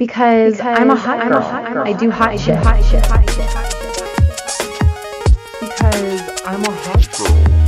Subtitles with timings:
[0.00, 1.20] Because, because I'm a hot.
[1.20, 2.56] I'm a hot I do hot shit.
[2.56, 3.04] Hot shit.
[3.04, 3.44] Hot shit.
[3.50, 3.90] Hot shit.
[5.60, 7.59] Because I'm a hot girl.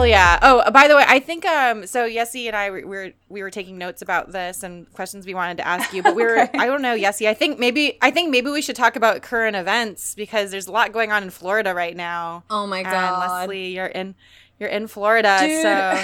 [0.00, 0.38] Hell yeah!
[0.40, 3.50] Oh, by the way, I think um, so Yesi and I we were we were
[3.50, 6.58] taking notes about this and questions we wanted to ask you, but we were okay.
[6.58, 7.28] I don't know Yesi.
[7.28, 10.72] I think maybe I think maybe we should talk about current events because there's a
[10.72, 12.44] lot going on in Florida right now.
[12.48, 14.14] Oh my god, and Leslie, you're in
[14.58, 16.02] you're in Florida, Dude, so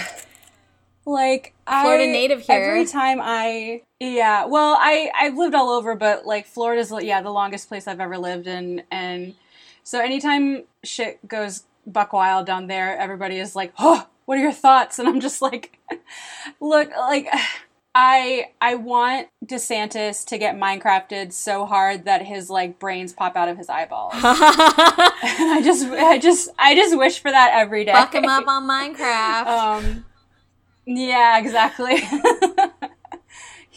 [1.11, 2.65] like Florida I, native here.
[2.65, 7.31] Every time I yeah, well I I've lived all over, but like Florida's yeah the
[7.31, 9.37] longest place I've ever lived in, and
[9.85, 14.53] so anytime shit goes buck wild down there, everybody is like, "Oh, what are your
[14.53, 15.79] thoughts?" And I'm just like,
[16.61, 17.29] "Look, like
[17.99, 23.49] I I want DeSantis to get Minecrafted so hard that his like brains pop out
[23.49, 24.13] of his eyeballs.
[24.23, 27.93] I just I just I just wish for that every day.
[27.93, 29.47] Fuck him up on Minecraft.
[29.47, 30.05] Um,
[30.85, 32.03] yeah, exactly.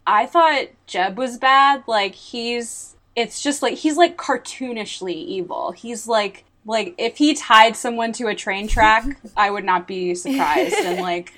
[0.05, 1.83] I thought Jeb was bad.
[1.87, 5.71] Like he's it's just like he's like cartoonishly evil.
[5.71, 10.15] He's like like if he tied someone to a train track, I would not be
[10.15, 10.75] surprised.
[10.75, 11.33] and like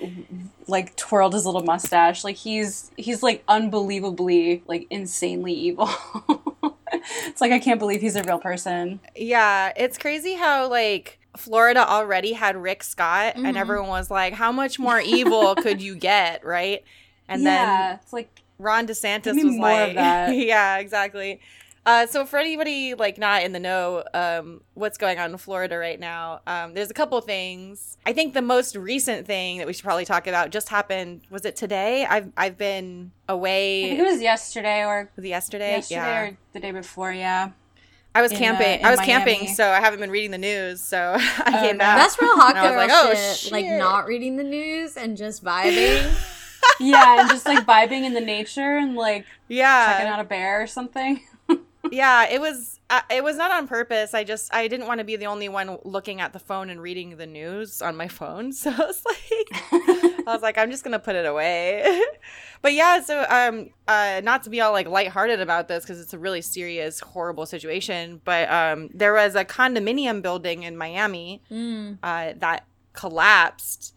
[0.68, 2.24] like twirled his little mustache.
[2.24, 5.90] Like he's he's like unbelievably like insanely evil.
[7.26, 9.00] it's like I can't believe he's a real person.
[9.16, 13.46] Yeah, it's crazy how like Florida already had Rick Scott mm-hmm.
[13.46, 16.84] and everyone was like, How much more evil could you get, right?
[17.28, 21.40] And yeah, then it's like Ron DeSantis was like Yeah, exactly.
[21.84, 25.78] Uh, so for anybody like not in the know, um, what's going on in Florida
[25.78, 26.42] right now?
[26.46, 27.98] Um, there's a couple things.
[28.06, 31.22] I think the most recent thing that we should probably talk about just happened.
[31.32, 32.06] Was it today?
[32.06, 33.98] I've I've been away.
[33.98, 35.72] it was yesterday or was it yesterday?
[35.72, 36.22] Yesterday yeah.
[36.22, 37.12] or the day before?
[37.12, 37.52] Yeah.
[38.14, 38.84] I was in, camping.
[38.84, 39.12] Uh, I was Miami.
[39.14, 40.82] camping, so I haven't been reading the news.
[40.82, 41.98] So I oh, came back.
[41.98, 43.38] That's real hot girl like, oh, shit.
[43.38, 43.52] shit.
[43.52, 46.14] Like not reading the news and just vibing.
[46.80, 50.62] yeah, and just like vibing in the nature and like yeah, checking out a bear
[50.62, 51.22] or something
[51.90, 54.14] yeah, it was uh, it was not on purpose.
[54.14, 56.82] I just I didn't want to be the only one looking at the phone and
[56.82, 58.52] reading the news on my phone.
[58.62, 62.00] So I was like I was like I'm just going to put it away.
[62.62, 66.14] but yeah, so um uh not to be all like lighthearted about this cuz it's
[66.14, 71.98] a really serious horrible situation, but um there was a condominium building in Miami mm.
[72.04, 73.96] uh that collapsed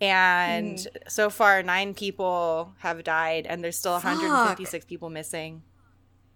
[0.00, 0.86] and mm.
[1.08, 4.88] so far 9 people have died and there's still 156 Fuck.
[4.88, 5.62] people missing.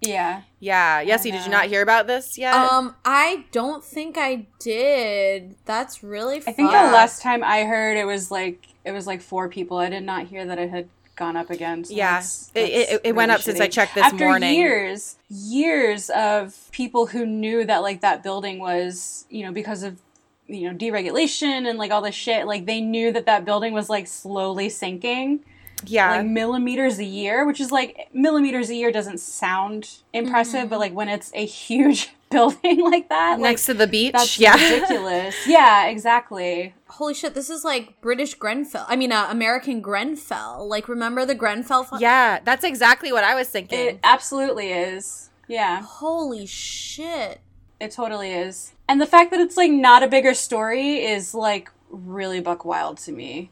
[0.01, 0.43] Yeah.
[0.61, 1.05] Yeah.
[1.05, 2.55] Yesi, did you not hear about this yet?
[2.55, 5.57] Um, I don't think I did.
[5.67, 9.21] That's really I think the last time I heard it was like it was like
[9.21, 9.77] four people.
[9.77, 11.85] I did not hear that it had gone up again.
[11.85, 12.15] So yeah.
[12.15, 13.45] That's, that's it, it, it really went up shitty.
[13.45, 14.55] since I checked this After morning.
[14.55, 20.01] years, years of people who knew that like that building was, you know, because of
[20.47, 23.89] you know deregulation and like all this shit like they knew that that building was
[23.89, 25.39] like slowly sinking
[25.87, 26.11] yeah.
[26.11, 30.69] like millimeters a year which is like millimeters a year doesn't sound impressive mm-hmm.
[30.69, 34.39] but like when it's a huge building like that next like, to the beach that's
[34.39, 34.55] yeah.
[34.55, 35.37] ridiculous.
[35.47, 36.75] Yeah exactly.
[36.89, 40.67] Holy shit this is like british grenfell i mean uh, american grenfell.
[40.69, 43.79] Like remember the grenfell yeah that's exactly what i was thinking.
[43.79, 45.31] It absolutely is.
[45.49, 45.83] Yeah.
[45.83, 47.41] Holy shit.
[47.81, 48.73] It totally is.
[48.89, 52.99] And the fact that it's like not a bigger story is like really buck wild
[52.99, 53.51] to me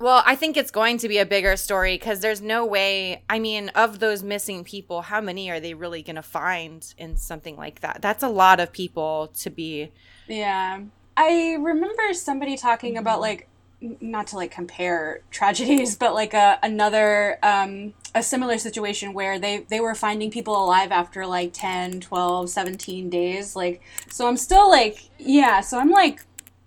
[0.00, 3.22] well, I think it's going to be a bigger story because there's no way.
[3.28, 7.16] I mean, of those missing people, how many are they really going to find in
[7.16, 8.00] something like that?
[8.00, 9.90] That's a lot of people to be.
[10.28, 10.82] Yeah.
[11.16, 13.00] I remember somebody talking mm-hmm.
[13.00, 13.48] about like,
[13.80, 19.66] not to like compare tragedies, but like a, another, um, a similar situation where they,
[19.68, 23.56] they were finding people alive after like 10, 12, 17 days.
[23.56, 26.24] Like, so I'm still like, yeah, so I'm like,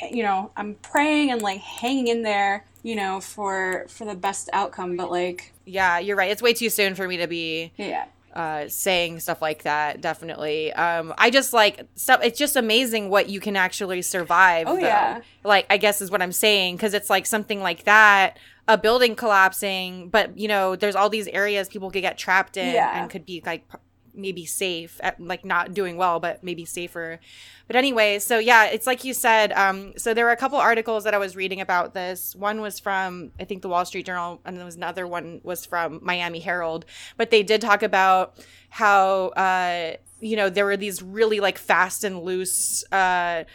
[0.09, 4.49] you know, I'm praying and like hanging in there you know, for for the best
[4.53, 4.97] outcome.
[4.97, 6.31] But like, yeah, you're right.
[6.31, 10.01] It's way too soon for me to be yeah uh, saying stuff like that.
[10.01, 10.71] Definitely.
[10.73, 12.21] Um, I just like stuff.
[12.23, 14.67] It's just amazing what you can actually survive.
[14.67, 14.81] Oh though.
[14.81, 15.21] yeah.
[15.43, 18.37] Like I guess is what I'm saying because it's like something like that.
[18.67, 22.73] A building collapsing, but you know, there's all these areas people could get trapped in
[22.73, 23.01] yeah.
[23.01, 23.65] and could be like
[24.13, 27.19] maybe safe, at, like not doing well, but maybe safer.
[27.67, 29.51] But anyway, so yeah, it's like you said.
[29.53, 32.35] Um, so there were a couple articles that I was reading about this.
[32.35, 35.65] One was from I think the Wall Street Journal, and there was another one was
[35.65, 36.85] from Miami Herald.
[37.17, 38.37] But they did talk about
[38.69, 43.45] how uh, you know there were these really like fast and loose, uh,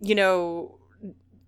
[0.00, 0.78] you know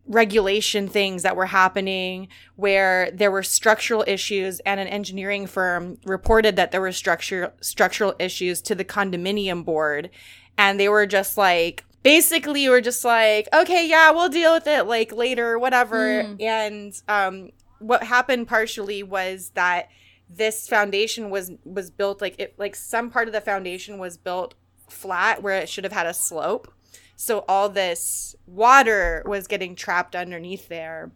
[0.06, 6.56] regulation things that were happening where there were structural issues and an engineering firm reported
[6.56, 10.10] that there were structure structural issues to the condominium board
[10.58, 14.84] and they were just like basically were just like, okay, yeah, we'll deal with it
[14.86, 16.22] like later, whatever.
[16.22, 16.42] Mm.
[16.42, 19.88] And um, what happened partially was that
[20.30, 24.54] this foundation was was built like it like some part of the foundation was built
[24.88, 26.72] flat where it should have had a slope.
[27.16, 31.12] So all this water was getting trapped underneath there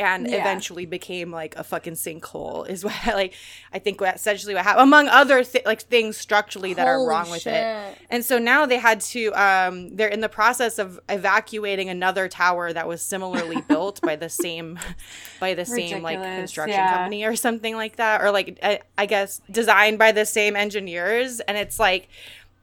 [0.00, 0.40] and yeah.
[0.40, 3.34] eventually became like a fucking sinkhole is what like
[3.72, 7.08] I think what essentially what happened among other th- like things structurally that Holy are
[7.08, 7.98] wrong with it.
[8.08, 12.72] And so now they had to um they're in the process of evacuating another tower
[12.72, 14.78] that was similarly built by the same
[15.40, 15.90] by the Ridiculous.
[15.90, 16.96] same like construction yeah.
[16.96, 21.40] company or something like that or like I, I guess designed by the same engineers
[21.40, 22.08] and it's like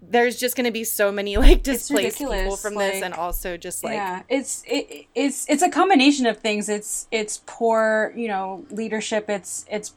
[0.02, 3.58] there's just going to be so many like displaced people from like, this and also
[3.58, 8.28] just like yeah it's it, it's it's a combination of things it's it's poor you
[8.28, 9.94] know leadership it's it's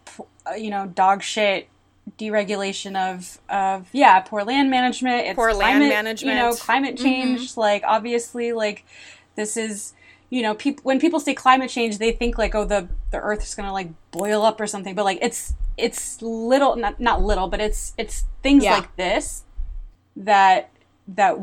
[0.46, 1.68] uh, you know dog shit
[2.18, 6.94] deregulation of of yeah poor land management it's poor climate, land management you know climate
[6.96, 7.04] mm-hmm.
[7.04, 7.60] change mm-hmm.
[7.60, 8.84] like obviously like
[9.36, 9.92] this is
[10.30, 13.42] you know people when people say climate change they think like oh the the earth
[13.42, 17.22] is going to like boil up or something but like it's it's little not not
[17.22, 18.74] little but it's it's things yeah.
[18.74, 19.44] like this
[20.16, 20.70] that
[21.08, 21.38] that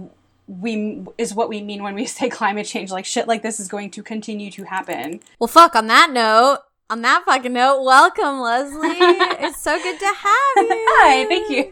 [0.48, 3.68] we is what we mean when we say climate change like shit like this is
[3.68, 5.20] going to continue to happen.
[5.40, 6.60] Well fuck on that note
[6.90, 8.98] on that fucking note welcome leslie.
[9.40, 10.86] It's so good to have you.
[10.90, 11.70] Hi thank you.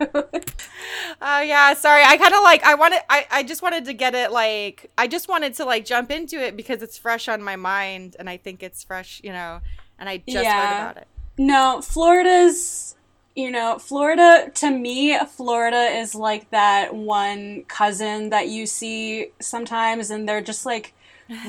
[1.22, 4.14] Uh yeah sorry i kind of like i wanted I, I just wanted to get
[4.14, 7.56] it like i just wanted to like jump into it because it's fresh on my
[7.56, 9.62] mind and i think it's fresh you know
[9.98, 10.68] and i just yeah.
[10.68, 11.08] heard about it.
[11.38, 12.95] No florida's
[13.36, 20.10] you know, Florida, to me, Florida is like that one cousin that you see sometimes
[20.10, 20.94] and they're just like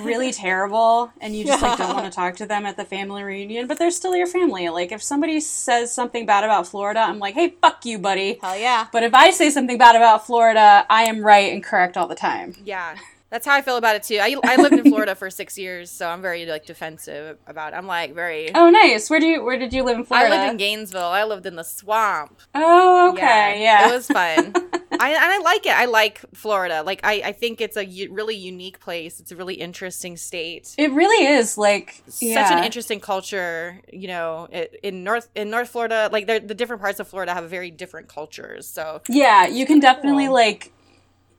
[0.01, 3.23] really terrible and you just like don't want to talk to them at the family
[3.23, 4.69] reunion, but they're still your family.
[4.69, 8.39] Like if somebody says something bad about Florida, I'm like, hey, fuck you, buddy.
[8.43, 8.89] Hell yeah.
[8.91, 12.17] But if I say something bad about Florida, I am right and correct all the
[12.17, 12.55] time.
[12.65, 12.97] Yeah.
[13.31, 14.19] That's how I feel about it too.
[14.21, 17.73] I, I lived in Florida for six years, so I'm very like defensive about.
[17.73, 17.77] It.
[17.77, 18.55] I'm like very.
[18.55, 19.11] Oh, nice.
[19.11, 20.35] Where do you Where did you live in Florida?
[20.35, 21.01] I lived in Gainesville.
[21.03, 22.41] I lived in the swamp.
[22.55, 23.85] Oh, okay, yeah.
[23.85, 23.89] yeah.
[23.89, 24.53] It was fun.
[24.99, 25.73] I and I like it.
[25.73, 26.83] I like Florida.
[26.85, 29.19] Like I, I think it's a u- really unique place.
[29.19, 30.75] It's a really interesting state.
[30.79, 31.59] It really is.
[31.59, 32.47] Like yeah.
[32.47, 33.81] such an interesting culture.
[33.93, 37.51] You know, it, in North in North Florida, like the different parts of Florida have
[37.51, 38.69] very different cultures.
[38.69, 40.35] So yeah, you can definitely cool.
[40.35, 40.73] like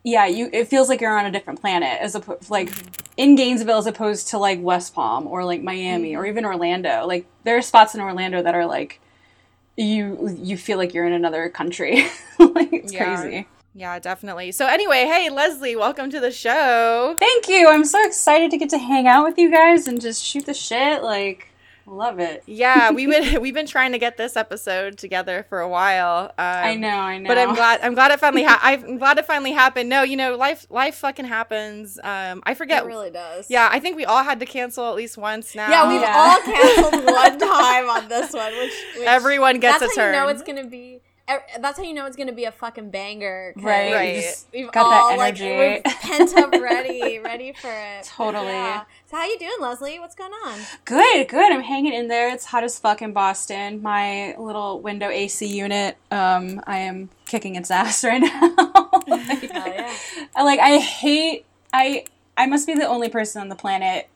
[0.07, 3.03] yeah, you it feels like you're on a different planet as opposed like mm-hmm.
[3.17, 6.21] in Gainesville as opposed to like West Palm or like Miami mm-hmm.
[6.21, 7.05] or even Orlando.
[7.05, 9.01] Like there are spots in Orlando that are like
[9.75, 12.05] you you feel like you're in another country.
[12.39, 13.15] like it's yeah.
[13.17, 13.47] crazy.
[13.75, 14.53] Yeah, definitely.
[14.53, 17.17] So anyway, hey Leslie, welcome to the show.
[17.19, 17.67] Thank you.
[17.67, 20.53] I'm so excited to get to hang out with you guys and just shoot the
[20.53, 21.49] shit like
[21.89, 22.43] Love it.
[22.45, 26.25] yeah, we've been we've been trying to get this episode together for a while.
[26.25, 27.27] Um, I know, I know.
[27.29, 29.89] But I'm glad I'm glad it finally ha- I'm glad it finally happened.
[29.89, 31.97] No, you know, life life fucking happens.
[32.03, 32.83] Um, I forget.
[32.83, 33.49] It really does.
[33.49, 35.69] Yeah, I think we all had to cancel at least once now.
[35.69, 36.13] Yeah, we've yeah.
[36.15, 40.13] all canceled one time on this one, which, which everyone gets a turn.
[40.13, 41.01] You know it's gonna be
[41.59, 43.53] that's how you know it's gonna be a fucking banger.
[43.57, 44.45] Right, right.
[44.53, 48.05] We've got all, that energy, like, pent up, ready, ready for it.
[48.05, 48.47] Totally.
[48.47, 48.83] Yeah.
[49.07, 49.99] So how you doing, Leslie?
[49.99, 50.59] What's going on?
[50.85, 51.51] Good, good.
[51.51, 52.33] I'm hanging in there.
[52.33, 53.81] It's hot as fuck in Boston.
[53.81, 55.97] My little window AC unit.
[56.11, 58.89] Um, I am kicking its ass right now.
[59.07, 59.93] like, yeah.
[60.35, 60.59] I like.
[60.59, 61.45] I hate.
[61.73, 62.05] I.
[62.37, 64.07] I must be the only person on the planet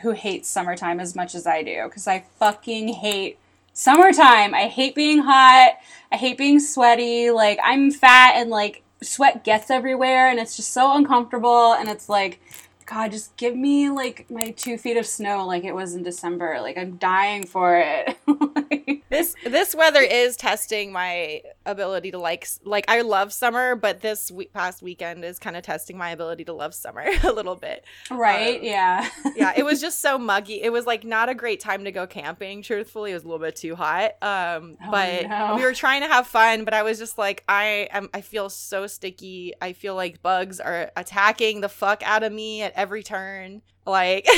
[0.00, 3.38] who hates summertime as much as I do because I fucking hate
[3.72, 4.54] summertime.
[4.54, 5.74] I hate being hot.
[6.10, 7.30] I hate being sweaty.
[7.30, 12.08] Like I'm fat and like sweat gets everywhere and it's just so uncomfortable and it's
[12.08, 12.40] like
[12.86, 16.58] God, just give me like my two feet of snow like it was in December.
[16.60, 18.16] Like I'm dying for it.
[19.10, 24.30] this this weather is testing my ability to like like I love summer, but this
[24.30, 27.84] week, past weekend is kind of testing my ability to love summer a little bit.
[28.10, 28.58] Right?
[28.58, 29.08] Um, yeah.
[29.36, 29.52] yeah.
[29.56, 30.62] It was just so muggy.
[30.62, 32.62] It was like not a great time to go camping.
[32.62, 34.12] Truthfully, it was a little bit too hot.
[34.22, 35.56] Um, oh, but no.
[35.56, 36.64] we were trying to have fun.
[36.64, 38.08] But I was just like, I am.
[38.14, 39.52] I feel so sticky.
[39.60, 43.62] I feel like bugs are attacking the fuck out of me at every turn.
[43.86, 44.26] Like.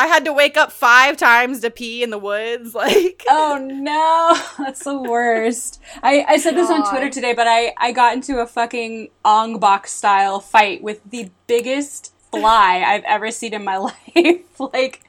[0.00, 2.74] I had to wake up five times to pee in the woods.
[2.78, 5.82] Like, oh no, that's the worst.
[6.00, 9.58] I, I said this on Twitter today, but I, I got into a fucking Ong
[9.58, 14.60] Bak style fight with the biggest fly I've ever seen in my life.
[14.60, 15.00] like,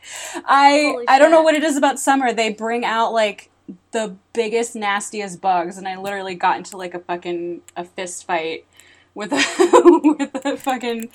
[0.46, 2.34] I I don't know what it is about summer.
[2.34, 3.52] They bring out like
[3.92, 8.66] the biggest, nastiest bugs, and I literally got into like a fucking a fist fight
[9.14, 11.10] with a with a fucking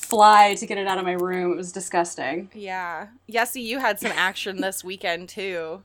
[0.00, 1.52] fly to get it out of my room.
[1.52, 2.50] It was disgusting.
[2.54, 3.08] Yeah.
[3.30, 5.82] Yesi, you had some action this weekend too.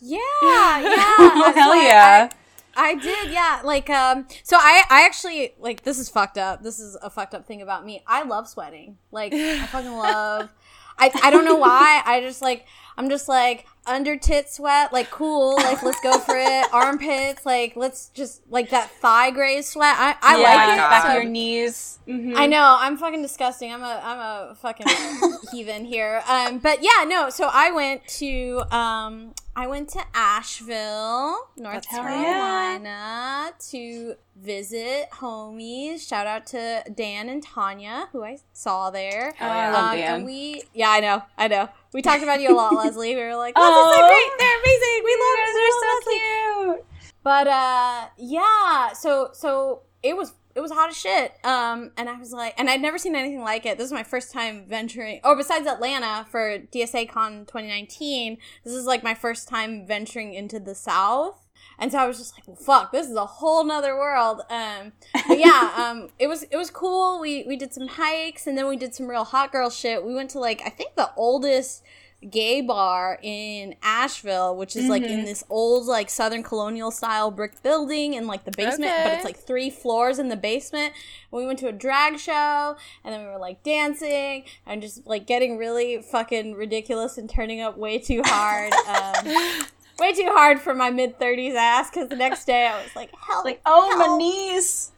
[0.00, 0.80] Yeah, yeah.
[1.18, 2.30] oh, hell yeah.
[2.76, 3.60] I did, yeah.
[3.62, 6.62] Like, um, so I, I actually like this is fucked up.
[6.62, 8.02] This is a fucked up thing about me.
[8.06, 8.98] I love sweating.
[9.12, 10.50] Like, I fucking love.
[10.98, 12.02] I, I don't know why.
[12.04, 16.36] I just like I'm just like under tit sweat, like cool, like let's go for
[16.36, 16.66] it.
[16.72, 19.94] Armpits, like let's just like that thigh graze sweat.
[19.98, 20.78] I, I yeah, like it.
[20.78, 21.98] back so- of your knees.
[22.08, 22.34] Mhm.
[22.36, 23.72] I know I'm fucking disgusting.
[23.72, 24.18] I'm a I'm
[24.50, 24.86] a fucking
[25.52, 26.22] heathen here.
[26.28, 27.30] Um, but yeah, no.
[27.30, 36.06] So I went to um I went to Asheville, North Hell Carolina, to visit homies.
[36.06, 39.32] Shout out to Dan and Tanya, who I saw there.
[39.40, 40.14] Oh, I love Um, Dan.
[40.16, 41.68] And we, yeah, I know, I know.
[41.94, 43.14] We talked about you a lot, Leslie.
[43.14, 44.30] We were like, this is so great.
[44.38, 45.02] They're amazing.
[45.04, 46.18] We love guys love are Leslie.
[46.18, 46.86] so cute.
[47.22, 51.32] But uh yeah, so so it was it was hot as shit.
[51.44, 53.78] Um and I was like and I'd never seen anything like it.
[53.78, 58.86] This is my first time venturing oh besides Atlanta for DSA Con 2019, this is
[58.86, 61.43] like my first time venturing into the south.
[61.78, 64.42] And so I was just like, well fuck, this is a whole nother world.
[64.50, 64.92] Um
[65.28, 67.20] but yeah, um it was it was cool.
[67.20, 70.04] We we did some hikes and then we did some real hot girl shit.
[70.04, 71.82] We went to like I think the oldest
[72.30, 77.62] gay bar in Asheville, which is like in this old like Southern colonial style brick
[77.62, 80.94] building in like the basement, but it's like three floors in the basement.
[81.30, 85.26] We went to a drag show and then we were like dancing and just like
[85.26, 88.72] getting really fucking ridiculous and turning up way too hard.
[88.94, 89.66] Um,
[89.98, 93.10] way too hard for my mid 30s ass because the next day I was like,
[93.16, 94.92] hell, Like, oh, my knees.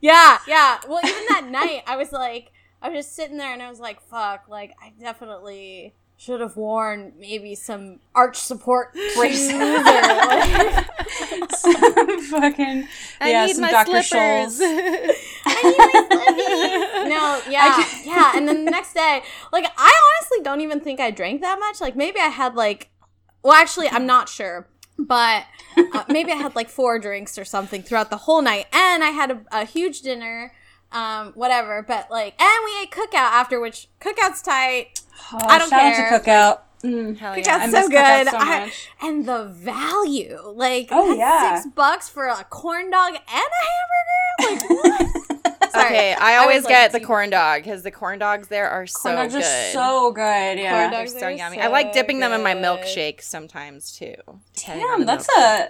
[0.00, 0.78] Yeah, yeah.
[0.88, 3.78] Well, even that night, I was like, I was just sitting there and I was
[3.80, 10.90] like, fuck, like, I definitely should have worn maybe some arch support braces or like,
[12.30, 12.86] fucking
[13.20, 14.02] I yeah, need some my Dr.
[14.02, 14.60] slippers.
[14.60, 14.60] Scholl's.
[17.08, 18.32] no, yeah, yeah.
[18.36, 19.22] And then the next day,
[19.52, 21.80] like, I honestly don't even think I drank that much.
[21.80, 22.90] Like, maybe I had like,
[23.42, 24.66] well, actually, I'm not sure.
[24.98, 25.46] But
[25.76, 29.08] uh, maybe I had like four drinks or something throughout the whole night, and I
[29.08, 30.52] had a, a huge dinner,
[30.92, 31.82] um, whatever.
[31.82, 35.00] But like, and we ate cookout after, which cookout's tight.
[35.32, 36.14] Oh, I don't shout care.
[36.14, 36.58] out to Cookout.
[36.84, 37.16] Mm.
[37.16, 37.56] Hell Cookout's yeah.
[37.56, 38.26] I so miss good.
[38.26, 38.72] Cookout so I-
[39.02, 41.60] and the value, like, Oh, that's yeah.
[41.62, 44.66] six bucks for a corn dog and a hamburger.
[44.66, 45.38] Like, what?
[45.72, 45.86] Sorry.
[45.86, 49.00] Okay, I always like, get the corn dog because the corn dogs there are so
[49.02, 49.42] Corn dogs good.
[49.44, 50.58] are so good.
[50.58, 50.78] Yeah.
[50.78, 51.56] Corn They're so are yummy.
[51.56, 54.14] so I like dipping them in my milkshake sometimes too.
[54.54, 55.66] depending Damn, that's milkshake.
[55.66, 55.68] a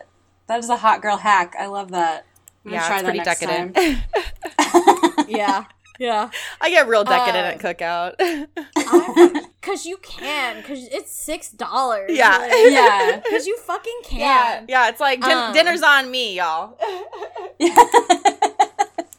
[0.48, 1.54] that is a hot girl hack.
[1.58, 2.24] I love that.
[2.64, 3.74] I'm gonna yeah, try it's that pretty next decadent.
[3.76, 5.26] time.
[5.28, 5.64] yeah,
[5.98, 6.30] yeah.
[6.60, 9.42] I get real decadent Uh, at cookout.
[9.62, 12.10] Cause you can, cause it's six dollars.
[12.12, 12.44] Yeah.
[12.68, 13.20] yeah.
[13.30, 14.18] Cause you fucking can.
[14.18, 14.64] Yeah.
[14.68, 16.76] yeah, it's like din- Um, dinner's on me, y'all.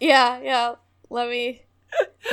[0.04, 0.76] Yeah, yeah.
[1.10, 1.62] Let me,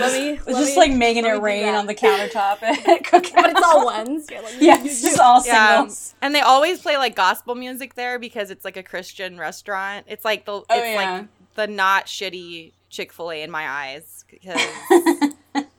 [0.01, 0.31] let me.
[0.31, 3.35] It's let just me- like making it rain on the countertop at Cookout.
[3.35, 4.27] But it's all ones.
[4.31, 6.15] You're like, yeah, it's just all Yeah, singles.
[6.21, 10.07] and they always play like gospel music there because it's like a Christian restaurant.
[10.09, 10.95] It's like the oh, it's Oh, yeah.
[11.19, 14.61] like the not shitty Chick Fil A in my eyes because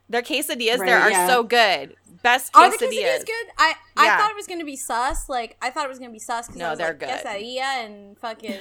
[0.10, 1.28] their quesadillas there are yeah.
[1.28, 1.96] so good.
[2.24, 2.92] Best Are the quesadillas.
[2.92, 3.48] quesadillas good?
[3.58, 4.18] I I Yeah.
[4.18, 5.28] thought it was gonna be sus.
[5.28, 6.48] Like I thought it was gonna be sus.
[6.48, 7.10] 'cause No, I was they're like, good.
[7.10, 8.60] Quesadilla and fucking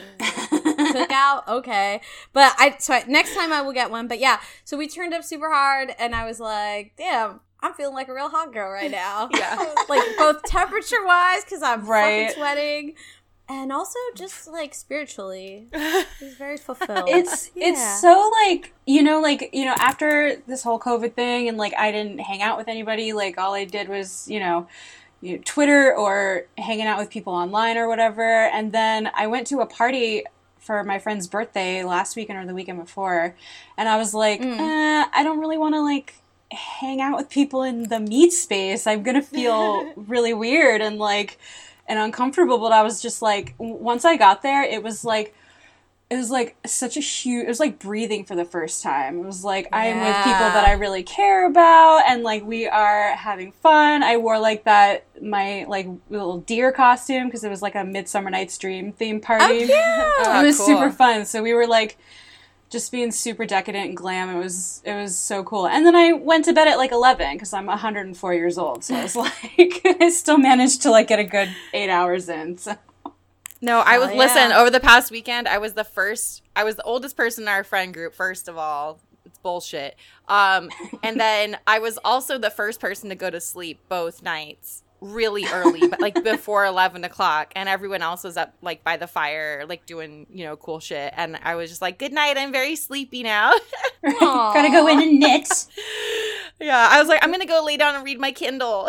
[0.94, 1.46] cookout.
[1.48, 2.00] Okay,
[2.32, 4.08] but I so I, next time I will get one.
[4.08, 7.40] But yeah, so we turned up super hard, and I was like, damn.
[7.62, 9.28] I'm feeling like a real hot girl right now.
[9.34, 9.56] Yeah.
[9.90, 12.28] like both temperature wise, because I'm Right.
[12.28, 12.94] fucking sweating,
[13.50, 17.04] and also just like spiritually, it's very fulfilled.
[17.08, 17.68] it's Yeah.
[17.68, 21.74] it's so like you know like you know after this whole covid thing and like
[21.76, 24.66] i didn't hang out with anybody like all i did was you know
[25.20, 29.46] you know, twitter or hanging out with people online or whatever and then i went
[29.48, 30.24] to a party
[30.60, 33.34] for my friend's birthday last weekend or the weekend before
[33.76, 34.58] and i was like Mm.
[34.60, 36.14] eh, i don't really want to like
[36.52, 41.38] hang out with people in the meat space i'm gonna feel really weird and like
[41.88, 45.34] and uncomfortable but i was just like once i got there it was like
[46.10, 49.20] it was like such a huge it was like breathing for the first time.
[49.20, 53.14] It was like i'm with people that i really care about and like we are
[53.14, 54.02] having fun.
[54.02, 58.28] I wore like that my like little deer costume because it was like a midsummer
[58.28, 59.68] night's dream theme party.
[59.72, 60.66] Oh, it oh, was cool.
[60.66, 61.24] super fun.
[61.26, 61.96] So we were like
[62.70, 64.34] just being super decadent and glam.
[64.34, 65.68] It was it was so cool.
[65.68, 68.82] And then i went to bed at like 11 because i'm 104 years old.
[68.82, 72.58] So i was like i still managed to like get a good eight hours in
[72.58, 72.76] so
[73.60, 74.58] No, I was listen, yeah.
[74.58, 77.64] over the past weekend, I was the first I was the oldest person in our
[77.64, 79.00] friend group, first of all.
[79.24, 79.96] It's bullshit.
[80.28, 80.70] Um
[81.02, 85.46] and then I was also the first person to go to sleep both nights really
[85.52, 87.52] early, but like before eleven o'clock.
[87.54, 91.12] And everyone else was up like by the fire, like doing, you know, cool shit.
[91.16, 93.52] And I was just like, Good night, I'm very sleepy now.
[94.02, 95.48] gotta go in and knit
[96.60, 96.88] yeah.
[96.90, 98.88] I was like, I'm gonna go lay down and read my Kindle.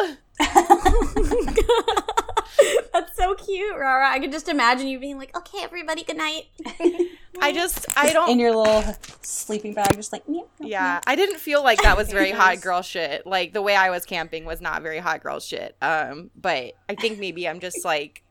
[2.93, 4.09] That's so cute, Rara.
[4.09, 6.43] I could just imagine you being like, "Okay, everybody, good night."
[7.41, 8.83] I just I don't in your little
[9.21, 10.99] sleeping bag, just like meow, meow, Yeah, meow.
[11.07, 13.25] I didn't feel like that was very hot girl shit.
[13.25, 15.75] Like the way I was camping was not very hot girl shit.
[15.81, 18.23] Um, but I think maybe I'm just like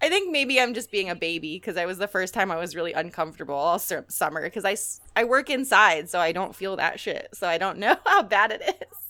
[0.00, 2.56] I think maybe I'm just being a baby because I was the first time I
[2.56, 4.76] was really uncomfortable all summer because I,
[5.20, 7.28] I work inside so I don't feel that shit.
[7.34, 9.07] So I don't know how bad it is.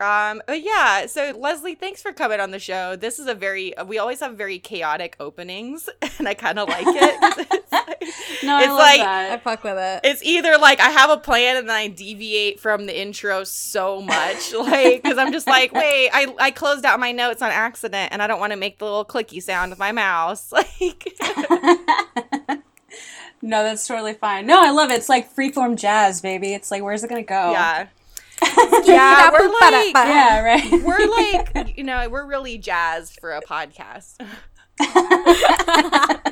[0.00, 2.96] Um, but yeah, so Leslie, thanks for coming on the show.
[2.96, 5.88] This is a very, we always have very chaotic openings
[6.18, 7.20] and I kind of like it.
[7.20, 10.00] 'cause it's like- No, I It's love like- I fuck with it.
[10.04, 14.00] it's either like I have a plan and then I deviate from the intro so
[14.00, 18.12] much, like because I'm just like, wait, I I closed out my notes on accident
[18.12, 21.04] and I don't want to make the little clicky sound with my mouse, like.
[23.42, 24.46] no, that's totally fine.
[24.46, 24.94] No, I love it.
[24.94, 26.52] It's like freeform jazz, baby.
[26.54, 27.52] It's like, where's it gonna go?
[27.52, 27.86] Yeah,
[28.84, 30.72] yeah, we're like, Yeah, right.
[30.84, 34.16] we're like, you know, we're really jazzed for a podcast.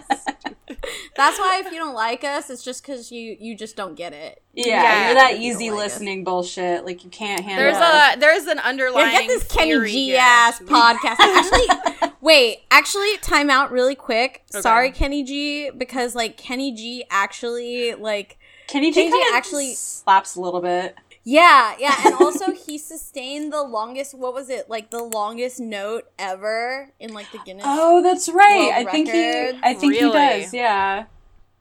[1.16, 4.12] That's why if you don't like us, it's just because you you just don't get
[4.12, 4.40] it.
[4.54, 5.06] Yeah, Yeah.
[5.06, 5.82] you're that You easy like it.
[5.82, 6.84] listening bullshit.
[6.86, 7.64] Like you can't handle.
[7.64, 8.16] There's it.
[8.16, 9.10] a there's an Yeah, underlying.
[9.12, 11.16] get this Kenny G ass podcast.
[11.18, 12.60] Actually, wait.
[12.70, 14.44] Actually, time out really quick.
[14.54, 14.60] Okay.
[14.62, 18.38] Sorry, Kenny G, because like Kenny G actually like
[18.68, 20.94] Kenny Kenny G G actually- slaps a little bit.
[21.24, 24.14] Yeah yeah, and also he sustained the longest.
[24.16, 27.64] What was it like the longest note ever in like the Guinness?
[27.66, 28.72] Oh, that's right.
[28.74, 29.50] World I think he.
[29.62, 30.36] I think Really?
[30.36, 30.54] he does.
[30.54, 31.04] Yeah.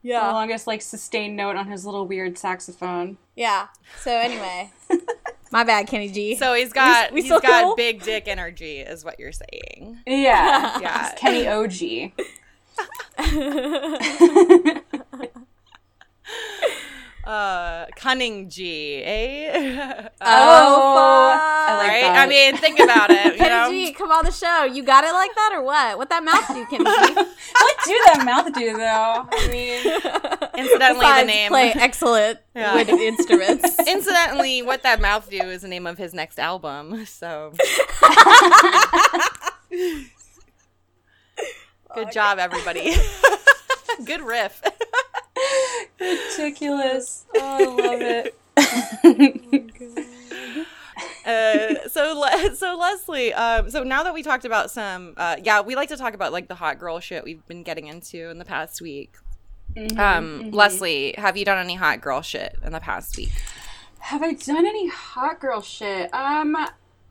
[0.02, 0.26] Yeah.
[0.28, 3.18] The longest like sustained note on his little weird saxophone.
[3.36, 3.66] yeah.
[4.00, 4.70] So anyway,
[5.50, 6.36] my bad, Kenny G.
[6.36, 7.76] So he's got we he's still got cool?
[7.76, 9.98] big dick energy, is what you're saying.
[10.06, 10.78] Yeah.
[10.80, 11.10] Yeah.
[11.12, 12.12] It's Kenny OG.
[17.28, 19.50] Uh, cunning G, eh?
[19.54, 21.78] oh, I fuck.
[21.78, 22.00] like right?
[22.00, 22.16] that.
[22.16, 23.36] I mean, think about it.
[23.36, 24.64] You know, G, come on the show.
[24.64, 25.98] You got it like that or what?
[25.98, 27.14] What that mouth do, Kenny G?
[27.14, 29.28] what do that mouth do though?
[29.30, 29.84] I mean,
[30.64, 31.50] incidentally, the name.
[31.50, 32.74] play excellent Yeah.
[32.74, 33.78] with instruments.
[33.86, 37.04] Incidentally, what that mouth do is the name of his next album.
[37.04, 37.52] So,
[41.94, 42.94] good job, everybody.
[44.06, 44.62] good riff.
[46.00, 47.26] Ridiculous.
[47.34, 48.34] Oh, I love it.
[51.24, 53.34] Uh, so, Le- so Leslie.
[53.34, 56.32] Um, so now that we talked about some, uh, yeah, we like to talk about
[56.32, 59.14] like the hot girl shit we've been getting into in the past week.
[59.76, 63.30] Mm-hmm, Um, Leslie, have you done any hot girl shit in the past week?
[63.98, 66.12] Have I done any hot girl shit?
[66.14, 66.56] Um,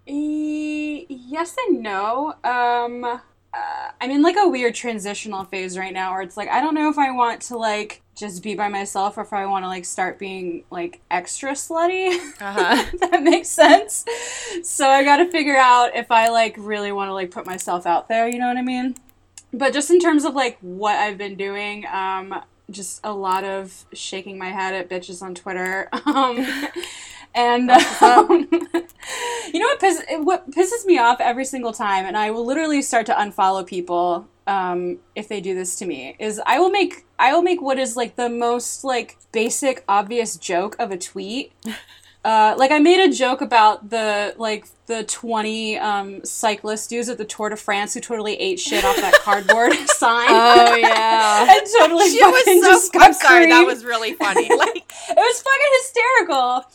[0.07, 2.33] e- yes and no.
[2.43, 3.19] Um, uh,
[4.01, 6.89] I'm in like a weird transitional phase right now where it's like I don't know
[6.89, 9.85] if I want to like just be by myself or if I want to like
[9.85, 12.17] start being like extra slutty.
[12.41, 12.85] Uh-huh.
[12.99, 14.05] that makes sense.
[14.63, 17.85] So I got to figure out if I like really want to like put myself
[17.85, 18.95] out there, you know what I mean?
[19.53, 23.85] But just in terms of like what I've been doing, um just a lot of
[23.93, 25.89] shaking my head at bitches on Twitter.
[26.05, 26.45] Um
[27.35, 28.47] and um,
[29.53, 32.81] you know what, piss- what pisses me off every single time and I will literally
[32.81, 37.05] start to unfollow people um, if they do this to me is I will make
[37.19, 41.51] I will make what is like the most like basic obvious joke of a tweet
[42.27, 47.17] uh, like I made a joke about the like the twenty um, cyclist dudes at
[47.17, 50.27] the Tour de France who totally ate shit off that cardboard sign.
[50.29, 51.45] Oh yeah.
[51.57, 52.61] and totally She was so.
[52.61, 54.49] just I'm sorry, that was really funny.
[54.49, 56.65] Like, it was fucking hysterical.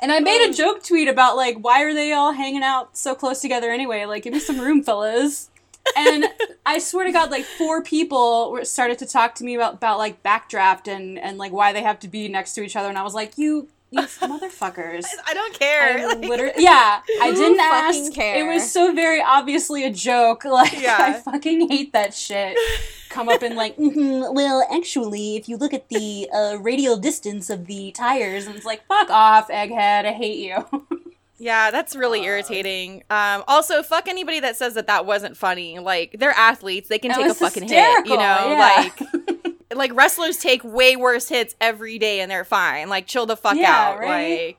[0.00, 3.14] And I made a joke tweet about like why are they all hanging out so
[3.14, 4.04] close together anyway?
[4.06, 5.50] Like give me some room, fellas.
[5.96, 6.24] And
[6.66, 10.22] I swear to God, like four people started to talk to me about, about like
[10.22, 12.88] backdraft and and like why they have to be next to each other.
[12.88, 15.04] And I was like, you you motherfuckers.
[15.26, 15.98] I don't care.
[15.98, 18.12] I Like, literally, yeah, I didn't ask.
[18.12, 18.36] care?
[18.36, 20.44] It was so very obviously a joke.
[20.60, 20.96] Like, Yeah.
[20.98, 22.56] I fucking hate that shit.
[23.10, 27.48] Come up and like, "Mhm, well, actually, if you look at the uh, radial distance
[27.50, 30.64] of the tires, and it's like, fuck off, egghead, I hate you.
[31.38, 33.02] Yeah, that's really irritating.
[33.10, 35.78] Um, also, fuck anybody that says that that wasn't funny.
[35.80, 38.06] Like, they're athletes; they can take a was fucking hit.
[38.06, 38.88] You know, yeah.
[38.94, 39.00] like,
[39.74, 42.88] like wrestlers take way worse hits every day, and they're fine.
[42.88, 43.98] Like, chill the fuck Yeah, out.
[43.98, 44.46] right?
[44.48, 44.58] Like,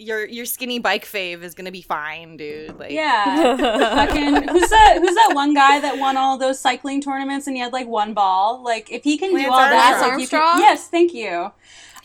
[0.00, 2.78] your your skinny bike fave is gonna be fine, dude.
[2.78, 3.56] Like, yeah,
[4.06, 4.48] fucking.
[4.48, 4.98] Who's that?
[5.00, 8.14] Who's that one guy that won all those cycling tournaments and he had like one
[8.14, 8.62] ball?
[8.62, 10.10] Like, if he can Lance do all that, Armstrong.
[10.12, 11.52] like, you can- yes, thank you.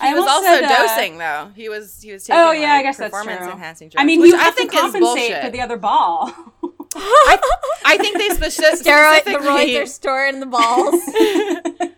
[0.01, 1.51] He I was also said, uh, dosing though.
[1.55, 2.41] He was he was taking.
[2.41, 3.51] Oh yeah, I like, guess that's performance true.
[3.53, 4.01] enhancing drugs.
[4.01, 6.31] I mean, which you I have think to compensate for the other ball.
[6.95, 7.37] I,
[7.85, 9.73] I think they speci- Steroid, the specifically.
[9.75, 11.01] roids are stored in the balls.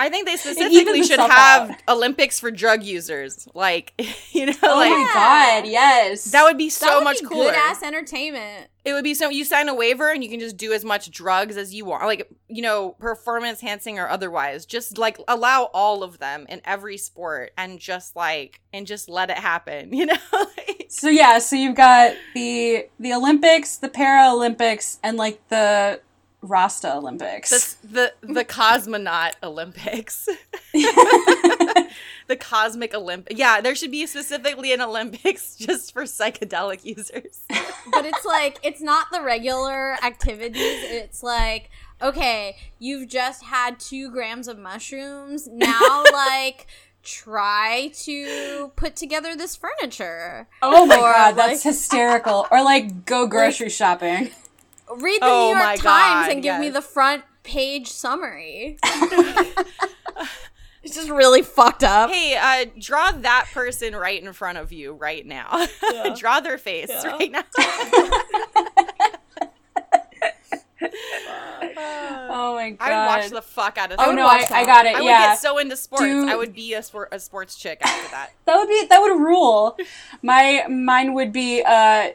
[0.00, 1.76] I think they specifically should have out.
[1.86, 3.46] Olympics for drug users.
[3.52, 3.92] Like,
[4.32, 7.44] you know, oh like my god, yes, that would be so would much be cooler.
[7.50, 8.68] Good ass entertainment.
[8.82, 11.10] It would be so you sign a waiver and you can just do as much
[11.10, 14.64] drugs as you want, like you know, performance enhancing or otherwise.
[14.64, 19.28] Just like allow all of them in every sport and just like and just let
[19.28, 19.92] it happen.
[20.00, 20.16] You know.
[20.88, 26.00] so yeah, so you've got the the Olympics, the Paralympics, and like the
[26.42, 27.74] Rasta Olympics.
[27.82, 30.28] The the, the cosmonaut Olympics.
[30.72, 33.38] the cosmic Olympic.
[33.38, 37.40] Yeah, there should be specifically an Olympics just for psychedelic users.
[37.92, 40.82] but it's like it's not the regular activities.
[40.84, 41.70] It's like
[42.02, 45.46] okay, you've just had two grams of mushrooms.
[45.46, 46.66] Now, like
[47.02, 50.48] try to put together this furniture.
[50.62, 52.46] Oh my or, god, that's like, hysterical.
[52.50, 54.30] Or like go grocery like, shopping
[54.96, 56.60] read the oh New York Times God, and give yes.
[56.60, 58.78] me the front page summary.
[60.82, 62.10] it's just really fucked up.
[62.10, 65.66] Hey, uh, draw that person right in front of you right now.
[65.92, 66.14] Yeah.
[66.16, 67.06] draw their face yeah.
[67.08, 67.42] right now.
[72.30, 72.80] oh my god!
[72.80, 73.98] I would watch the fuck out of.
[73.98, 74.94] Oh no, I, I, got it.
[74.94, 75.02] I yeah.
[75.02, 76.04] would get so into sports.
[76.04, 76.28] Do...
[76.28, 78.30] I would be a, sport, a sports chick after that.
[78.46, 79.76] that would be that would rule.
[80.22, 82.10] My mine would be uh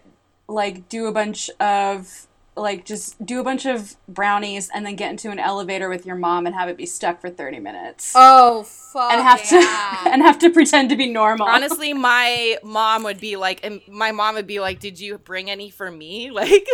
[0.48, 5.12] like do a bunch of like just do a bunch of brownies and then get
[5.12, 8.14] into an elevator with your mom and have it be stuck for 30 minutes.
[8.16, 9.12] Oh fuck.
[9.12, 10.02] And have yeah.
[10.04, 11.48] to and have to pretend to be normal.
[11.48, 15.50] Honestly, my mom would be like and my mom would be like, "Did you bring
[15.50, 16.68] any for me?" Like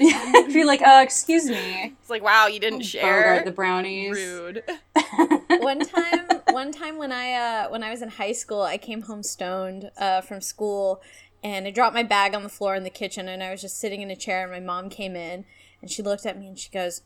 [0.52, 4.64] be like, "Uh, excuse me." It's like, "Wow, you didn't share the brownies." Rude.
[5.58, 9.02] one time, one time when I uh when I was in high school, I came
[9.02, 11.02] home stoned uh from school
[11.42, 13.78] and I dropped my bag on the floor in the kitchen and I was just
[13.78, 15.44] sitting in a chair and my mom came in
[15.80, 17.02] and she looked at me and she goes,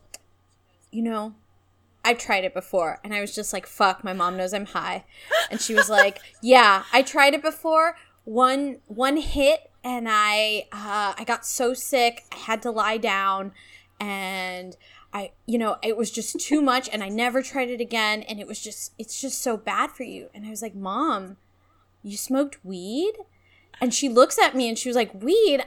[0.91, 1.35] "You know,
[2.05, 5.05] I've tried it before." And I was just like, "Fuck, my mom knows I'm high."
[5.51, 7.97] And she was like, "Yeah, I tried it before.
[8.25, 13.53] One one hit and I uh, I got so sick, I had to lie down
[14.01, 14.77] and
[15.13, 18.41] I you know, it was just too much and I never tried it again and
[18.41, 21.37] it was just it's just so bad for you." And I was like, "Mom,
[22.03, 23.15] you smoked weed?"
[23.81, 25.65] And she looks at me and she was like, "Weed?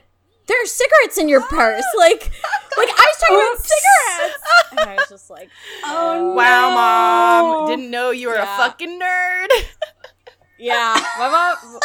[0.47, 2.31] There are cigarettes in your purse." Like,
[2.77, 5.49] like I was talking about cigarettes, and I was just like,
[5.83, 6.75] "Oh, oh wow, no.
[6.75, 8.53] mom, didn't know you were yeah.
[8.53, 9.47] a fucking nerd."
[10.59, 11.79] yeah, my mom.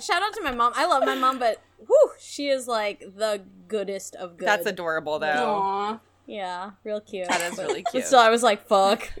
[0.00, 0.72] Shout out to my mom.
[0.76, 4.46] I love my mom, but whew, she is like the goodest of good.
[4.46, 5.26] That's adorable, though.
[5.26, 6.00] Aww.
[6.26, 7.28] Yeah, real cute.
[7.28, 8.04] That is really cute.
[8.04, 9.12] So I was like, "Fuck."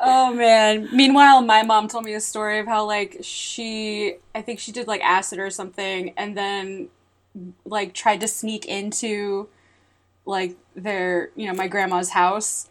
[0.00, 0.88] Oh man.
[0.92, 4.86] Meanwhile, my mom told me a story of how like she I think she did
[4.86, 6.88] like acid or something and then
[7.64, 9.48] like tried to sneak into
[10.26, 12.68] like their, you know, my grandma's house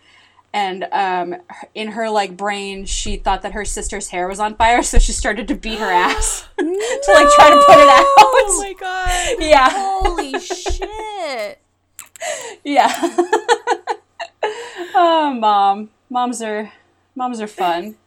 [0.52, 1.36] and um
[1.76, 5.12] in her like brain she thought that her sister's hair was on fire so she
[5.12, 6.66] started to beat her ass no!
[7.04, 8.06] to like try to put it out.
[8.18, 9.38] Oh my god.
[9.40, 9.70] Yeah.
[9.72, 11.60] Holy shit.
[12.64, 12.92] Yeah.
[14.96, 16.72] oh, mom moms are
[17.20, 17.98] moms are fun.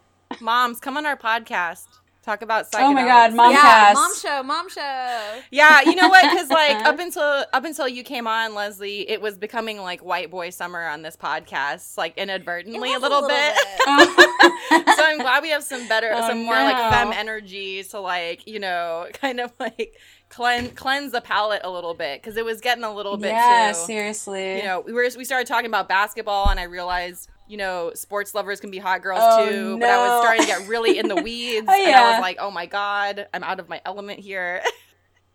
[0.40, 1.84] moms, come on our podcast.
[2.22, 2.82] Talk about psychedelics.
[2.82, 3.94] Oh my god, mom yeah, cast.
[3.96, 5.40] mom show, mom show.
[5.50, 6.22] Yeah, you know what?
[6.30, 10.30] Because like up until up until you came on, Leslie, it was becoming like white
[10.30, 13.54] boy summer on this podcast, like inadvertently a little, a little, bit.
[13.66, 14.96] bit.
[14.96, 16.64] so I'm glad we have some better, oh, some more no.
[16.64, 19.96] like fem energy to like you know kind of like
[20.28, 23.32] cleanse cleanse the palate a little bit because it was getting a little bit.
[23.32, 24.58] Yeah, too, seriously.
[24.58, 28.34] You know, we were we started talking about basketball, and I realized you know, sports
[28.34, 29.76] lovers can be hot girls oh, too.
[29.76, 29.78] No.
[29.78, 31.66] But I was starting to get really in the weeds.
[31.68, 31.86] oh, yeah.
[31.88, 34.62] And I was like, oh my God, I'm out of my element here.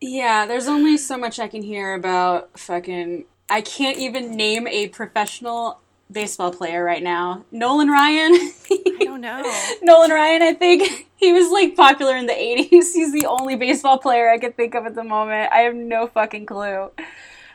[0.02, 3.26] yeah, there's only so much I can hear about fucking.
[3.52, 5.80] I can't even name a professional
[6.12, 7.46] baseball player right now.
[7.52, 8.32] Nolan Ryan.
[8.34, 9.44] I don't know.
[9.84, 12.94] Nolan Ryan, I think he was like popular in the 80s.
[12.94, 15.52] He's the only baseball player I can think of at the moment.
[15.54, 16.90] I have no fucking clue.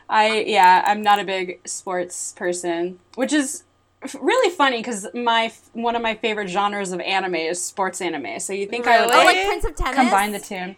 [0.07, 3.63] I yeah, I'm not a big sports person, which is
[4.19, 8.39] really funny because my one of my favorite genres of anime is sports anime.
[8.39, 8.97] So you think really?
[8.97, 9.95] I would like, oh, like Prince of Tennis?
[9.95, 10.75] combine the two?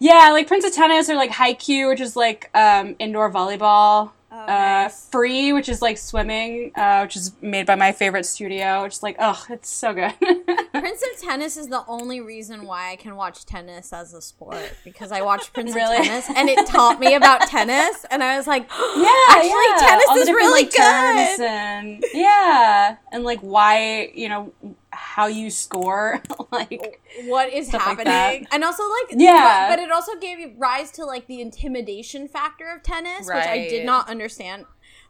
[0.00, 4.12] Yeah, like Prince of Tennis or like Haikyuu, which is like um, indoor volleyball.
[4.38, 8.84] Oh, uh, Free, which is like swimming, uh, which is made by my favorite studio.
[8.84, 10.14] Which is like, oh, it's so good.
[10.72, 14.74] Prince of Tennis is the only reason why I can watch tennis as a sport
[14.84, 15.96] because I watched Prince really?
[15.96, 19.76] of Tennis and it taught me about tennis, and I was like, yeah, actually, yeah.
[19.80, 21.40] tennis All is really like, good.
[21.40, 24.52] And, yeah, and like why you know
[24.90, 26.22] how you score,
[26.52, 30.90] like what is happening, like and also like yeah, but, it also gave you rise
[30.92, 33.36] to like the intimidation factor of tennis, right.
[33.36, 34.64] which I did not understand.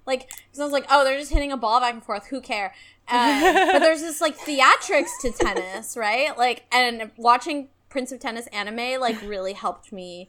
[0.07, 2.29] Like, because I was like, oh, they're just hitting a ball back and forth.
[2.29, 2.75] Who care?
[3.09, 6.37] Uh, but there's this like theatrics to tennis, right?
[6.37, 10.29] Like, and watching Prince of Tennis anime like really helped me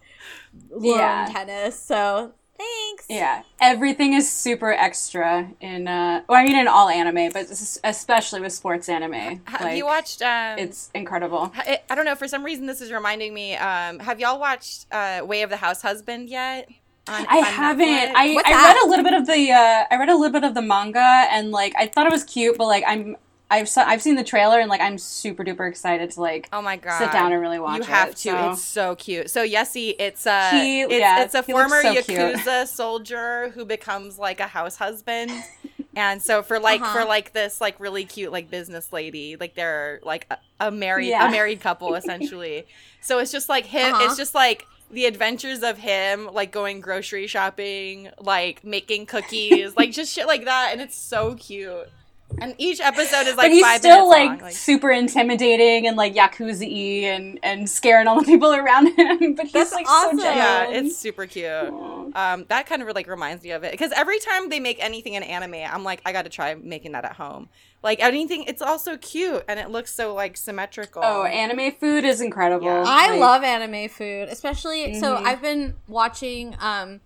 [0.69, 1.29] learn Yeah.
[1.31, 1.79] tennis.
[1.79, 3.05] So thanks.
[3.09, 5.87] Yeah, everything is super extra in.
[5.87, 9.41] Uh, well, I mean, in all anime, but es- especially with sports anime.
[9.45, 10.21] Have like, you watched?
[10.21, 11.51] Um, It's incredible.
[11.55, 12.15] I, I don't know.
[12.15, 13.55] For some reason, this is reminding me.
[13.55, 16.69] Um, have y'all watched uh, Way of the House Husband yet?
[17.07, 17.87] On- I on haven't.
[17.87, 18.11] Netflix?
[18.15, 18.73] I, What's I that?
[18.75, 19.51] read a little bit of the.
[19.51, 20.99] Uh, I read a little bit of the manga,
[21.31, 23.15] and like I thought it was cute, but like I'm.
[23.51, 26.47] I've saw, I've seen the trailer, and like I'm super duper excited to like.
[26.53, 26.99] Oh my god!
[26.99, 27.87] Sit down and really watch it.
[27.87, 28.29] You have it, to.
[28.29, 29.29] so- It's so cute.
[29.31, 32.05] So Yesi, it's a He- it's, yeah, it's a he former so cute.
[32.07, 35.31] yakuza soldier who becomes like a house husband.
[35.95, 36.99] and so for like Uh-huh.
[37.01, 41.07] for like this like really cute like business lady, like they're like a, a married
[41.09, 41.27] Yeah.
[41.27, 42.67] a married couple essentially.
[43.01, 43.93] so it's just like him.
[43.95, 44.05] Uh-huh.
[44.05, 49.91] It's just like the adventures of him like going grocery shopping, like making cookies, like
[49.91, 51.89] just shit like that, and it's so cute.
[52.37, 54.51] And each episode is like but he's five still like, minutes long.
[54.51, 59.33] super intimidating and like yakuza and and scaring all the people around him.
[59.33, 60.19] But he's That's like awesome.
[60.19, 60.37] so gentle.
[60.37, 61.45] Yeah, it's super cute.
[61.49, 62.33] Aw.
[62.33, 65.15] Um, that kind of like reminds me of it because every time they make anything
[65.15, 67.49] in anime, I'm like, I got to try making that at home.
[67.81, 71.01] Like anything, it's also cute and it looks so like symmetrical.
[71.03, 72.65] Oh, anime food is incredible.
[72.65, 72.83] Yeah.
[72.85, 74.99] I Like, love anime food, especially.
[74.99, 75.25] So Mhm.
[75.25, 77.01] I've been watching um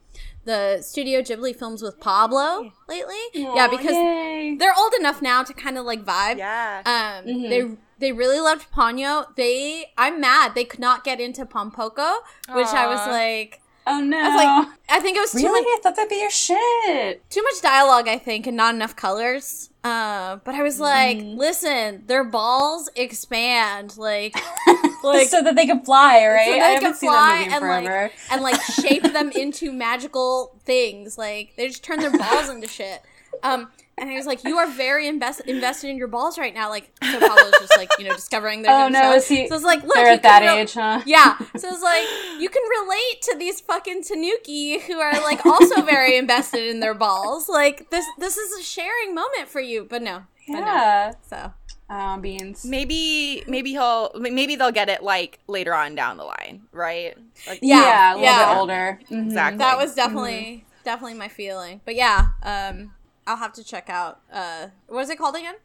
[0.45, 3.15] the Studio Ghibli films with Pablo lately.
[3.33, 4.55] yeah, because yay.
[4.59, 6.37] they're old enough now to kind of like vibe.
[6.37, 6.81] yeah.
[6.85, 7.49] Um, Mhm.
[7.49, 9.33] they they really loved Ponyo.
[9.35, 12.17] They, I'm mad they could not get into Pom Poko,
[12.53, 14.17] which I was like, oh no.
[14.17, 15.61] I was like, I think it was too really?
[15.61, 17.29] much I thought that'd be your shit.
[17.29, 19.69] too much dialogue, I think, and not enough colors.
[19.83, 21.37] Uh, but I was like, Mm.
[21.37, 24.33] listen, their balls expand, like,
[25.03, 26.45] like so that they can fly, right?
[26.45, 29.29] they I can haven't seen fly that movie in and, like, and like shape them
[29.35, 31.17] into magical things.
[31.17, 33.01] Like they just turn their balls into shit.
[33.41, 36.69] Um, and I was like, "You are very invest- invested in your balls right now."
[36.69, 38.71] Like, so Pablo's just like, you know, discovering their.
[38.71, 39.15] Oh, no, stuff.
[39.17, 41.01] is he- So it's like, look, They're at that re- age, huh?
[41.05, 41.37] Yeah.
[41.57, 42.07] So it's like
[42.39, 46.93] you can relate to these fucking Tanuki who are like also very invested in their
[46.93, 47.47] balls.
[47.49, 49.85] Like this, this is a sharing moment for you.
[49.89, 50.65] But no, but no.
[50.65, 51.13] Yeah.
[51.29, 51.53] So
[51.89, 52.65] Oh, beans.
[52.65, 57.15] maybe maybe he'll maybe they'll get it like later on down the line, right?
[57.47, 58.49] Like, Yeah, a little yeah.
[58.53, 58.99] bit older.
[59.11, 59.25] Mhm.
[59.27, 59.57] Exactly.
[59.59, 61.81] that was definitely definitely my feeling.
[61.85, 62.93] But yeah, um,
[63.27, 64.21] I'll have to check out.
[64.31, 65.55] Uh, what is it called again?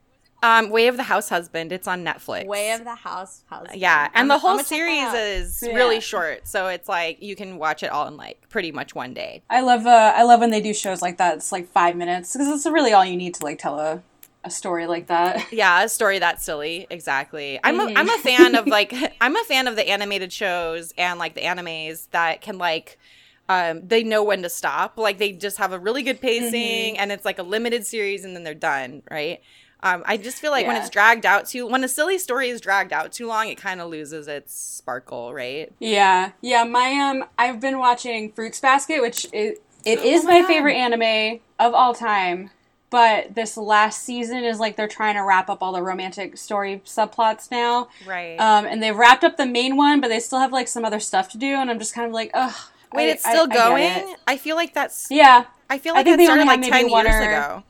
[0.41, 1.73] Um, Way of the House Husband.
[1.73, 2.47] It's on Netflix.
[2.47, 3.67] Way of the House House.
[3.75, 5.75] Yeah, and I'm- the whole gonna check that series is Yeah.
[5.75, 9.15] really short, so it's like you can watch it all in like pretty much one
[9.15, 9.43] day.
[9.51, 11.39] I love uh, I love when they do shows like that.
[11.39, 14.01] It's like five minutes because it's really all you need to like tell a,
[14.45, 15.45] a story like that.
[15.53, 16.87] Yeah, a story that's silly.
[16.89, 17.59] Exactly.
[17.65, 17.97] I'm Mm-hmm.
[17.97, 21.35] a, I'm a fan of like I'm a fan of the animated shows and like
[21.35, 22.97] the animes that can like
[23.49, 24.99] um they know when to stop.
[24.99, 27.01] Like they just have a really good pacing Mm-hmm.
[27.01, 29.41] and it's like a limited series and then they're done, right?
[29.81, 32.61] Um, I just feel like when it's dragged out too when a silly story is
[32.61, 35.73] dragged out too long, it kind of loses its sparkle, right?
[35.79, 36.65] Yeah, yeah.
[36.65, 40.75] My um, I've been watching Fruits Basket, which is it is Oh my my, favorite
[40.75, 42.51] anime of all time.
[42.91, 46.81] But this last season is like they're trying to wrap up all the romantic story
[46.87, 47.89] subplots now.
[48.07, 48.37] Right.
[48.39, 50.99] Um, and they've wrapped up the main one, but they still have like some other
[50.99, 52.55] stuff to do, and I'm just kind of like, ugh.
[52.93, 53.83] Wait, I- it's still I going?
[53.85, 54.19] it.
[54.27, 56.89] I, feel like that's Yeah, I feel I like think that they started like 10
[56.89, 57.63] years or- ago.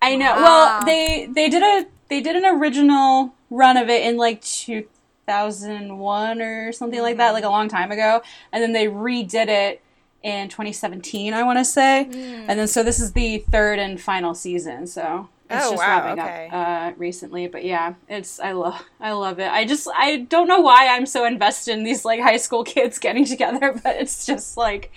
[0.00, 0.34] I know.
[0.34, 0.42] Wow.
[0.42, 6.42] Well, they they did a they did an original run of it in like 2001
[6.42, 7.18] or something like Mm-hmm.
[7.18, 9.80] that, like a long time ago, and then they redid it
[10.22, 12.44] in 2017, I want to say, Mm.
[12.48, 14.86] and then so this is the third and final season.
[14.86, 16.48] So it's Oh, just wow, wrapping okay.
[16.50, 19.50] up uh, recently, but yeah, it's I love I love it.
[19.50, 22.98] I just I don't know why I'm so invested in these like high school kids
[22.98, 24.90] getting together, but it's just like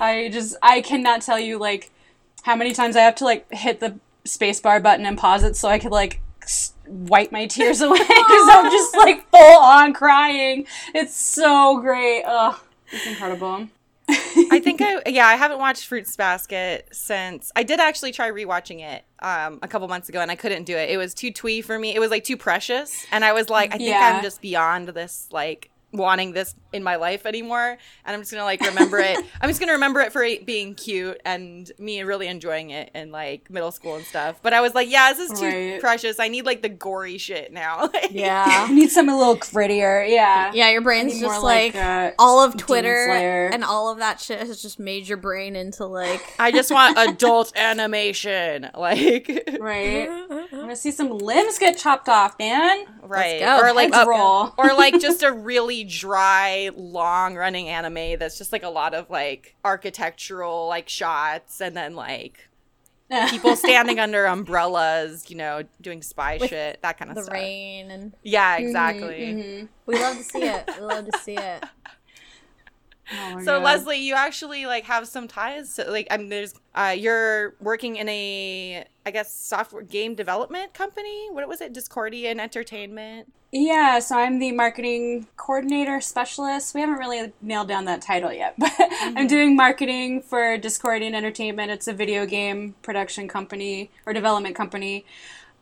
[0.00, 1.90] I just I cannot tell you like
[2.42, 5.68] how many times I have to like hit the spacebar button and pause it so
[5.68, 6.20] I could like
[6.86, 10.66] wipe my tears away because I'm just like full on crying.
[10.94, 12.22] It's so great.
[12.24, 12.58] Ugh,
[12.90, 13.68] it's incredible.
[14.50, 18.80] I think I yeah, I haven't watched Fruits Basket since I did actually try rewatching
[18.80, 20.90] it um a couple months ago and I couldn't do it.
[20.90, 21.94] It was too twee for me.
[21.94, 24.12] It was like too precious and I was like I think Yeah.
[24.16, 28.40] I'm just beyond this like wanting this in my life anymore and I'm just going
[28.40, 29.18] to like remember it.
[29.40, 32.90] I'm just going to remember it for it being cute and me really enjoying it
[32.94, 34.38] in like middle school and stuff.
[34.40, 35.80] But I was like, yeah, this is too Right.
[35.80, 36.20] precious.
[36.20, 37.88] I need like the gory shit now.
[38.10, 38.44] Yeah.
[38.68, 40.08] I need something a little grittier.
[40.08, 40.50] Yeah.
[40.54, 44.20] Yeah, your brain's just more like, like, uh, all of Twitter and all of that
[44.20, 48.68] shit has just made your brain into like I just want adult animation.
[48.76, 50.08] Like Right.
[50.52, 52.86] I want to see some limbs get chopped off, man.
[53.02, 53.60] right go.
[53.60, 54.52] or like a- roll.
[54.58, 59.08] or like just a really dry long running anime that's just like a lot of
[59.10, 62.48] like architectural like shots and then like
[63.30, 67.34] people standing under umbrellas, you know, doing spy With shit, that kind of the stuff.
[67.34, 69.02] The rain and yeah, mm-hmm, exactly.
[69.02, 69.66] Mm-hmm, mm-hmm.
[69.86, 70.70] We love to see it.
[70.78, 71.64] We love to see it.
[73.12, 73.64] Oh so God.
[73.64, 77.96] Leslie, you actually like have some ties to like I mean there's uh you're working
[77.96, 81.28] in a I guess software game development company.
[81.32, 81.74] What was it?
[81.74, 83.32] Dyscordian Entertainment.
[83.50, 86.76] Yeah, so I'm the marketing coordinator specialist.
[86.76, 89.18] We haven't really nailed down that title yet, but mm-hmm.
[89.18, 91.72] I'm doing marketing for Dyscordian Entertainment.
[91.72, 95.04] It's a video game production company or development company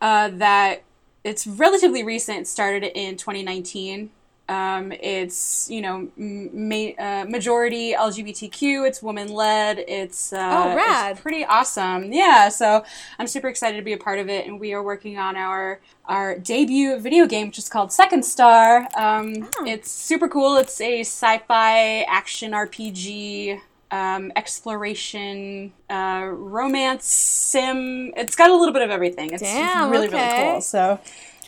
[0.03, 0.83] uh, that
[1.25, 2.41] it's relatively recent.
[2.41, 4.11] It started in 2019.
[4.49, 8.87] Um, it's you know ma- uh, majority LGBTQ.
[8.87, 9.79] It's woman led.
[9.87, 12.13] It's uh, oh rad, it's pretty awesome.
[12.13, 12.83] Yeah, so
[13.19, 15.81] I'm super excited to be a part of it, and we are working on our
[16.07, 18.89] our debut video game, which is called Second Star.
[18.97, 19.65] Um, oh.
[19.67, 20.57] It's super cool.
[20.57, 23.61] It's a sci-fi action RPG.
[23.91, 28.13] Um, exploration, uh, romance, sim.
[28.19, 29.31] It's got a little bit of everything.
[29.33, 30.43] It's Damn, really, okay.
[30.43, 30.61] really cool.
[30.61, 31.01] So,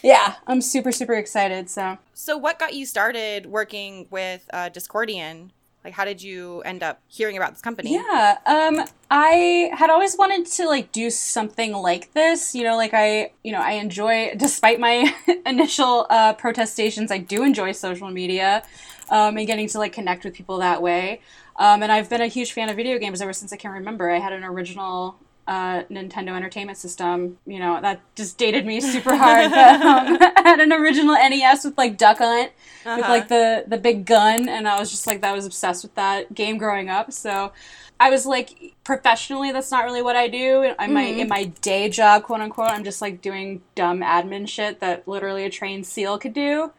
[0.02, 1.70] yeah, I'm super, super excited.
[1.70, 5.50] So, so what got you started working with uh, Dyscordian?
[5.84, 7.94] Like, how did you end up hearing about this company?
[7.94, 12.54] Yeah, um, I had always wanted to like do something like this.
[12.54, 15.14] You know, like I, you know, I enjoy, despite my
[15.46, 18.62] initial uh, protestations, I do enjoy social media
[19.08, 21.22] um, and getting to like connect with people that way.
[21.56, 24.10] Um, and I've been a huge fan of video games ever since I can remember.
[24.10, 25.18] I had an original
[25.50, 27.36] uh, Nintendo Entertainment System.
[27.44, 29.50] You know, that just dated me super hard.
[29.50, 32.52] but, um, I had an original NES with like Duck Hunt,
[32.86, 32.96] uh-huh.
[32.96, 35.34] with like the the big gun, and I was just like that.
[35.34, 37.12] Was obsessed with that game growing up.
[37.12, 37.52] So
[37.98, 40.62] I was like, professionally, that's not really what I do.
[40.62, 40.94] In mm-hmm.
[40.94, 45.08] my in my day job, quote unquote, I'm just like doing dumb admin shit that
[45.08, 46.70] literally a trained SEAL could do.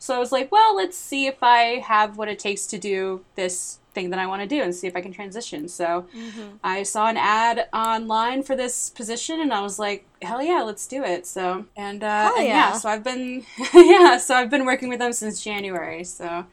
[0.00, 3.24] So I was like, well, let's see if I have what it takes to do
[3.34, 5.68] this thing that I want to do and see if I can transition.
[5.68, 6.56] So mm-hmm.
[6.62, 10.86] I saw an ad online for this position and I was like, hell yeah, let's
[10.86, 11.26] do it.
[11.26, 12.70] So and, uh, and yeah.
[12.70, 16.04] yeah, so I've been yeah, so I've been working with them since January.
[16.04, 16.46] So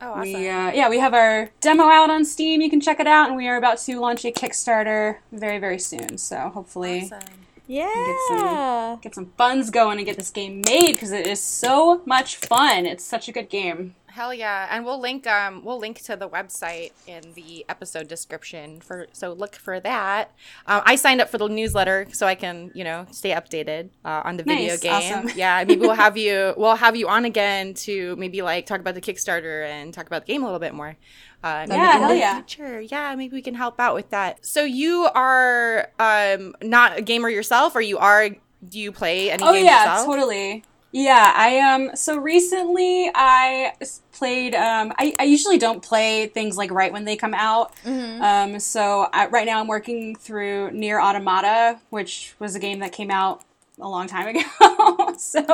[0.00, 0.32] Oh, awesome.
[0.32, 2.60] We, uh, yeah, we have our demo out on Steam.
[2.60, 5.78] You can check it out, and we are about to launch a Kickstarter very, very
[5.78, 6.18] soon.
[6.18, 7.20] So hopefully, awesome.
[7.66, 11.40] yeah, get some, get some funds going and get this game made because it is
[11.40, 12.86] so much fun.
[12.86, 13.96] It's such a good game.
[14.10, 14.68] Hell yeah!
[14.70, 19.32] And we'll link um we'll link to the website in the episode description for so
[19.32, 20.32] look for that.
[20.66, 24.22] Um, I signed up for the newsletter so I can you know stay updated uh,
[24.24, 24.80] on the video nice.
[24.80, 24.92] game.
[24.92, 25.30] Awesome.
[25.38, 28.94] Yeah, maybe we'll have you we'll have you on again to maybe like talk about
[28.94, 30.96] the Kickstarter and talk about the game a little bit more.
[31.44, 32.34] Uh, yeah, hell yeah.
[32.42, 32.80] Future.
[32.80, 34.44] Yeah, maybe we can help out with that.
[34.44, 38.30] So you are um not a gamer yourself, or you are?
[38.68, 39.42] Do you play any?
[39.44, 40.06] Oh games yeah, yourself?
[40.06, 40.64] totally.
[40.90, 43.74] Yeah, I um so recently I
[44.12, 47.74] played um I, I usually don't play things like right when they come out.
[47.84, 48.22] Mm-hmm.
[48.22, 52.92] Um so I, right now I'm working through NieR: Automata, which was a game that
[52.92, 53.42] came out
[53.78, 55.14] a long time ago.
[55.18, 55.44] so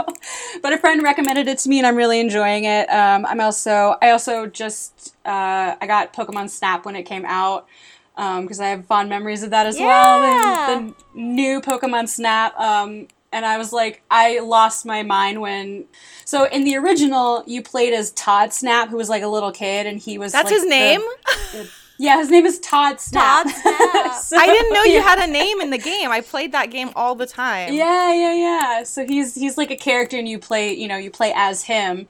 [0.63, 2.89] but a friend recommended it to me and I'm really enjoying it.
[2.89, 7.67] Um I'm also I also just uh I got Pokemon Snap when it came out
[8.15, 9.87] because um, I have fond memories of that as yeah.
[9.87, 10.79] well.
[10.79, 12.57] The, the new Pokemon Snap.
[12.61, 15.87] Um, and I was like, I lost my mind when.
[16.25, 19.87] So in the original, you played as Todd Snap, who was like a little kid,
[19.87, 20.33] and he was.
[20.33, 21.01] That's like, his name.
[21.01, 23.45] The, the, yeah, his name is Todd Snap.
[23.45, 24.15] Todd Snap.
[24.23, 26.11] so, I didn't know you had a name in the game.
[26.11, 27.75] I played that game all the time.
[27.75, 28.83] Yeah, yeah, yeah.
[28.85, 32.07] So he's he's like a character, and you play, you know, you play as him.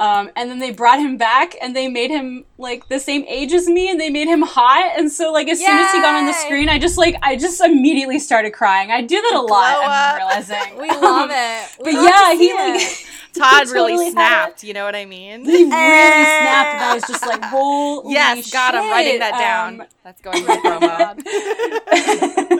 [0.00, 3.52] Um, and then they brought him back and they made him like the same age
[3.52, 4.92] as me and they made him hot.
[4.96, 5.66] And so like as Yay!
[5.66, 8.90] soon as he got on the screen, I just like I just immediately started crying.
[8.90, 9.76] I do that a lot.
[9.78, 11.76] I'm realizing we love it.
[11.84, 12.80] We but yeah, he like
[13.34, 14.64] Todd he really snapped.
[14.64, 15.44] You know what I mean?
[15.44, 16.74] He really snapped.
[16.74, 18.54] And I was just like, holy yes, shit.
[18.54, 19.82] God, I'm writing that down.
[19.82, 22.56] Um, That's going to be promo.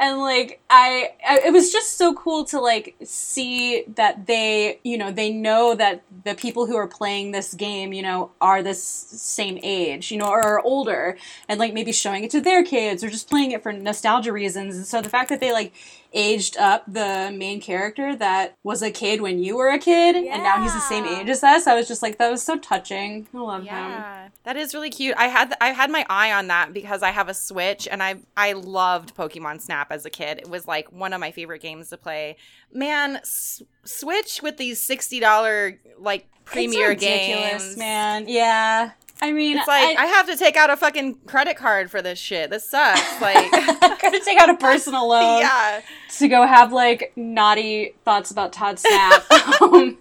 [0.00, 4.98] And like I, I, it was just so cool to like see that they you
[4.98, 8.82] know they know that the people who are playing this game you know are this
[8.82, 11.16] same age you know or are older
[11.48, 14.76] and like maybe showing it to their kids or just playing it for nostalgia reasons.
[14.76, 15.72] And so the fact that they like
[16.12, 20.34] aged up the main character that was a kid when you were a kid yeah.
[20.34, 21.66] and now he's the same age as us.
[21.66, 23.28] I was just like that was so touching.
[23.32, 24.24] I love yeah.
[24.24, 24.32] him.
[24.44, 25.14] That is really cute.
[25.16, 28.16] I had I had my eye on that because I have a Switch and I
[28.36, 30.38] I loved Pokemon Snap as a kid.
[30.38, 32.36] It was like one of my favorite games to play.
[32.72, 37.76] Man, S- Switch with these $60 like premier games.
[37.76, 38.26] man.
[38.28, 38.92] Yeah.
[39.22, 42.00] I mean, it's like I, I, have to take out a fucking credit card for
[42.00, 42.50] this shit.
[42.50, 43.00] This sucks.
[43.20, 43.50] Like,
[44.00, 45.40] gotta take out a personal loan.
[45.40, 45.82] yeah.
[46.18, 49.30] To go have like naughty thoughts about Todd Snap.
[49.60, 49.98] um,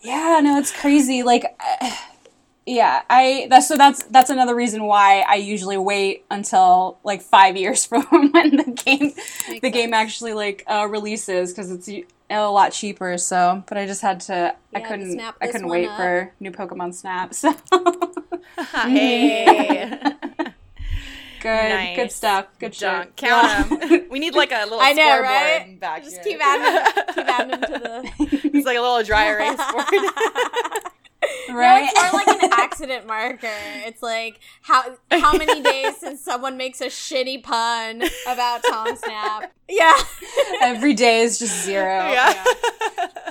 [0.00, 1.22] Yeah, no, it's crazy.
[1.22, 1.44] Like,
[1.80, 1.90] uh,
[2.66, 7.56] yeah, I that's so that's that's another reason why I usually wait until like five
[7.56, 9.74] years from when the game the sense.
[9.74, 13.18] game actually like uh, releases because it's a lot cheaper.
[13.18, 14.32] So, but I just had to.
[14.72, 15.20] Yeah, I couldn't.
[15.40, 15.96] I couldn't wait up.
[15.96, 17.34] for new Pokemon Snap.
[17.34, 17.54] So.
[18.58, 18.90] Mm-hmm.
[18.90, 19.98] hey.
[21.40, 21.96] Good, nice.
[21.96, 22.46] good stuff.
[22.60, 23.16] Good junk.
[23.16, 24.06] Count them.
[24.10, 25.80] we need like a little I know, right?
[25.80, 26.24] back Just here.
[26.24, 28.50] keep adding, keep adding them to the.
[28.56, 29.84] it's like a little dry erase board.
[31.50, 31.82] Right?
[31.82, 33.48] No, it's more like an accident marker.
[33.86, 39.52] It's like how how many days since someone makes a shitty pun about Tom Snap.
[39.68, 39.98] Yeah.
[40.60, 42.08] Every day is just zero.
[42.12, 42.44] Yeah.
[42.98, 43.30] yeah.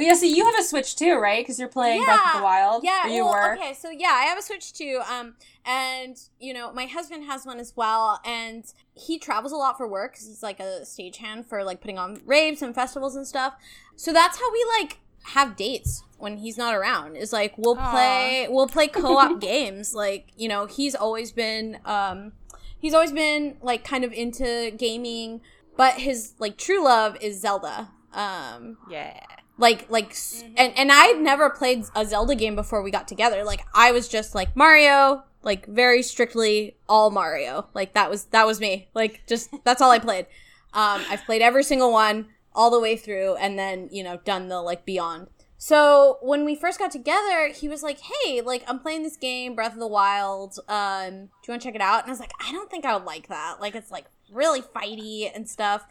[0.00, 1.44] But yeah, so you have a Switch too, right?
[1.44, 2.06] Because you're playing yeah.
[2.06, 2.84] Breath of the Wild.
[2.84, 3.06] Yeah.
[3.06, 3.52] you well, were.
[3.52, 5.02] Okay, so yeah, I have a Switch too.
[5.06, 5.34] Um,
[5.66, 9.86] and you know, my husband has one as well, and he travels a lot for
[9.86, 13.56] work because he's like a stagehand for like putting on raves and festivals and stuff.
[13.94, 17.90] So that's how we like have dates when he's not around is like we'll Aww.
[17.90, 22.32] play we'll play co-op games like you know he's always been um
[22.78, 25.42] he's always been like kind of into gaming
[25.76, 29.20] but his like true love is zelda um yeah
[29.60, 30.54] like like mm-hmm.
[30.56, 34.08] and and i'd never played a zelda game before we got together like i was
[34.08, 39.22] just like mario like very strictly all mario like that was that was me like
[39.26, 40.26] just that's all i played
[40.72, 44.48] um i've played every single one all the way through and then, you know, done
[44.48, 45.28] the like beyond.
[45.56, 49.54] So when we first got together, he was like, "Hey, like I'm playing this game,
[49.54, 50.58] Breath of the Wild.
[50.68, 52.86] Um, do you want to check it out?" And I was like, "I don't think
[52.86, 53.60] I would like that.
[53.60, 55.86] Like it's like really fighty and stuff."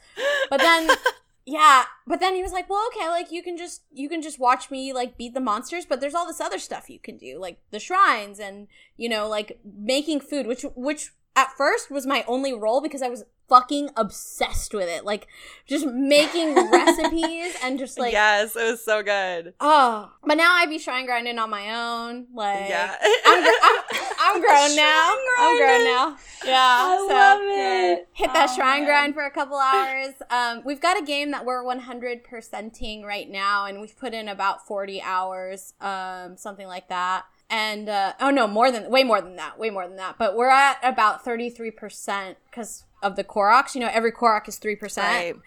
[0.49, 0.89] But then,
[1.49, 1.85] yeah.
[2.05, 3.09] But then he was like, "Well, okay.
[3.09, 6.13] Like you can just you can just watch me like beat the monsters, but there's
[6.13, 10.19] all this other stuff you can do, like the shrines and you know like making
[10.19, 14.87] food, which which at first was my only role because I was fucking obsessed with
[14.87, 15.03] it.
[15.03, 15.27] Like
[15.65, 19.53] just making recipes and just like Yes, it was so good.
[19.59, 22.27] Oh, but now I be shrine grinding on my own.
[22.33, 22.95] Like yeah.
[23.25, 23.81] I'm, gr- I'm,
[24.19, 25.15] I'm grown now.
[25.39, 26.17] I'm grown now.
[26.45, 28.07] Yeah, I so, love it.
[28.13, 28.87] Hit that oh, shrine man.
[28.87, 30.13] grind for a couple hours.
[30.29, 34.27] Um, we've got a game that we're 100 percenting right now, and we've put in
[34.27, 39.21] about 40 hours, um, something like that and uh, oh no, more than way more
[39.21, 40.17] than that, way more than that.
[40.17, 43.75] But we're at about thirty three percent because of the Koroks.
[43.75, 45.39] You know, every Korok is three percent,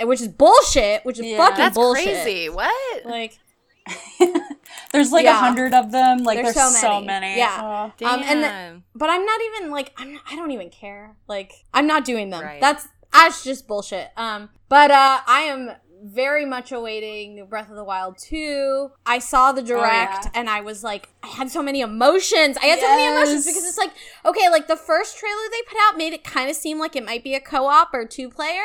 [0.00, 1.04] which is bullshit.
[1.04, 1.36] Which is yeah.
[1.38, 2.04] fucking That's bullshit.
[2.04, 2.48] crazy.
[2.48, 3.04] What?
[3.04, 3.38] Like.
[4.92, 5.38] there's like a yeah.
[5.38, 6.18] hundred of them.
[6.18, 7.00] Like there's, there's so, many.
[7.00, 7.38] so, many.
[7.38, 7.92] Yeah.
[8.02, 8.06] Oh.
[8.06, 10.12] Um, and the, but I'm not even like I'm.
[10.12, 11.16] Not, I don't even care.
[11.26, 12.42] Like I'm not doing them.
[12.42, 12.60] Right.
[12.60, 14.10] That's that's just bullshit.
[14.16, 14.50] Um.
[14.68, 15.70] But uh, I am
[16.02, 18.90] very much awaiting Breath of the Wild 2.
[19.06, 20.40] I saw the direct oh, yeah.
[20.40, 22.56] and I was like, I had so many emotions.
[22.62, 22.82] I had yes.
[22.82, 23.92] so many emotions because it's like,
[24.24, 27.04] okay, like the first trailer they put out made it kind of seem like it
[27.04, 28.62] might be a co op or two player.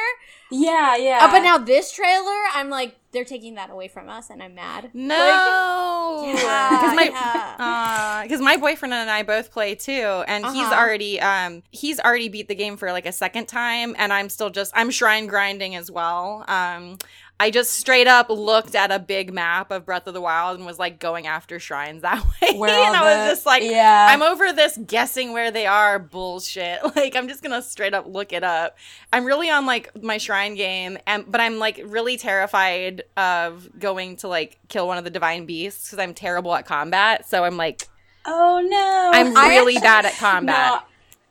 [0.51, 1.19] Yeah, yeah.
[1.21, 4.55] Uh, but now this trailer, I'm like, they're taking that away from us and I'm
[4.55, 4.91] mad.
[4.93, 6.23] No.
[6.25, 6.69] Like, yeah.
[6.69, 8.27] Because my, yeah.
[8.29, 10.23] uh, my boyfriend and I both play too.
[10.27, 10.53] And uh-huh.
[10.53, 13.95] he's already, um, he's already beat the game for like a second time.
[13.97, 16.45] And I'm still just, I'm shrine grinding as well.
[16.47, 16.97] Um,
[17.43, 20.65] I just straight up looked at a big map of Breath of the Wild and
[20.65, 22.57] was like going after shrines that way.
[22.57, 24.07] Where and I was just like, yeah.
[24.09, 26.79] I'm over this guessing where they are bullshit.
[26.95, 28.77] Like I'm just gonna straight up look it up.
[29.11, 34.17] I'm really on like my shrine game, and but I'm like really terrified of going
[34.17, 37.27] to like kill one of the divine beasts because I'm terrible at combat.
[37.27, 37.87] So I'm like,
[38.25, 40.71] oh no, I'm really bad at combat.
[40.71, 40.79] No,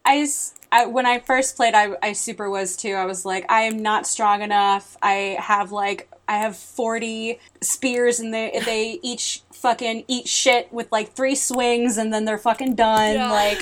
[0.04, 0.26] I
[0.72, 2.94] I, when I first played, I, I super was too.
[2.94, 4.96] I was like, I am not strong enough.
[5.02, 10.90] I have like, I have 40 spears and they, they each fucking eat shit with
[10.90, 13.16] like three swings and then they're fucking done.
[13.16, 13.30] Yeah.
[13.30, 13.58] Like,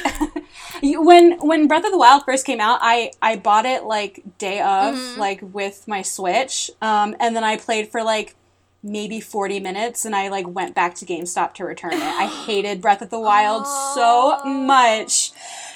[0.83, 4.61] when, when Breath of the Wild first came out, I, I bought it like day
[4.61, 5.21] of, mm-hmm.
[5.21, 6.71] like with my Switch.
[6.81, 8.37] Um, and then I played for like
[8.85, 12.03] maybe 40 minutes and I like went back to GameStop to return it.
[12.03, 14.41] I hated Breath of the Wild oh.
[14.43, 15.33] so much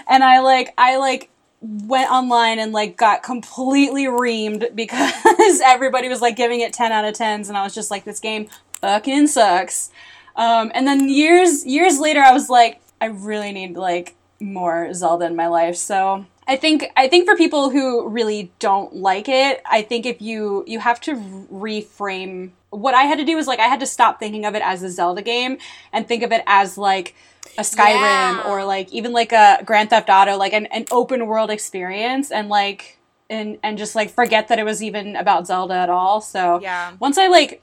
[0.07, 1.30] and I like I like
[1.61, 7.07] went online and like got completely reamed because everybody was like giving it 10 out
[7.07, 8.48] of 10s and I was just like this game
[8.80, 9.90] fucking sucks.
[10.36, 15.26] Um, and then years years later I was like I really need like more Zelda
[15.26, 15.76] in my life.
[15.76, 20.20] So I think I think for people who really don't like it, I think if
[20.20, 23.86] you you have to reframe what I had to do was like I had to
[23.86, 25.59] stop thinking of it as a Zelda game
[25.92, 27.14] and think of it as like
[27.59, 28.42] a Skyrim yeah.
[28.46, 32.48] or like even like a Grand Theft Auto, like an, an open world experience and
[32.48, 32.98] like
[33.30, 36.20] and and just like forget that it was even about Zelda at all.
[36.20, 36.92] So yeah.
[37.00, 37.62] once I like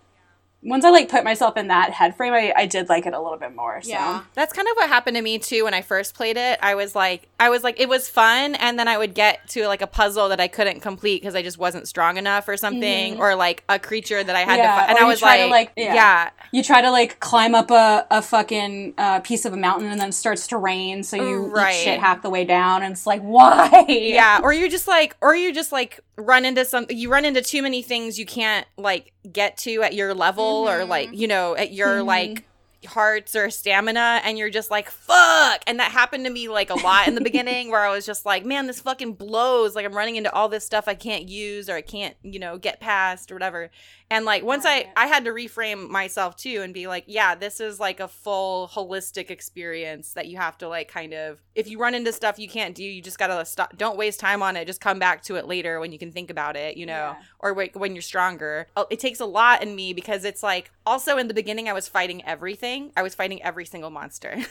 [0.63, 3.19] once I like put myself in that head frame, I, I did like it a
[3.19, 3.81] little bit more.
[3.81, 3.89] So.
[3.89, 4.21] Yeah.
[4.35, 6.59] That's kind of what happened to me too when I first played it.
[6.61, 9.67] I was like, I was like, it was fun, and then I would get to
[9.67, 13.19] like a puzzle that I couldn't complete because I just wasn't strong enough or something,
[13.19, 14.57] or like a creature that I had Mm-hmm.
[14.59, 15.93] Yeah, to fight, and or I was try to, like, like- yeah.
[15.95, 16.29] yeah.
[16.51, 19.99] You try to like climb up a, a fucking uh, piece of a mountain and
[19.99, 21.73] then it starts to rain, so you Right.
[21.73, 23.85] shit half the way down, and it's like, why?
[23.87, 27.41] yeah or you just like or you just like run into some you run into
[27.41, 30.89] too many things you can't like get to at your level or mm-hmm.
[30.89, 32.07] like you know at your mm-hmm.
[32.07, 32.45] like
[32.87, 35.61] hearts or stamina and you're just like fuck!
[35.67, 38.25] And that happened to me like a lot in the beginning where i was just
[38.25, 39.75] like man this fucking blows.
[39.75, 42.57] Like i'm running into all this stuff i can't use or i can't you know
[42.57, 43.69] get past or whatever
[44.11, 47.59] and like once i i had to reframe myself too and be like yeah this
[47.59, 51.79] is like a full holistic experience that you have to like kind of if you
[51.79, 54.65] run into stuff you can't do you just gotta stop don't waste time on it
[54.67, 57.15] just come back to it later when you can think about it you know Yeah.
[57.39, 58.67] or wait, when you're stronger.
[58.75, 61.73] Uh, it takes a lot in me because it's like also in the beginning i
[61.73, 62.91] was fighting everything.
[62.95, 64.35] I was fighting every single monster.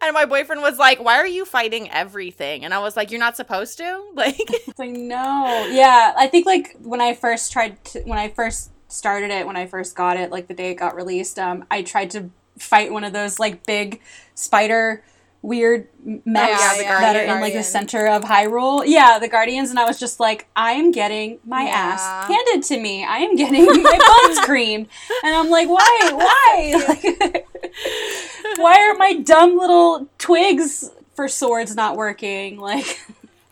[0.00, 2.64] And my boyfriend was like why are you fighting everything?
[2.64, 4.02] And i was like you're not supposed to?
[4.14, 6.12] Like It's like no, yeah.
[6.16, 9.66] I think like when I first tried to, when I first started it, when I
[9.66, 13.04] first got it, like the day it got released, um, I tried to fight one
[13.04, 14.00] of those like big
[14.34, 15.02] spider
[15.42, 18.84] weird mechs yeah, the that are in like the center of Hyrule.
[18.86, 21.70] Yeah, the Guardians, and I was just like, I am getting my Yeah.
[21.74, 23.04] ass handed to me.
[23.04, 24.86] I am getting my buns creamed,
[25.24, 27.42] and I'm like, why, why,
[28.56, 32.58] why are my dumb little twigs for swords not working?
[32.58, 33.00] Like.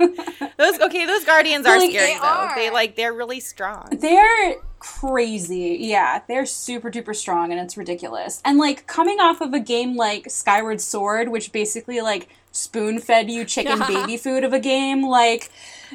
[0.56, 2.54] those okay those guardians are Like, scary they though are.
[2.54, 5.76] they like they're really strong They're crazy.
[5.80, 8.40] Yeah, they're super duper strong and it's ridiculous.
[8.44, 13.30] And like coming off of a game like Skyward Sword, which basically like spoon fed
[13.30, 15.50] you chicken baby food of a game, like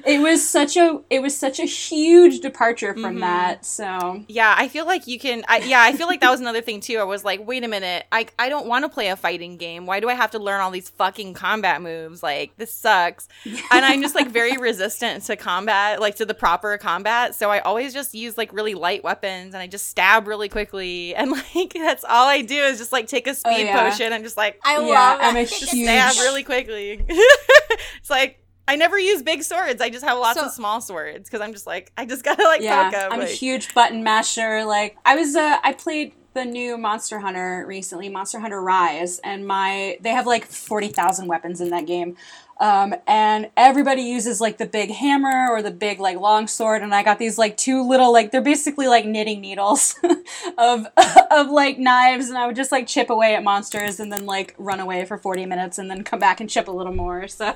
[0.06, 3.20] it was such a it was such a huge departure from Mm-hmm.
[3.22, 3.66] that.
[3.66, 5.44] So Yeah, I feel like you can.
[5.48, 6.98] I, yeah, I feel like that was another thing too.
[6.98, 9.86] I was like, wait a minute, I I don't want to play a fighting game.
[9.86, 12.22] Why do I have to learn all these fucking combat moves?
[12.24, 13.28] Like this sucks.
[13.46, 17.36] and I'm just like very resistant to combat, like to the proper combat.
[17.36, 21.16] So I always just use like really light weapons, and I just stab really quickly,
[21.16, 23.90] and like that's all I do is just like take a speed Oh, yeah.
[23.90, 25.50] potion and just like I yeah, love I'm a it.
[25.50, 27.06] huge stab really quickly.
[27.10, 28.40] it's like.
[28.68, 29.80] I never use big swords.
[29.82, 32.44] I just have lots So- of small swords because I'm just like I just gotta
[32.44, 34.66] like yeah, poke I'm a huge button masher.
[34.66, 39.48] Like I was, uh, I played the new Monster Hunter recently, Monster Hunter Rise, and
[39.48, 42.18] my they have like forty thousand weapons in that game.
[42.58, 46.96] Um, and everybody uses like the big hammer or the big like long sword, and
[46.96, 49.96] I got these like two little like they're basically like knitting needles
[50.58, 50.88] of
[51.32, 54.56] of like knives, and I would just like chip away at monsters and then like
[54.58, 57.28] run away for forty minutes and then come back and chip a little more.
[57.28, 57.54] So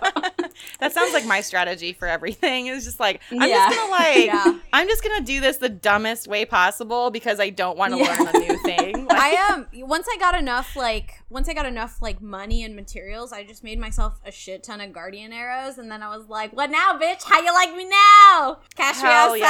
[0.80, 2.68] That sounds like my strategy for everything.
[2.68, 3.68] It's just like I'm Yeah.
[3.70, 4.60] just gonna like Yeah.
[4.74, 8.16] I'm just gonna do this the dumbest way possible because I don't want to Yeah.
[8.18, 8.96] learn a new thing.
[9.10, 12.76] Like, I am once I got enough like once I got enough like money and
[12.76, 16.28] materials, I just made myself a shit ton of guardian arrows, and then I was
[16.28, 17.24] like, "What now, bitch?
[17.24, 18.60] How you like me now?
[18.76, 19.46] Cash Hell me yeah.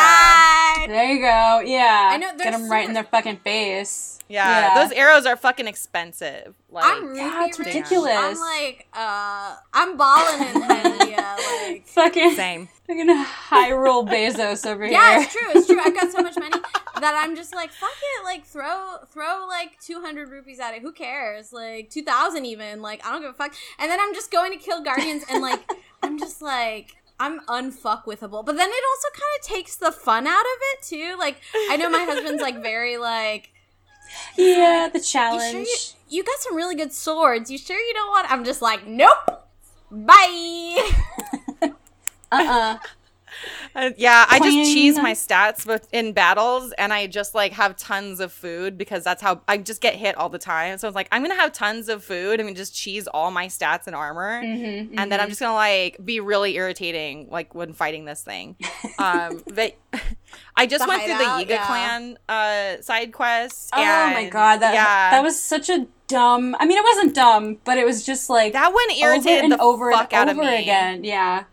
[0.75, 1.61] outside." there you go.
[1.65, 4.19] Yeah, I know, get there's them right in their fucking face.
[4.27, 6.55] yeah, those arrows are fucking expensive.
[6.71, 7.67] Like I'm really Yeah, it's rich.
[7.67, 8.13] ridiculous.
[8.15, 11.25] I'm like, uh, I'm balling in Hylia.
[11.69, 12.67] Like, Fucking, same.
[12.87, 15.19] fucking Hyrule Bezos over yeah, here.
[15.19, 15.47] Yeah, it's true.
[15.53, 15.79] It's true.
[15.83, 16.57] I've got so much money
[17.01, 18.23] that I'm just like, fuck it.
[18.23, 20.81] Like, throw, throw like 200 rupees at it.
[20.81, 21.53] Who cares?
[21.53, 22.81] Like 2,000 even.
[22.81, 23.53] Like, I don't give a fuck.
[23.77, 25.61] And then I'm just going to kill guardians, and like,
[26.03, 26.95] I'm just like.
[27.21, 28.45] I'm unfuckwithable.
[28.45, 31.17] But then it also kind of takes the fun out of it too.
[31.19, 33.51] Like I know my husband's like very like
[34.37, 35.51] Yeah, the you challenge.
[35.51, 35.77] sure you,
[36.09, 37.49] you got some really good swords.
[37.51, 39.47] You sure you don't want I'm just like, nope.
[39.91, 40.91] Bye.
[42.31, 42.77] Uh-uh.
[43.75, 47.77] Uh, yeah, I just cheese my stats with, in battles, and I just like have
[47.77, 50.77] tons of food because that's how I just get hit all the time.
[50.79, 53.85] So it's like I'm gonna have tons of food and just cheese all my stats
[53.87, 58.05] and armor, Mhm, and then I'm just gonna like be really irritating like when fighting
[58.05, 58.55] this thing.
[58.97, 59.75] Um, but
[60.55, 61.65] I just went through the Yiga yeah.
[61.67, 63.69] clan uh side quest.
[63.73, 66.55] Oh my god, that yeah, that was such a dumb.
[66.59, 69.61] I mean, it wasn't dumb, but it was just like that one irritated over the
[69.61, 70.61] over fuck and out over of me.
[70.61, 71.03] again.
[71.03, 71.43] Yeah.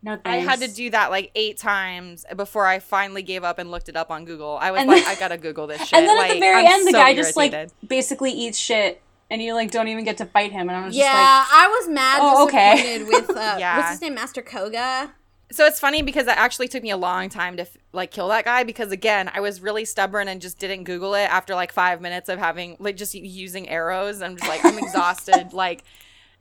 [0.00, 3.68] No I had to do that like eight times before I finally gave up and
[3.70, 4.56] looked it up on Google.
[4.60, 5.92] I was And like, then- I gotta Google this shit.
[5.98, 8.56] And then at Like, the very I'm end, the so guy just like basically eats
[8.58, 10.68] shit, and you like don't even get to fight him.
[10.68, 11.14] And I was Yeah, just
[11.52, 13.02] like, I was mad Oh, okay.
[13.02, 13.76] with uh, Yeah.
[13.78, 15.10] what's his name, Master Kohga.
[15.50, 18.44] So it's funny because it actually took me a long time to like kill that
[18.44, 22.00] guy because again I was really stubborn and just didn't Google it after like five
[22.00, 24.20] minutes of having like just using arrows.
[24.20, 25.52] I'm just like I'm exhausted.
[25.52, 25.84] like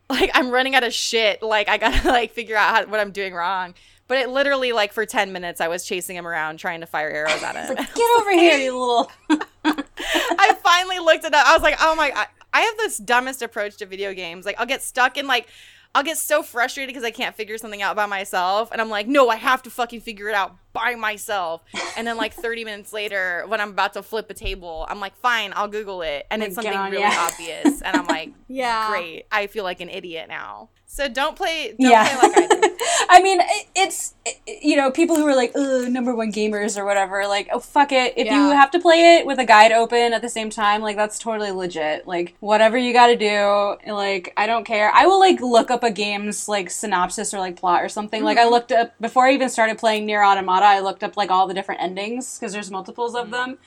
[0.09, 1.41] like I'm running out of shit.
[1.41, 3.75] Like I gotta like figure out how, what I'm doing wrong.
[4.07, 7.09] But it literally like for ten minutes I was chasing him around trying to fire
[7.09, 7.75] arrows at him.
[7.75, 9.11] Get over here, you little.
[9.99, 11.45] I finally looked it up.
[11.47, 14.45] I was like, oh my, I, I have this dumbest approach to video games.
[14.45, 15.47] Like, I'll get stuck in like,
[15.95, 18.69] I'll get so frustrated because I can't figure something out by myself.
[18.71, 21.61] And I'm like, no, I have to fucking figure it out by myself.
[21.95, 25.15] And then like 30 minutes later, when I'm about to flip a table, I'm like,
[25.17, 26.25] fine, I'll Google it.
[26.31, 27.29] And Like, it's something on, really yeah.
[27.31, 27.81] obvious.
[27.81, 28.89] And I'm like, Yeah.
[28.89, 29.25] great.
[29.31, 30.69] I feel like an idiot now.
[30.89, 32.17] So don't play, don't Yeah.
[32.17, 32.77] play like I do.
[33.09, 36.77] I mean, it- it's it- you know people who are like Ugh, number one gamers
[36.77, 37.27] or whatever.
[37.27, 38.13] Like, oh fuck it.
[38.15, 40.95] If you have to play it with a guide open at the same time, like
[40.95, 42.07] that's totally legit.
[42.07, 43.91] Like whatever you got to do.
[43.91, 44.89] Like I don't care.
[44.93, 48.23] I will like look up a game's like synopsis or like plot or something.
[48.23, 48.51] Like I mm-hmm.
[48.51, 50.66] looked up before I even started playing NieR: Automata.
[50.67, 53.57] I looked up like all the different endings because there's multiples of them.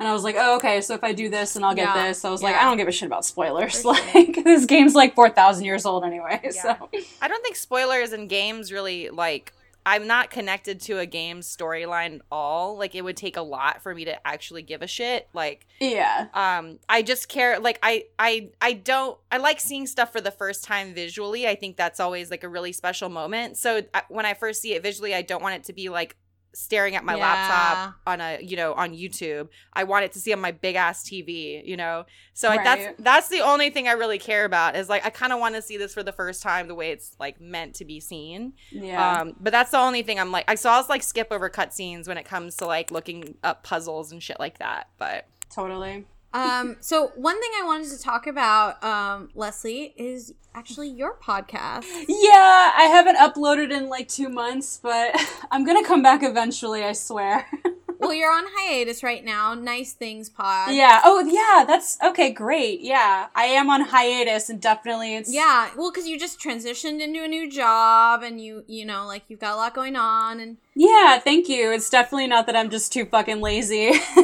[0.00, 2.06] And I was like, oh, okay, so if I do this, and I'll get Yeah.
[2.08, 2.20] this.
[2.20, 3.84] So I was like, I don't give a shit about spoilers.
[3.84, 6.40] Like, this game's like 4,000 years old anyway.
[6.44, 6.50] Yeah.
[6.50, 6.88] So,
[7.20, 9.52] I don't think spoilers in games really like
[9.86, 12.76] I'm not connected to a game's storyline at all.
[12.76, 15.28] Like it would take a lot for me to actually give a shit.
[15.32, 16.26] Like yeah.
[16.34, 20.30] um I just care like I I I don't I like seeing stuff for the
[20.30, 21.48] first time visually.
[21.48, 23.56] I think that's always like a really special moment.
[23.56, 26.16] So I, when I first see it visually, I don't want it to be like
[26.54, 27.22] staring at my Yeah.
[27.22, 29.48] laptop on a you know on YouTube.
[29.72, 32.04] I want it to see on my big ass TV, you know.
[32.34, 35.32] So like, that's that's the only thing I really care about is like I kind
[35.32, 37.84] of want to see this for the first time the way it's like meant to
[37.84, 38.54] be seen.
[38.70, 39.20] Yeah.
[39.20, 42.08] Um, but that's the only thing I'm like I saw us like skip over cutscenes
[42.08, 44.88] when it comes to like looking up puzzles and shit like that.
[44.98, 46.06] But totally.
[46.32, 51.84] Um, so one thing I wanted to talk about, um, Leslie, is actually your podcast.
[52.08, 55.14] Yeah, I haven't uploaded in like two months, but
[55.50, 57.46] I'm gonna come back eventually, I swear.
[57.98, 59.54] well, you're on hiatus right now.
[59.54, 60.72] Nice Things Pod.
[60.74, 61.00] yeah.
[61.04, 62.80] Oh, yeah, that's okay, great.
[62.80, 65.32] Yeah, I am on hiatus and definitely it's.
[65.32, 69.24] Yeah, well, because you just transitioned into a new job, and you, you know, like
[69.28, 71.70] you've got a lot going on, and Yeah, thank you.
[71.72, 73.90] It's definitely not that I'm just too fucking lazy.
[73.90, 73.94] no,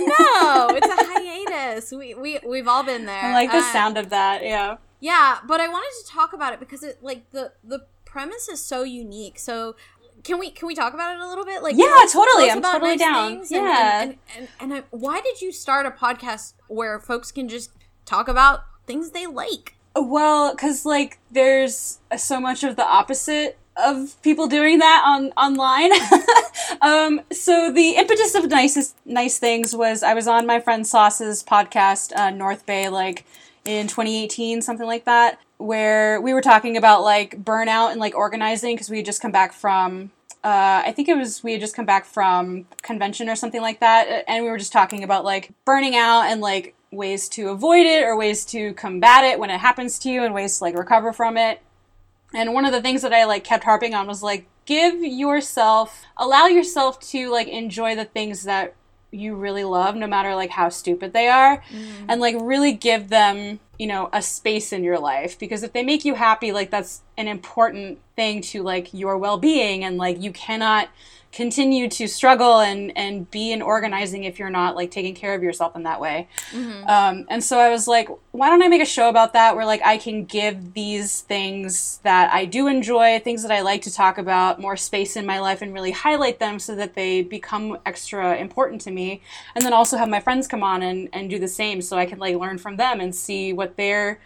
[0.71, 1.91] it's a hiatus.
[1.93, 3.23] We we we've all been there.
[3.23, 4.77] I like the Uh, sound of that, yeah.
[5.01, 8.65] Yeah, but I wanted to talk about it because it like the the premise is
[8.65, 9.39] so unique.
[9.39, 9.75] So
[10.25, 11.63] can we can we talk about it a little bit?
[11.63, 12.51] Like Yeah, totally.
[12.51, 13.43] I'm totally Nice down.
[13.51, 14.03] Yeah.
[14.03, 17.71] And and, and, and I, why did you start a podcast where folks can just
[18.05, 19.77] talk about things they like?
[19.95, 25.93] Well, because like there's so much of the opposite of people doing that on online.
[26.81, 31.43] um, so the impetus of nicest nice things was I was on my friend Sauce's
[31.43, 33.25] podcast, uh, North Bay, like
[33.65, 38.75] in 2018, something like that, where we were talking about like burnout and like organizing
[38.75, 40.11] because we had just come back from.
[40.43, 43.81] Uh, I think it was we had just come back from convention or something like
[43.81, 47.87] that, and we were just talking about like burning out and like ways to avoid
[47.87, 50.77] it or ways to combat it when it happens to you and ways to like
[50.77, 51.61] recover from it.
[52.35, 56.05] And one of the things that I like kept harping on was like give yourself
[56.17, 58.75] allow yourself to like enjoy the things that
[59.15, 62.07] you really love no matter like how stupid they are mm-hmm.
[62.09, 65.39] and like really give them you know a space in your life.
[65.39, 69.85] Because if they make you happy like that's an important thing to like your well-being
[69.85, 70.89] and like you cannot
[71.35, 75.43] continue to struggle and and be in organizing if you're not like taking care of
[75.43, 76.29] yourself in that way
[76.87, 79.67] um, and so I was like, why don't I make a show about that where
[79.67, 83.93] like I can give these things that I do enjoy, things that I like to
[83.93, 87.79] talk about, more space in my life and really highlight them so that they become
[87.87, 89.23] extra important to me.
[89.55, 92.07] And then also have my friends come on and, and do the same so I
[92.07, 94.21] can like learn from them and see what their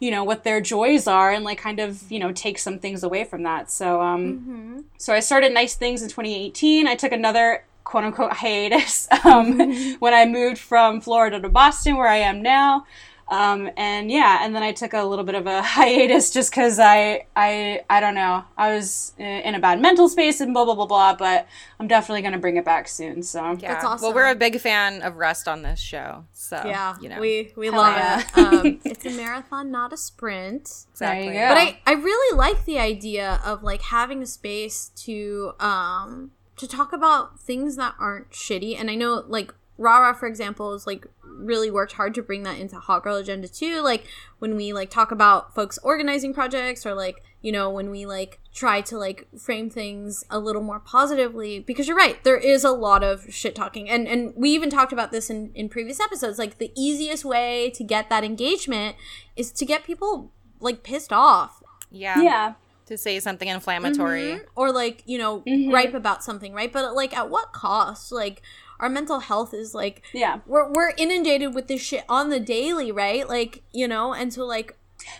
[0.00, 3.02] you know what their joys are and like kind of you know take some things
[3.02, 3.70] away from that.
[3.70, 9.08] So um so i started nice things in 2018 i took another quote unquote hiatus
[9.24, 9.58] um,
[9.98, 12.86] when I moved from Florida to Boston, where I am now.
[13.30, 16.78] Um, and yeah, and then I took a little bit of a hiatus just because
[16.78, 20.74] I, I, I don't know, I was in a bad mental space and blah blah
[20.74, 21.14] blah blah.
[21.14, 21.46] But
[21.78, 23.22] I'm definitely gonna bring it back soon.
[23.22, 23.74] So yeah.
[23.74, 24.06] That's awesome.
[24.06, 26.24] Well, we're a big fan of rest on this show.
[26.32, 27.20] So yeah, you know.
[27.20, 28.20] we we Hell love yeah.
[28.20, 28.38] it.
[28.38, 30.86] Um, it's a marathon, not a sprint.
[30.92, 31.28] exactly.
[31.28, 31.48] There you go.
[31.48, 36.66] But I, I really like the idea of like having a space to um to
[36.66, 38.78] talk about things that aren't shitty.
[38.78, 42.58] And I know like Rara, for example, is like really worked hard to bring that
[42.58, 43.80] into Hot Girl Agenda too.
[43.80, 44.04] Like
[44.40, 48.40] when we like talk about folks organizing projects or like, you know, when we like
[48.52, 51.60] try to like frame things a little more positively.
[51.60, 53.88] Because you're right, there is a lot of shit talking.
[53.88, 56.38] And and we even talked about this in, in previous episodes.
[56.38, 58.96] Like the easiest way to get that engagement
[59.36, 61.62] is to get people like pissed off
[61.92, 62.20] Yeah.
[62.20, 62.54] yeah,
[62.86, 64.22] To say something inflammatory.
[64.34, 64.44] Mhm.
[64.56, 65.70] or like you know Mhm.
[65.70, 68.42] gripe about something right but like at what cost like
[68.80, 72.90] our mental health is like yeah, we're, we're inundated with this shit on the daily
[72.92, 74.76] right like you know and so like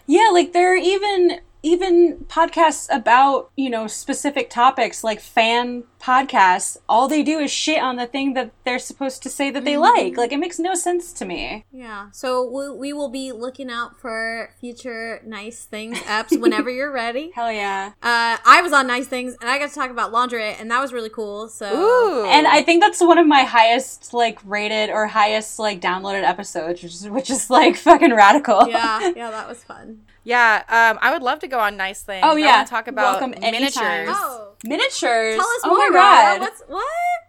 [0.06, 0.30] yeah.
[0.32, 7.08] Like there are even even podcasts about you know specific topics like fan podcasts all
[7.08, 9.82] they do is shit on the thing that they're supposed to say that they mm-hmm.
[9.82, 10.16] like.
[10.16, 11.64] Like it makes no sense to me.
[11.72, 12.10] Yeah.
[12.12, 17.32] So we, we will be looking out for future nice things apps whenever you're ready.
[17.34, 17.92] Hell yeah.
[18.02, 20.80] Uh, i was on nice things and i got to talk about laundry and that
[20.80, 21.66] was really cool so.
[21.66, 22.26] Ooh.
[22.26, 26.82] and i think that's one of my highest like rated or highest like downloaded episodes
[26.82, 28.68] which is, which is like fucking radical.
[28.68, 29.12] Yeah.
[29.16, 30.00] Yeah that was fun.
[30.28, 32.24] Yeah, um, I would love to go on nice things.
[32.26, 34.08] Oh yeah, talk about Welcome miniatures.
[34.10, 34.54] Oh.
[34.64, 35.36] Miniatures.
[35.36, 35.90] Tell us oh more.
[35.90, 36.40] my god.
[36.40, 36.84] What's what?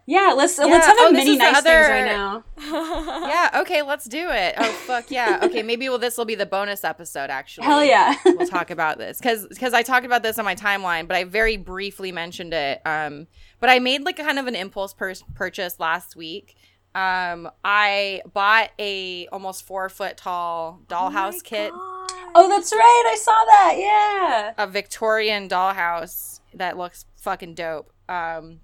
[0.07, 0.65] Yeah, let's yeah.
[0.65, 1.70] let's have oh, a mini nice other...
[1.70, 2.43] things right now.
[3.28, 3.61] yeah.
[3.61, 4.55] Okay, let's do it.
[4.57, 5.39] Oh fuck yeah.
[5.49, 7.30] Okay, maybe well this will be the bonus episode.
[7.30, 8.15] Actually, hell yeah.
[8.26, 11.24] we'll talk about this because because I talked about this on my timeline, but I
[11.26, 12.82] very briefly mentioned it.
[12.86, 13.28] Um,
[13.59, 16.55] but I made like a kind of an impulse pur- purchase last week.
[16.95, 21.72] Um, I bought a almost four foot tall dollhouse oh kit.
[21.72, 21.99] God
[22.36, 23.04] Oh, that's right.
[23.08, 23.76] I saw that.
[23.78, 24.54] Yeah.
[24.58, 27.92] A Victorian dollhouse that looks fucking dope.
[28.08, 28.60] Um,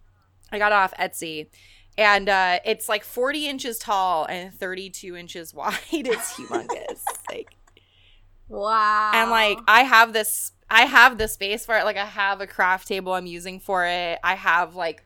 [0.51, 1.47] I got off Etsy,
[1.97, 5.75] and uh, it's like 40 inches tall and 32 inches wide.
[5.91, 7.03] It's humongous.
[7.29, 7.55] like,
[8.47, 9.11] wow.
[9.13, 10.51] And like, I have this.
[10.69, 11.85] I have the space for it.
[11.85, 14.19] Like, I have a craft table I'm using for it.
[14.23, 15.03] I have like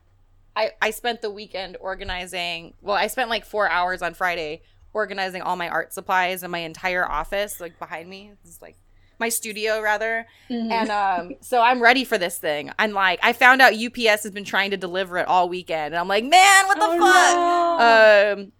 [0.59, 2.73] I, I spent the weekend organizing.
[2.81, 4.61] Well, I spent like four hours on Friday
[4.93, 8.31] organizing all my art supplies and my entire office like behind me.
[8.43, 8.77] It's like
[9.19, 10.25] my studio rather.
[10.49, 10.71] Mm-hmm.
[10.71, 12.71] And um so I'm ready for this thing.
[12.79, 15.97] I'm like I found out UPS has been trying to deliver it all weekend and
[15.97, 18.41] I'm like, "Man, what the oh, fuck?" No.
[18.41, 18.51] Um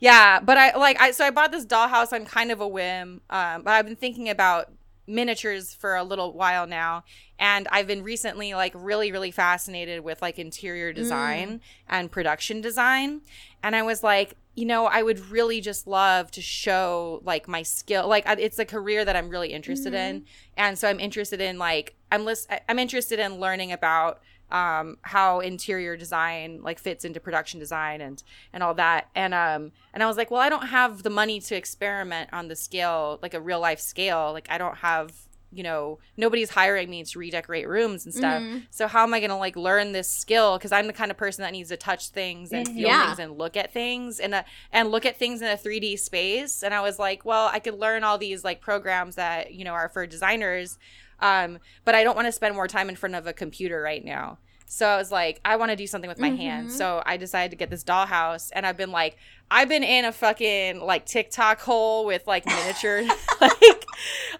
[0.00, 3.20] yeah, but I like I so I bought this dollhouse on kind of a whim.
[3.28, 4.72] Um but I've been thinking about
[5.06, 7.02] miniatures for a little while now
[7.38, 11.60] and I've been recently like really really fascinated with like interior design mm.
[11.88, 13.20] and production design
[13.64, 17.62] and I was like you know, I would really just love to show like my
[17.62, 18.06] skill.
[18.06, 20.16] Like it's a career that I'm really interested mm-hmm.
[20.16, 20.24] in,
[20.56, 25.40] and so I'm interested in like I'm list- I'm interested in learning about um, how
[25.40, 28.22] interior design like fits into production design and
[28.52, 29.08] and all that.
[29.14, 32.48] And um and I was like, well, I don't have the money to experiment on
[32.48, 34.32] the scale like a real life scale.
[34.32, 35.12] Like I don't have
[35.52, 38.42] you know nobody's hiring me to redecorate rooms and stuff.
[38.42, 38.58] Mm-hmm.
[38.70, 40.56] so how am i going to like learn this skill?
[40.58, 43.06] Because i'm the kind of person that needs to touch things and feel yeah.
[43.06, 46.62] things and look at things and and look at things in a 3d space.
[46.62, 49.72] And i was like well i could learn all these like programs that you know
[49.72, 50.78] are for designers
[51.20, 54.04] um, but i don't want to spend more time in front of a computer right
[54.04, 54.38] now
[54.72, 56.38] so I was like, I want to do something with my mm-hmm.
[56.38, 56.78] hands.
[56.78, 59.18] So I decided to get this dollhouse, and I've been like,
[59.50, 63.02] I've been in a fucking like TikTok hole with like miniature,
[63.42, 63.86] like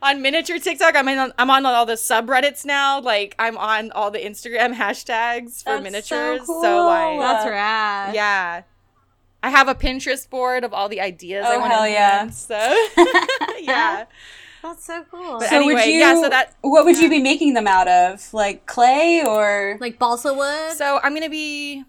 [0.00, 0.96] on miniature TikTok.
[0.96, 2.98] I'm in, I'm on all the subreddits now.
[2.98, 6.40] Like I'm on all the Instagram hashtags for That's miniatures.
[6.40, 6.62] So, cool.
[6.62, 8.14] so like, That's rad.
[8.14, 8.62] Yeah.
[9.42, 12.30] I have a Pinterest board of all the ideas oh, I want to yeah.
[12.30, 12.54] So
[13.58, 14.06] yeah.
[14.62, 15.38] That's so cool.
[15.40, 17.02] But so anyway, would you, yeah, so that what would yeah.
[17.02, 18.32] you be making them out of?
[18.32, 20.76] Like clay or like balsa wood?
[20.76, 21.84] So I'm gonna be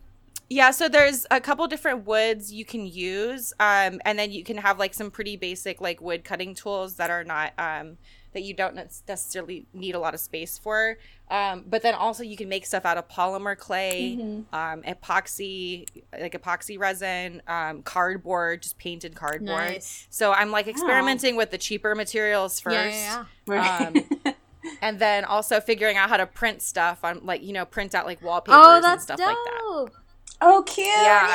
[0.50, 4.58] yeah, so there's a couple different woods you can use, um, and then you can
[4.58, 7.98] have like some pretty basic like wood cutting tools that are not um,
[8.34, 10.98] that you don't necessarily need a lot of space for.
[11.34, 14.56] Um, but then also you can make stuff out of polymer clay, mm-hmm.
[14.56, 15.88] um, epoxy,
[16.22, 19.48] like epoxy resin, um, cardboard, just painted cardboard.
[19.48, 20.06] Nice.
[20.12, 21.38] So I'm like experimenting oh.
[21.38, 22.76] with the cheaper materials first.
[22.76, 23.88] Yeah, yeah, yeah.
[23.88, 24.36] Um,
[24.84, 28.06] and then also figuring out how to print stuff on like you know print out
[28.06, 29.26] like wallpapers oh, and stuff dope.
[29.26, 30.03] like that.
[30.46, 30.88] Oh, cute!
[30.88, 31.28] Yeah.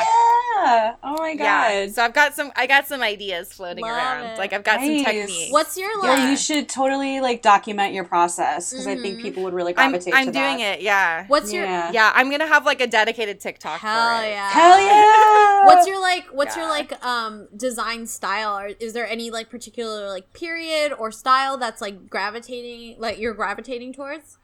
[0.55, 0.95] yeah.
[1.03, 1.43] Oh my god.
[1.43, 1.87] Yeah.
[1.87, 2.51] So I've got some.
[2.55, 4.25] I got some ideas floating Love around.
[4.25, 4.37] It.
[4.37, 5.03] Like I've got nice.
[5.03, 5.51] some techniques.
[5.51, 6.19] What's your like?
[6.19, 8.99] Yeah, you should totally like document your process because mm-hmm.
[8.99, 9.23] I think mm-hmm.
[9.23, 10.13] people would really gravitate.
[10.13, 10.79] I'm, I'm doing that.
[10.79, 10.81] it.
[10.81, 11.25] Yeah.
[11.27, 11.65] What's your?
[11.65, 11.91] Yeah.
[11.91, 12.11] yeah.
[12.13, 13.79] I'm gonna have like a dedicated TikTok.
[13.79, 14.49] Hell yeah!
[14.49, 15.65] Hell yeah!
[15.65, 16.27] what's your like?
[16.27, 16.63] What's yeah.
[16.63, 18.59] your like um design style?
[18.59, 23.33] Or is there any like particular like period or style that's like gravitating like you're
[23.33, 24.37] gravitating towards?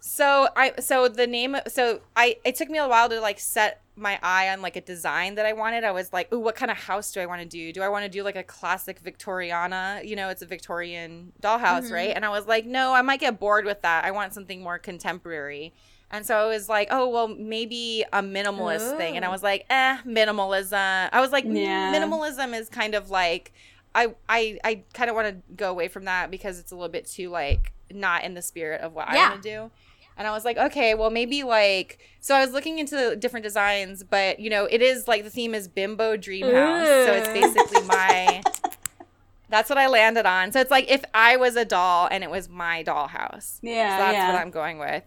[0.00, 3.82] So I so the name so I it took me a while to like set
[3.96, 5.84] my eye on like a design that I wanted.
[5.84, 7.72] I was like, "Ooh, what kind of house do I want to do?
[7.72, 10.04] Do I want to do like a classic Victoriana?
[10.06, 11.92] You know, it's a Victorian dollhouse, mm-hmm.
[11.92, 14.04] right?" And I was like, "No, I might get bored with that.
[14.04, 15.74] I want something more contemporary."
[16.10, 18.96] And so I was like, "Oh, well, maybe a minimalist Ooh.
[18.96, 21.94] thing." And I was like, "Eh, minimalism." I was like, yeah.
[21.94, 23.52] "Minimalism is kind of like
[23.94, 26.88] I I I kind of want to go away from that because it's a little
[26.88, 29.26] bit too like not in the spirit of what yeah.
[29.26, 29.70] I want to do."
[30.20, 34.02] And I was like, okay, well, maybe like, so I was looking into different designs,
[34.02, 36.86] but you know, it is like the theme is Bimbo Dream House.
[36.86, 37.32] So it's mm.
[37.32, 38.42] basically my,
[39.48, 40.52] that's what I landed on.
[40.52, 43.60] So it's like if I was a doll and it was my dollhouse.
[43.62, 43.96] Yeah.
[43.96, 44.30] So that's yeah.
[44.30, 45.04] what I'm going with.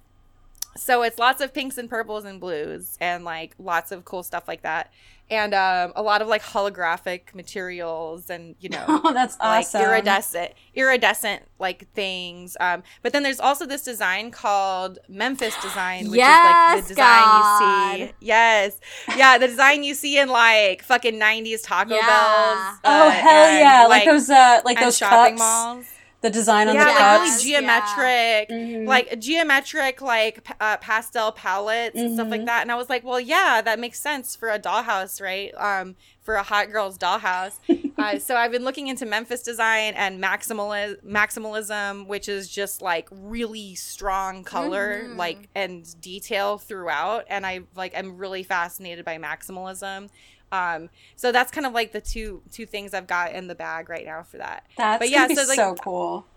[0.76, 4.48] so it's lots of pinks and purples and blues and like lots of cool stuff
[4.48, 4.92] like that
[5.30, 9.82] and um, a lot of like holographic materials and you know oh, that's awesome.
[9.82, 16.10] like iridescent iridescent like things um, but then there's also this design called memphis design
[16.10, 18.00] which yes, is like the design God.
[18.00, 18.80] you see yes
[19.18, 22.02] yeah the design you see in like fucking 90s taco yeah.
[22.02, 25.40] bells oh uh, hell yeah like, like, those uh like those shopping cups.
[25.40, 25.86] malls
[26.24, 27.20] the design on yeah, the like cups.
[27.20, 28.56] really geometric, yeah.
[28.56, 28.88] mm-hmm.
[28.88, 32.06] like geometric, like uh, pastel palettes mm-hmm.
[32.06, 32.46] and stuff like mm-hmm.
[32.46, 32.62] that.
[32.62, 35.54] And I was like, well, yeah, that makes sense for a dollhouse, right?
[35.58, 37.60] Um, for a hot girl's dollhouse.
[37.98, 43.10] uh, so I've been looking into Memphis design and maximalism, maximalism, which is just like
[43.12, 45.18] really strong color, mm-hmm.
[45.18, 47.26] like and detail throughout.
[47.30, 50.10] And I like I'm really fascinated by maximalism.
[50.54, 53.90] Um, so that's kind of like the two two things I've got in the bag
[53.90, 54.68] right now for that.
[54.78, 56.28] That's but yeah, so like, so cool.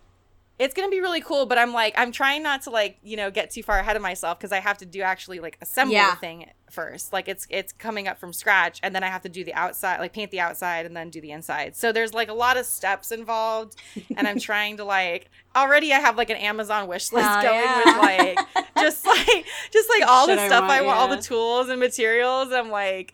[0.59, 3.31] It's gonna be really cool, but I'm like I'm trying not to like you know
[3.31, 6.12] get too far ahead of myself because I have to do actually like assemble yeah.
[6.12, 7.12] the thing first.
[7.12, 10.01] Like it's it's coming up from scratch, and then I have to do the outside,
[10.01, 11.77] like paint the outside, and then do the inside.
[11.77, 13.77] So there's like a lot of steps involved,
[14.17, 17.85] and I'm trying to like already I have like an Amazon wish list going yeah.
[17.85, 18.39] with like
[18.79, 21.03] just like just like all Should the stuff I want, I want yeah.
[21.03, 22.51] all the tools and materials.
[22.51, 23.12] I'm like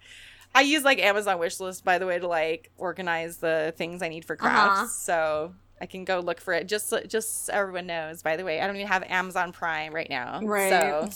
[0.54, 4.08] I use like Amazon wish list by the way to like organize the things I
[4.08, 4.80] need for crafts.
[4.80, 4.86] Uh-huh.
[4.86, 6.68] So I can go look for it.
[6.68, 8.22] Just just so everyone knows.
[8.22, 10.40] By the way, I don't even have Amazon Prime right now.
[10.42, 10.70] Right.
[10.70, 11.10] So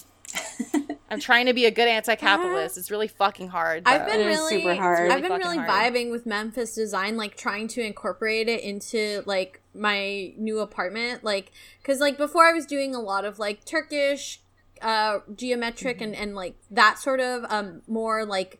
[1.10, 2.76] I'm trying to be a good anti-capitalist.
[2.76, 3.84] It's really fucking hard.
[3.84, 3.92] Though.
[3.92, 5.10] I've been really super hard.
[5.10, 5.70] I've been really hard.
[5.70, 11.52] vibing with Memphis design, like trying to incorporate it into like my new apartment, like
[11.80, 14.40] because like before I was doing a lot of like Turkish,
[14.82, 16.06] uh, geometric mm-hmm.
[16.06, 18.58] and and like that sort of um more like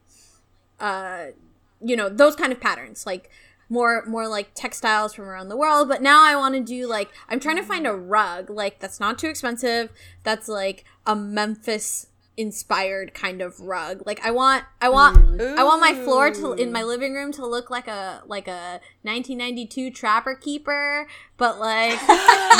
[0.81, 1.27] uh,
[1.81, 3.31] you know, those kind of patterns, like
[3.69, 5.89] more more like textiles from around the world.
[5.89, 9.01] But now I want to do like I'm trying to find a rug like that's
[9.01, 9.91] not too expensive.
[10.23, 14.03] That's like a Memphis inspired kind of rug.
[14.07, 15.55] Like I want I want Ooh.
[15.57, 18.81] I want my floor to in my living room to look like a like a
[19.03, 21.07] 1992 Trapper Keeper,
[21.37, 21.99] but like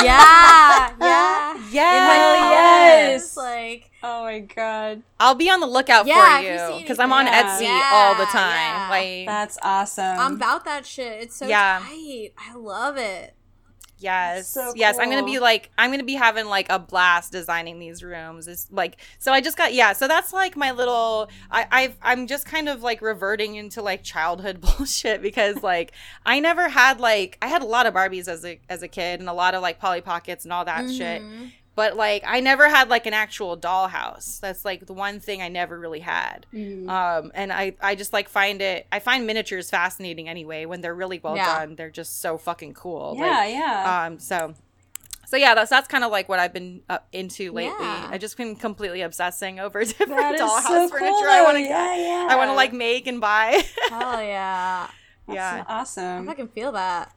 [0.03, 1.53] yeah, yeah.
[1.69, 1.71] Yes.
[1.71, 3.37] yes.
[3.37, 5.03] Like Oh my god.
[5.19, 7.43] I'll be on the lookout yeah, for you because I'm on yeah.
[7.43, 8.89] Etsy yeah, all the time.
[8.89, 10.19] Like That's awesome.
[10.19, 11.21] I'm about that shit.
[11.23, 11.81] It's so yeah.
[11.83, 12.31] tight.
[12.37, 13.35] I love it.
[13.99, 14.49] Yes.
[14.49, 15.03] So yes, cool.
[15.03, 18.03] I'm going to be like I'm going to be having like a blast designing these
[18.03, 18.47] rooms.
[18.47, 22.27] It's like so I just got yeah, so that's like my little I I've I'm
[22.27, 25.93] just kind of like reverting into like childhood bullshit because like
[26.25, 29.19] I never had like I had a lot of Barbies as a as a kid
[29.19, 30.97] and a lot of like Polly Pockets and all that mm-hmm.
[30.97, 31.21] shit
[31.77, 34.39] but like I never had like an actual dollhouse.
[34.39, 36.47] That's like the one thing I never really had.
[36.51, 36.89] Mm.
[36.89, 38.87] Um, and I I just like find it.
[38.91, 40.65] I find miniatures fascinating anyway.
[40.65, 41.59] When they're really well yeah.
[41.59, 43.13] done, they're just so fucking cool.
[43.15, 44.05] Yeah, like, yeah.
[44.07, 44.55] Um, so.
[45.27, 47.85] So yeah, that's that's kind of like what I've been uh, into lately.
[47.85, 48.07] Yeah.
[48.09, 51.11] I just been completely obsessing over different dollhouse so furniture.
[51.11, 52.27] Cool, I want to, yeah, yeah.
[52.29, 53.61] I want to like make and buy.
[53.91, 54.87] oh yeah,
[55.27, 56.29] yeah, awesome.
[56.29, 57.13] I can feel that.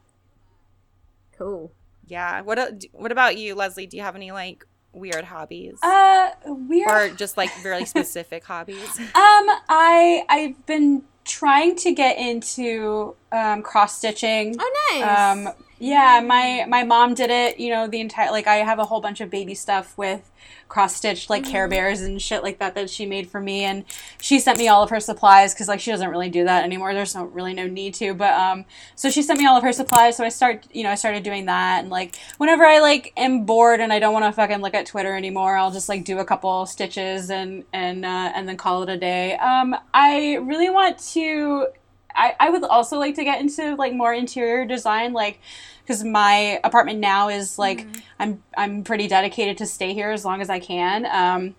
[1.37, 1.71] Cool
[2.11, 2.41] yeah.
[2.41, 3.87] What uh, what about you, Leslie?
[3.87, 5.79] Do you have any like weird hobbies?
[5.81, 8.99] Uh, weird or just like very specific hobbies?
[8.99, 14.57] Um, I I've been trying to get into um, cross stitching.
[14.59, 15.47] Oh, nice.
[15.47, 17.59] Um, yeah, my my mom did it.
[17.59, 20.29] You know, the entire like I have a whole bunch of baby stuff with
[20.67, 21.51] cross stitched like mm-hmm.
[21.51, 23.83] Care Bears and shit like that that she made for me, and
[24.21, 26.93] she sent me all of her supplies because like she doesn't really do that anymore.
[26.93, 28.65] There's no really no need to, but um,
[28.95, 30.17] so she sent me all of her supplies.
[30.17, 33.45] So I start you know I started doing that, and like whenever I like am
[33.45, 36.19] bored and I don't want to fucking look at Twitter anymore, I'll just like do
[36.19, 39.35] a couple stitches and and uh, and then call it a day.
[39.37, 41.69] Um, I really want to.
[42.15, 45.39] I, I would also like to get into like more interior design like
[45.83, 47.99] because my apartment now is like mm-hmm.
[48.19, 51.05] I'm I'm pretty dedicated to stay here as long as I can.
[51.05, 51.55] Um,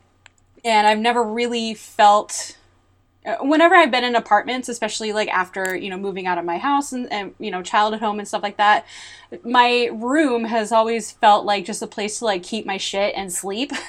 [0.64, 2.57] and I've never really felt
[3.24, 6.59] uh, whenever I've been in apartments, especially like after you know moving out of my
[6.59, 8.86] house and, and you know child at home and stuff like that,
[9.44, 13.32] my room has always felt like just a place to like keep my shit and
[13.32, 13.72] sleep.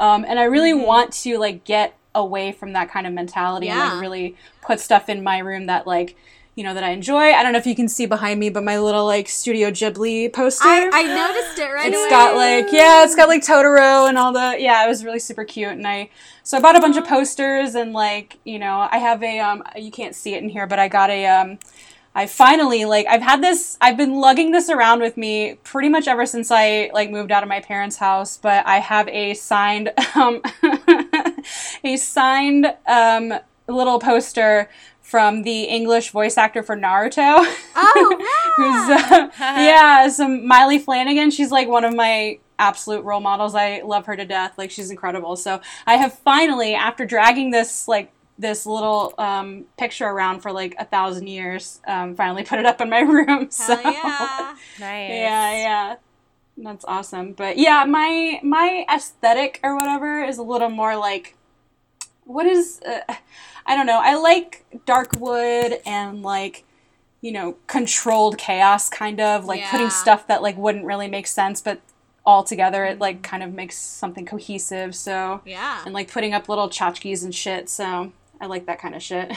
[0.00, 0.86] Um, and I really mm-hmm.
[0.86, 3.84] want to like get away from that kind of mentality yeah.
[3.84, 6.16] and like really put stuff in my room that like
[6.60, 7.32] you know that I enjoy.
[7.32, 10.32] I don't know if you can see behind me, but my little like Studio Ghibli
[10.32, 10.68] poster.
[10.68, 12.10] I, I noticed it right It's away.
[12.10, 14.84] got like yeah, it's got like Totoro and all the yeah.
[14.84, 16.10] It was really super cute, and I
[16.42, 19.62] so I bought a bunch of posters and like you know I have a um
[19.76, 21.58] you can't see it in here, but I got a um.
[22.12, 26.08] I finally like I've had this I've been lugging this around with me pretty much
[26.08, 29.92] ever since I like moved out of my parents' house, but I have a signed
[30.16, 30.42] um
[31.84, 33.34] a signed um
[33.66, 34.68] little poster
[35.10, 37.38] from the English voice actor for Naruto.
[37.74, 41.32] Oh, who's uh, yeah, some Maile Flanagan.
[41.32, 43.54] She's like one of my absolute role models.
[43.56, 44.56] I love her to death.
[44.56, 45.34] Like she's incredible.
[45.34, 50.76] So I have finally, after dragging this like this little um, picture around for like
[50.78, 53.50] a thousand years, um, finally put it up in my room.
[53.50, 54.54] so yeah.
[54.78, 55.10] nice.
[55.10, 55.96] Yeah, yeah.
[56.62, 57.32] That's awesome.
[57.32, 61.36] But yeah, my my aesthetic or whatever is a little more like
[62.24, 63.14] what is uh,
[63.66, 64.00] I don't know.
[64.02, 66.64] I like dark wood and like
[67.22, 69.70] you know, controlled chaos kind of like Yeah.
[69.70, 71.80] putting stuff that like wouldn't really make sense but
[72.24, 74.94] all together it like kind of makes something cohesive.
[74.94, 75.82] So Yeah.
[75.84, 77.68] and like putting up little tchotchkes and shit.
[77.68, 79.32] So I like that kind of shit.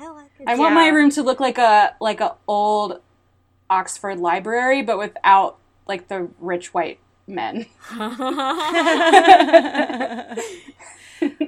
[0.00, 0.48] I like it.
[0.48, 3.00] I want my room to look like a like a old
[3.70, 5.58] Oxford library, but without
[5.88, 7.66] like the rich white men.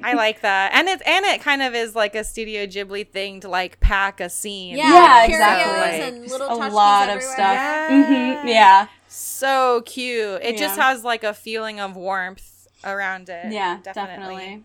[0.03, 3.41] I like that, and it and it kind of is like a Studio Ghibli thing
[3.41, 4.76] to like pack a scene.
[4.76, 6.09] Yeah, Yeah, curios exactly.
[6.09, 7.34] and little a tchotchkes lot of everywhere.
[7.34, 7.55] stuff.
[7.55, 8.41] Yeah.
[8.43, 10.43] hmm Yeah, so cute.
[10.43, 13.53] It just has like a feeling of warmth around it.
[13.53, 14.16] yeah, definitely.
[14.36, 14.64] definitely.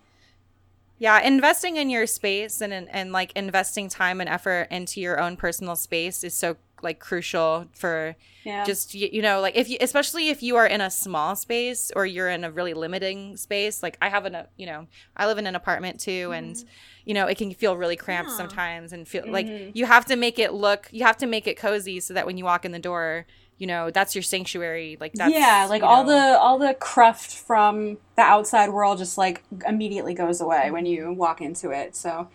[0.97, 5.19] Yeah, investing in your space and and, and like investing time and effort into your
[5.19, 9.69] own personal space is so like crucial for Yeah, just you, you know like if
[9.69, 13.37] you especially if you are in a small space or you're in a really limiting
[13.37, 16.55] space like i have an a you know i live in an apartment too and
[16.55, 16.67] mm-hmm.
[17.05, 18.37] you know it can feel really cramped Yeah.
[18.37, 19.71] sometimes and feel like Mhm.
[19.73, 22.37] you have to make it look you have to make it cozy so that when
[22.37, 23.25] you walk in the door
[23.57, 27.31] you know that's your sanctuary like that's yeah, like all know- the all the cruft
[27.33, 30.73] from the outside world just like immediately goes away mm-hmm.
[30.73, 31.95] when you walk into it.
[31.95, 32.27] So,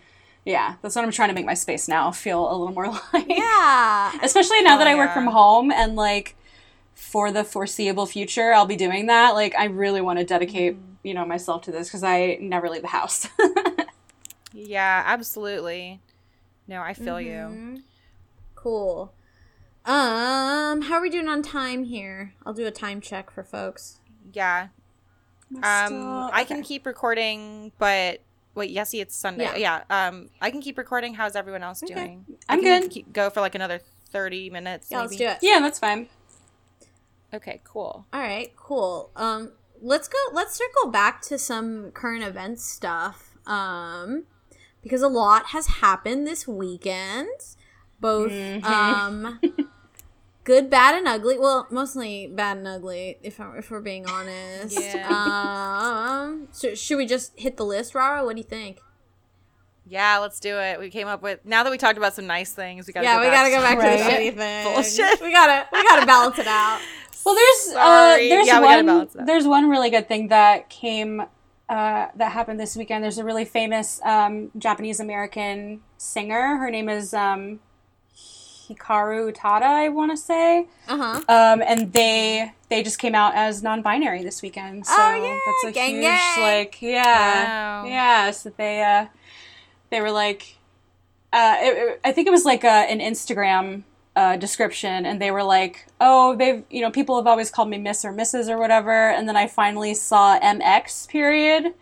[0.45, 3.25] yeah, that's what I'm trying to make my space now feel a little more like.
[3.29, 4.17] Yeah.
[4.23, 6.35] especially now that Oh, I work from home and like
[6.95, 9.31] for the foreseeable future I'll be doing that.
[9.35, 11.07] Like I really want to dedicate, Mm-hmm.
[11.07, 13.27] you know, myself to this because I never leave the house.
[14.53, 15.99] yeah absolutely
[16.67, 17.81] no i feel you Mhm.
[18.55, 19.11] Cool.
[19.85, 22.33] Um, how are we doing on time here?
[22.45, 23.99] I'll do a time check for folks.
[24.33, 24.67] yeah
[25.63, 28.21] um i can keep recording but
[28.55, 29.83] wait Yesi it's sunday Yeah.
[29.89, 30.07] yeah.
[30.07, 31.93] um i can keep recording how's everyone else Okay.
[31.93, 32.91] doing I'm I can good.
[32.91, 33.79] keep, go for like another
[34.11, 35.37] 30 minutes Yeah, let's do it.
[35.41, 36.09] Yeah, that's fine.
[37.33, 39.11] okay cool All right, cool.
[39.15, 40.17] Um, let's go.
[40.33, 43.37] Let's circle back to some current events stuff.
[43.47, 44.25] Um,
[44.83, 47.29] because a lot has happened this weekend,
[47.99, 48.63] both Mhm.
[48.65, 49.39] um,
[50.43, 51.37] good, bad, and ugly.
[51.39, 54.79] Well, mostly bad and ugly, if I, if we're being honest.
[54.79, 55.07] Yeah.
[55.11, 58.23] Um, so should we just hit the list, Rara?
[58.23, 58.79] What do you think?
[59.87, 62.53] yeah let's do it we came up with now that we talked about some nice
[62.53, 63.97] things we gotta yeah, go we back gotta go back to Right.
[63.97, 64.73] the shitty thing.
[64.73, 65.21] Bullshit.
[65.21, 66.79] We gotta we gotta balance it out.
[67.25, 71.25] Well, there's uh, there's Yeah, one there's one really good thing that came uh,
[72.15, 73.03] that happened this weekend.
[73.03, 76.57] There's a really famous um, Japanese American singer.
[76.57, 77.59] Her name is um,
[78.75, 80.67] Hikaru Utada, I want to say.
[80.87, 81.21] Uh huh.
[81.29, 84.85] Um, and they they just came out as non-binary this weekend.
[84.87, 86.41] So Oh, yeah, that's a gang, huge gang.
[86.41, 87.43] like yeah
[87.83, 87.85] Wow.
[87.87, 88.31] yeah.
[88.31, 89.05] So they uh,
[89.89, 90.55] they were like
[91.33, 93.83] uh, it, it- I think it was like a, an Instagram
[94.15, 97.77] uh, description, and they were like, "Oh, they've you know people have always called me
[97.77, 98.49] Miss or Mrs.
[98.49, 101.73] or whatever," and then I finally saw MX period.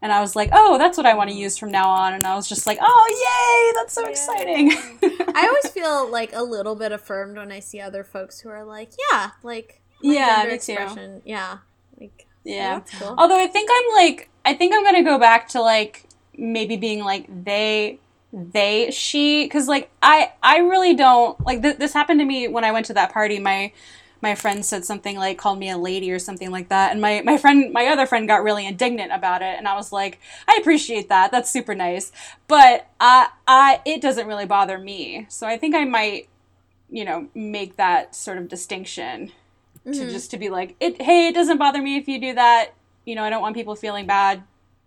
[0.00, 2.24] And I was like, "Oh, that's what I want to use from now on." And
[2.26, 3.80] I was just like, "Oh, yay!
[3.80, 4.70] That's so exciting!"
[5.34, 8.64] I always feel like a little bit affirmed when I see other folks who are
[8.64, 11.20] like, yeah, like Yeah, me too.
[11.24, 11.58] Yeah,
[12.00, 12.78] like Yeah.
[12.78, 13.14] that's cool.
[13.18, 16.04] Although I think I'm like I think I'm gonna go back to like
[16.36, 17.98] maybe being like they
[18.32, 22.62] they she because like I I really don't like th- this happened to me when
[22.62, 23.72] I went to that party my
[24.20, 26.90] my friend said something like called me a lady or something like that.
[26.92, 29.56] And my my friend my other friend got really indignant about it.
[29.58, 31.30] And I was like I appreciate that.
[31.30, 32.10] That's super nice.
[32.48, 35.26] But I I it doesn't really bother me.
[35.28, 36.28] So I think I might
[36.90, 39.32] you know make that sort of distinction
[39.84, 40.10] to Mhm.
[40.10, 42.70] just to be like it hey it doesn't bother me if you do that.
[43.04, 44.42] You know i don't want people feeling bad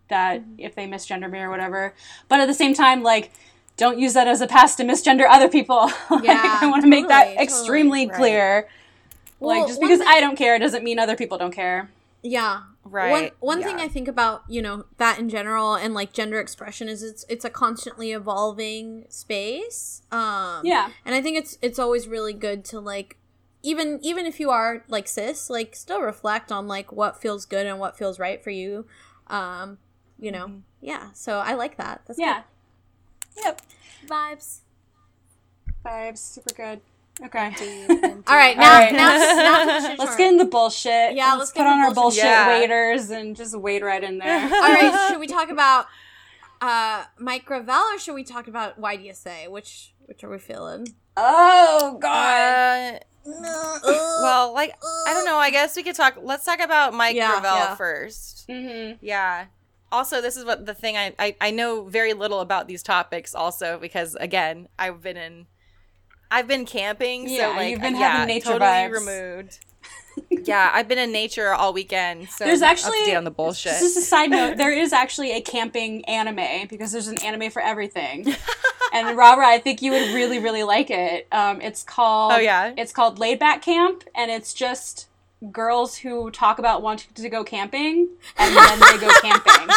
[0.10, 1.94] that if they misgender me or whatever.
[2.28, 3.32] But at the same time like
[3.78, 5.90] don't use that as a pass to misgender other people.
[6.12, 8.18] Like, Yeah, i want to make that extremely totally.
[8.32, 8.68] clear
[9.42, 11.90] Well, like just because thing- i don't care doesn't mean other people don't care
[12.24, 12.64] Yeah.
[12.84, 13.80] Right, One one thing.
[13.80, 17.46] I think about, you know, that in general and like gender expression is it's it's
[17.46, 20.02] a constantly evolving space.
[20.12, 23.18] Um yeah And I think it's it's always really good to like
[23.64, 27.66] even even if you are like cis, like still reflect on like what feels good
[27.68, 28.86] and what feels right for you.
[29.28, 29.78] Um,
[30.20, 30.62] you know.
[30.82, 31.12] Yeah.
[31.14, 32.02] So I like that.
[32.08, 32.44] That's yeah
[33.44, 33.62] yep
[34.08, 34.62] vibes.
[35.86, 36.82] vibes super good
[37.24, 37.54] okay
[38.28, 38.94] All right, now All right.
[38.94, 40.18] now, now to let's chart.
[40.18, 42.24] get into bullshit Yeah, let's, let's put on into our bullshit bullshit.
[42.24, 42.48] Yeah.
[42.60, 45.86] waders and just wade right in there All right, should we talk about
[46.62, 49.50] uh, Mike Gravel, or should we talk about YDSA?
[49.50, 50.88] Which which are we feeling?
[51.18, 53.00] Oh God.
[53.26, 54.74] Uh, well, like
[55.08, 55.38] I don't know.
[55.38, 56.18] I guess we could talk.
[56.22, 57.76] Let's talk about Mike Yeah, Gravel yeah.
[57.76, 58.98] 1st Mm-hmm.
[59.06, 59.46] Yeah.
[59.92, 63.34] Also, this is what the thing I, I I know very little about these topics.
[63.34, 65.48] Also, because again, I've been in,
[66.32, 67.30] I've been camping.
[67.30, 68.92] Yeah, so like, you've been yeah, having nature totally vibes.
[68.94, 69.60] removed.
[70.48, 72.30] yeah, I've been in nature all weekend.
[72.30, 73.74] So There's actually on the bullshit.
[73.74, 74.58] This is a side note.
[74.58, 78.34] There is actually a camping anime because there's an anime for everything.
[78.94, 81.28] and Robert, I think you would really, really like it.
[81.32, 82.74] Um, it's called Oh, yeah?
[82.78, 85.08] It's called Laid Back Camp, and it's just
[85.52, 89.76] girls who talk about wanting to go camping, and then they go camping.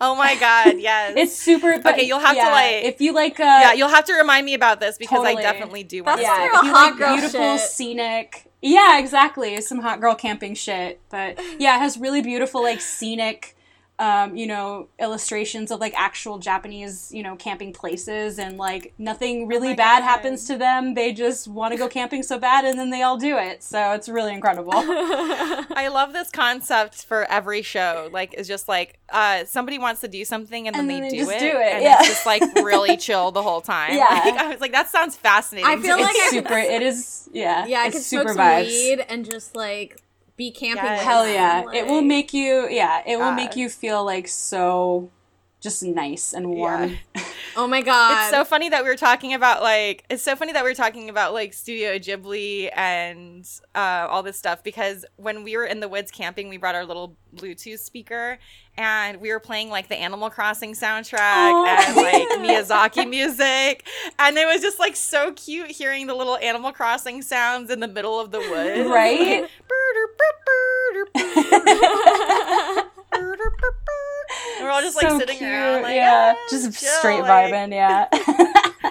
[0.06, 1.14] oh my god, yes.
[1.16, 1.78] It's super.
[1.78, 3.38] But Okay, you'll have to, like- if you like.
[3.38, 5.36] Uh, yeah, you'll have to remind me about this because Totally.
[5.44, 6.34] I definitely do want That's to.
[6.34, 7.68] some yeah, you hot like girl beautiful, shit.
[7.68, 8.46] scenic.
[8.62, 9.60] Yeah, exactly.
[9.60, 11.00] Some hot girl camping shit.
[11.10, 13.56] But yeah, it has really beautiful, like scenic,
[14.00, 19.46] um, you know, illustrations of like actual Japanese, you know, camping places, and like nothing
[19.46, 20.06] really my bad God.
[20.06, 20.94] happens to them.
[20.94, 23.62] They just want to go camping so bad, and then they all do it.
[23.62, 24.72] So it's really incredible.
[24.74, 28.08] I love this concept for every show.
[28.10, 31.02] Like, it's just like uh, somebody wants to do something and then, And they, then
[31.02, 31.98] they do, just it, do it, and yeah.
[32.00, 33.94] it's just like really chill the whole time.
[33.94, 34.04] Yeah.
[34.24, 35.68] Like, I was like, that sounds fascinating.
[35.70, 36.58] I feel like I it's could- super.
[36.58, 37.16] It is.
[37.32, 37.66] Yeah.
[37.66, 38.66] yeah, I it's could super smoke some vibes.
[38.66, 40.00] weed and just like
[40.40, 40.84] be camping.
[40.84, 41.00] Yes.
[41.00, 41.78] with Hell them, yeah.
[41.78, 43.36] it will make you yeah, it will God.
[43.36, 45.10] make you feel like so
[45.60, 46.98] just nice and warm.
[47.56, 48.22] Oh my god!
[48.22, 50.74] It's so funny that we were talking about like it's so funny that we were
[50.74, 53.44] talking about like Studio Ghibli and
[53.74, 56.84] uh, all this stuff because when we were in the woods camping, we brought our
[56.84, 58.38] little Bluetooth speaker
[58.76, 61.86] and we were playing like the Animal Crossing soundtrack Aw.
[61.88, 63.84] and like Miyazaki music,
[64.18, 67.88] and it was just like so cute hearing the little Animal Crossing sounds in the
[67.88, 69.48] middle of the woods, Right?
[74.56, 77.52] And we're all just like sitting cute, around, like yeah, "Ah, just chill," straight like-
[77.52, 78.08] vibing, yeah.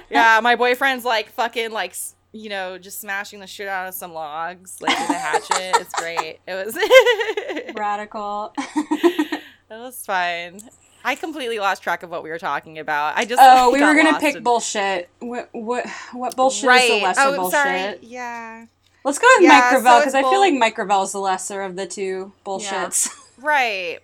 [0.10, 1.96] yeah, my boyfriend's like fucking like
[2.32, 5.82] you know just smashing the shit out of some logs like with a hatchet.
[5.82, 6.40] it's great.
[6.48, 6.78] It was
[7.76, 8.54] radical.
[8.58, 10.62] it was fine.
[11.04, 13.18] I completely lost track of what we were talking about.
[13.18, 15.10] I just oh, we were gonna pick in- bullshit.
[15.20, 16.84] What what what bullshit right.
[16.84, 17.52] is the lesser oh, bullshit?
[17.52, 17.98] sorry.
[18.02, 18.66] Yeah.
[19.06, 21.62] Let's go with Yeah, so because it's I feel like Mike Gravel is the lesser
[21.62, 23.10] of the two bullshits.
[23.38, 24.00] Right.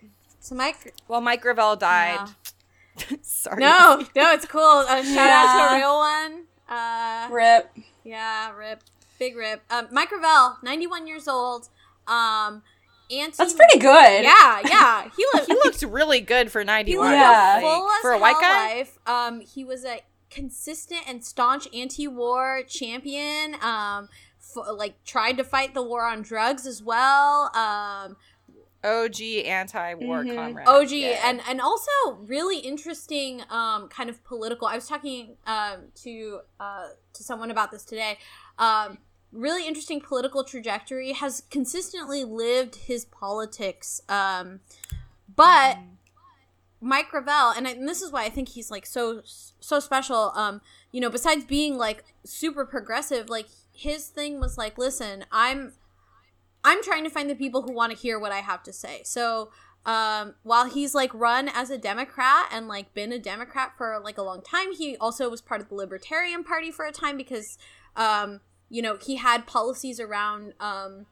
[0.46, 0.94] So Mike.
[1.08, 2.28] Well, Mike Gravel died.
[3.22, 3.60] sorry.
[3.60, 4.62] No, no, it's cool.
[4.62, 5.74] Uh, shout out to Yeah.
[5.74, 6.44] a real one.
[6.68, 7.76] Uh, Rip.
[8.04, 8.82] yeah, rip,
[9.18, 9.62] big rip.
[9.70, 11.68] Um, Mike Gravel, ninety-one years old.
[12.06, 12.62] Um,
[13.10, 13.36] anti.
[13.36, 14.22] That's pretty good.
[14.22, 15.08] Yeah, yeah.
[15.16, 15.46] He lived.
[15.48, 17.06] He looked really good for 91.
[17.08, 17.58] lived Yeah.
[17.58, 18.76] a full for a white guy.
[18.76, 18.98] life.
[19.06, 23.56] Um, he was a consistent and staunch anti-war champion.
[23.60, 24.08] Um,
[24.40, 27.50] f- like tried to fight the war on drugs as well.
[27.56, 28.16] Um,
[28.86, 30.34] OG anti-war Mhm.
[30.34, 30.68] comrade.
[30.68, 31.20] OG Yeah.
[31.28, 34.66] and and also really interesting um kind of political.
[34.68, 38.18] I was talking um to uh to someone about this today.
[38.58, 38.98] Um
[39.32, 44.60] really interesting political trajectory has consistently lived his politics um
[45.34, 45.76] but
[46.80, 50.30] Mike Gravel, and, I, and this is why I think he's like so so special.
[50.34, 50.60] Um,
[50.92, 55.72] you know, besides being like super progressive, like his thing was like, listen, I'm
[56.66, 59.02] I'm trying to find the people who want to hear what I have to say.
[59.04, 59.50] So
[59.86, 64.18] um, while he's like run as a Democrat and like been a Democrat for like
[64.18, 67.56] a long time, he also was part of the Libertarian Party for a time because
[67.94, 71.06] um, you know he had policies around um,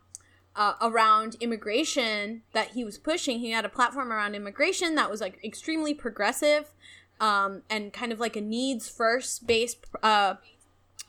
[0.57, 3.39] uh, around immigration that he was pushing.
[3.39, 6.75] He had a platform around immigration that was like extremely progressive
[7.21, 10.35] um, and kind of like a needs first based uh,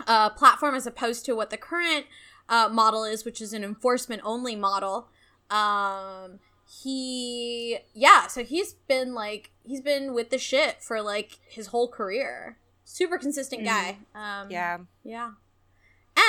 [0.06, 2.06] uh, platform as opposed to what the current
[2.50, 5.08] uh, model is, which is an enforcement only model.
[5.50, 6.40] Um,
[6.84, 11.88] he, yeah, so he's been like, he's been with the shit for like his whole
[11.88, 12.58] career.
[12.84, 13.98] Super consistent guy.
[14.14, 14.78] Um, Yeah.
[15.04, 15.32] Yeah.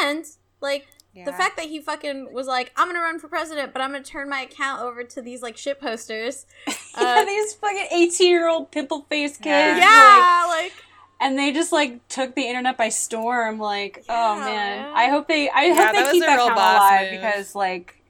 [0.03, 0.25] And
[0.61, 0.87] like,
[1.25, 4.05] the fact that he fucking was like, I'm gonna run for president, but I'm gonna
[4.05, 6.45] turn my account over to these like shit posters.
[6.69, 9.79] yeah, Uh, these fucking 18 year old pimple faced kids.
[9.79, 9.79] Yeah.
[9.79, 10.73] like- yeah, like,
[11.21, 13.59] and they just like took the internet by storm.
[13.59, 14.83] Like, oh Yeah, man.
[14.83, 14.93] man.
[14.95, 15.49] I hope they.
[15.49, 17.21] I Yeah, hope they was keep that real account alive move.
[17.21, 18.03] because like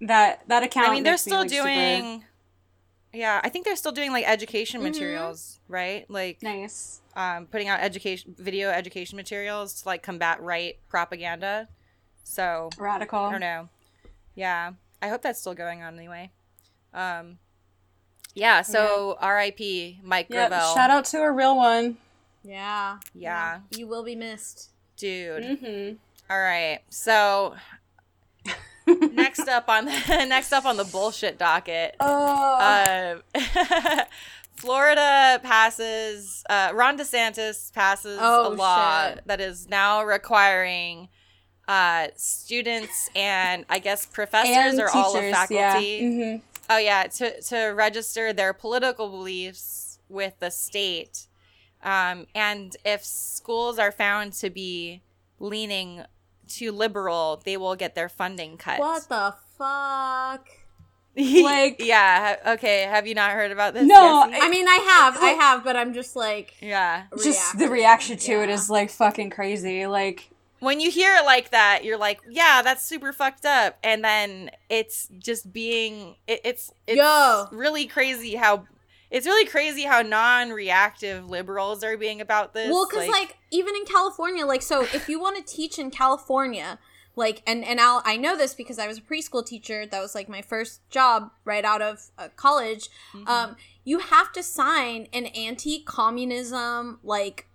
[0.00, 0.88] that that account.
[0.88, 2.24] I mean, they're makes me, still like, super doing.
[3.14, 4.84] Yeah, I think they're still doing like education Mhm.
[4.84, 6.08] materials, right?
[6.08, 7.00] Like, nice.
[7.14, 11.68] um, putting out education, video education materials to like combat right propaganda.
[12.24, 13.18] So Radical.
[13.26, 13.68] I don't know.
[14.34, 14.72] Yeah,
[15.02, 16.30] I hope that's still going on anyway.
[16.94, 17.38] Um,
[18.34, 18.62] yeah.
[18.62, 20.00] So R.I.P.
[20.02, 20.48] Mike Yeah.
[20.48, 21.98] Gravel, Shout out to a real one.
[22.44, 23.60] Yeah, Yeah.
[23.70, 24.70] You will be missed.
[24.96, 25.42] dude.
[25.42, 25.96] Mm-hmm.
[26.30, 26.80] All right.
[26.90, 27.54] So
[28.86, 29.92] next up on the
[30.28, 31.96] next up on the bullshit docket.
[32.00, 33.20] Oh.
[33.34, 34.04] Uh,
[34.56, 39.26] Florida passes, uh, Ron DeSantis passes Oh, a law shit.
[39.26, 41.08] that is now requiring
[41.66, 45.54] uh, students and I guess professors And or all of faculty.
[45.56, 46.02] yeah.
[46.02, 46.42] Mhm.
[46.70, 51.26] Oh yeah, to to register their political beliefs with the state,
[51.82, 55.02] um, and if schools are found to be
[55.38, 56.04] leaning
[56.48, 58.78] too liberal, they will get their funding cut.
[58.78, 60.48] What the fuck?
[61.14, 62.36] Like- yeah.
[62.46, 62.82] Okay.
[62.82, 63.84] Have you not heard about this?
[63.84, 64.40] No, Jessie?
[64.42, 67.02] I mean, I have, I have, but I'm just like, yeah.
[67.22, 68.54] Just the reaction to it yeah.
[68.54, 69.86] is like fucking crazy.
[69.86, 70.30] Like
[70.60, 73.76] when you hear it like that, you're like, yeah, that's super fucked up.
[73.82, 77.46] And then it's just being, it, it's, it's Yo.
[77.50, 78.64] really crazy how,
[79.12, 82.70] it's really crazy how non-reactive liberals are being about this.
[82.70, 86.78] Well, because like, even in California, like so, if you want to teach in California,
[87.14, 89.84] like, and and I'll, I know this because I was a preschool teacher.
[89.84, 92.88] That was like my first job right out of uh, college.
[93.12, 93.28] Mm-hmm.
[93.28, 97.48] Um, you have to sign an anti-communism like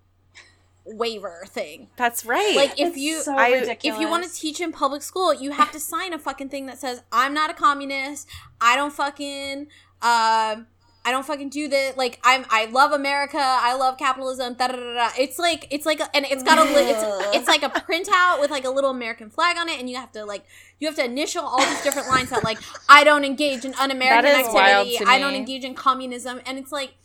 [0.86, 1.90] waiver thing.
[1.98, 2.56] that's right.
[2.56, 5.52] Like if it's you so I- if you want to teach in public school, you
[5.52, 8.28] have to sign a fucking thing that says I'm not a communist.
[8.62, 9.68] I don't fucking
[10.02, 10.68] um
[11.08, 11.96] I don't fucking do this.
[11.96, 13.40] Like I'm I love America.
[13.40, 14.56] I love capitalism.
[14.56, 15.10] Da, da, da, da.
[15.18, 18.42] It's like it's like a, and it's got a li- it's it's like a printout
[18.42, 20.44] with like a little American flag on it, and you have to like
[20.80, 22.58] you have to initial all these different lines that like
[22.90, 25.06] I don't engage in un-American That is wild activity.
[25.06, 26.96] I don't engage in communism, and it's like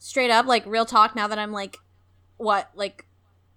[0.00, 1.14] straight up like real talk.
[1.14, 1.78] Now that I'm like
[2.38, 3.06] what like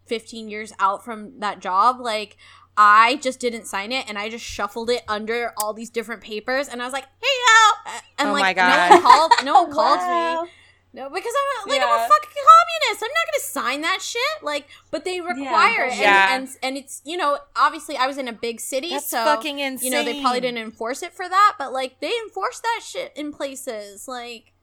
[0.05, 2.37] 15 years out from that job like
[2.77, 6.67] i just didn't sign it and i just shuffled it under all these different papers
[6.67, 9.53] and i was like hey yo uh, and Oh like my no one called no
[9.63, 10.43] one called Wow.
[10.43, 10.49] me
[10.93, 14.67] no because i'm like i'm a fucking communist i'm not gonna sign that shit like
[14.91, 16.35] but they require it and, Yeah.
[16.35, 19.59] and and it's you know obviously i was in a big city That's so fucking
[19.59, 19.91] insane.
[19.91, 23.11] you know they probably didn't enforce it for that but like they enforce that shit
[23.15, 24.53] in places like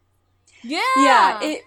[0.62, 1.62] yeah yeah, it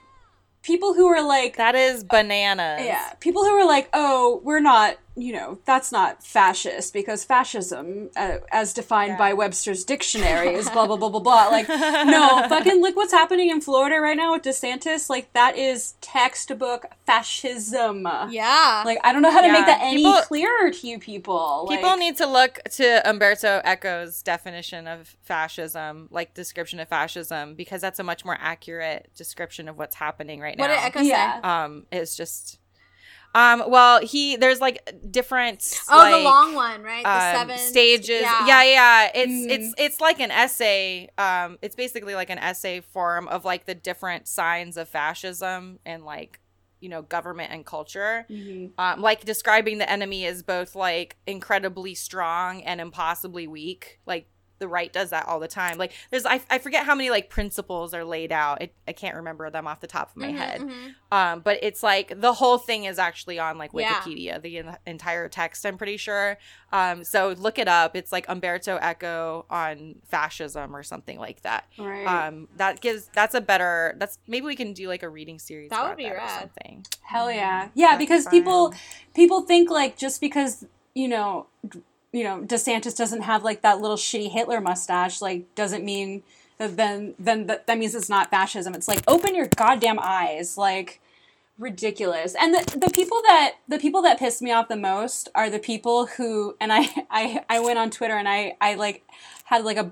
[0.63, 2.83] people who are like That is bananas.
[2.83, 8.11] Yeah, people who are like, "Oh, we're not, you know, that's not fascist because fascism,
[8.15, 12.81] uh, as defined by Webster's dictionary, is blah blah blah blah blah." Like, no, fucking
[12.81, 15.09] look what's happening in Florida right now with DeSantis.
[15.09, 18.07] Like, that is textbook fascism.
[18.29, 20.99] yeah Like, I don't know how to Yeah, make that any people- clearer to you
[20.99, 21.65] people.
[21.69, 27.55] People Like, need to look to Umberto Eco's definition of fascism, like description of fascism,
[27.55, 30.75] because that's a much more accurate description of what's happening right what now.
[30.75, 31.41] What did Eco Yeah.
[31.41, 32.59] say um, it's just,
[33.35, 34.79] um, well, he there's like
[35.11, 35.79] different.
[35.89, 37.03] Oh, like, the long one, right?
[37.03, 38.21] The um, seven stages.
[38.21, 38.45] Yeah.
[38.47, 39.11] Yeah, yeah.
[39.13, 39.51] It's Mm.
[39.51, 41.09] it's it's like an essay.
[41.17, 46.03] Um, it's basically like an essay form of like the different signs of fascism and
[46.03, 46.39] like
[46.79, 48.25] you know government and culture.
[48.29, 48.71] Mhm.
[48.77, 53.99] Um, like describing the enemy as both like incredibly strong and impossibly weak.
[54.05, 54.27] Like
[54.59, 55.77] the right does that all the time.
[55.77, 58.61] Like there's I, I forget how many like principles are laid out.
[58.61, 60.61] I, I can't remember them off the top of my Mhm, head.
[60.61, 60.95] mhm.
[61.11, 63.93] Um, but it's like the whole thing is actually on like Yeah.
[64.01, 65.65] Wikipedia, the en- entire text.
[65.65, 66.37] I'm pretty sure.
[66.71, 67.95] Um, so look it up.
[67.95, 71.65] It's like Umberto Eco on fascism or something like that.
[71.77, 72.05] Right.
[72.05, 73.95] Um, that gives that's a better.
[73.97, 75.69] That's maybe we can do like a reading series.
[75.69, 76.39] That would be or rad.
[76.41, 76.85] something.
[77.03, 77.69] Hell yeah.
[77.73, 78.79] Yeah, That'd be because people fun.
[79.13, 81.47] people think like just because, you know,
[82.11, 86.23] you know, DeSantis doesn't have like that little shitty Hitler mustache like doesn't mean
[86.57, 88.73] that then then that, that means it's not fascism.
[88.73, 90.57] It's like open your goddamn eyes.
[90.57, 91.01] Like
[91.59, 92.35] ridiculous.
[92.39, 95.59] And the the people that the people that piss me off the most are the
[95.59, 99.03] people who and I I I went on Twitter and I I like
[99.45, 99.91] had like a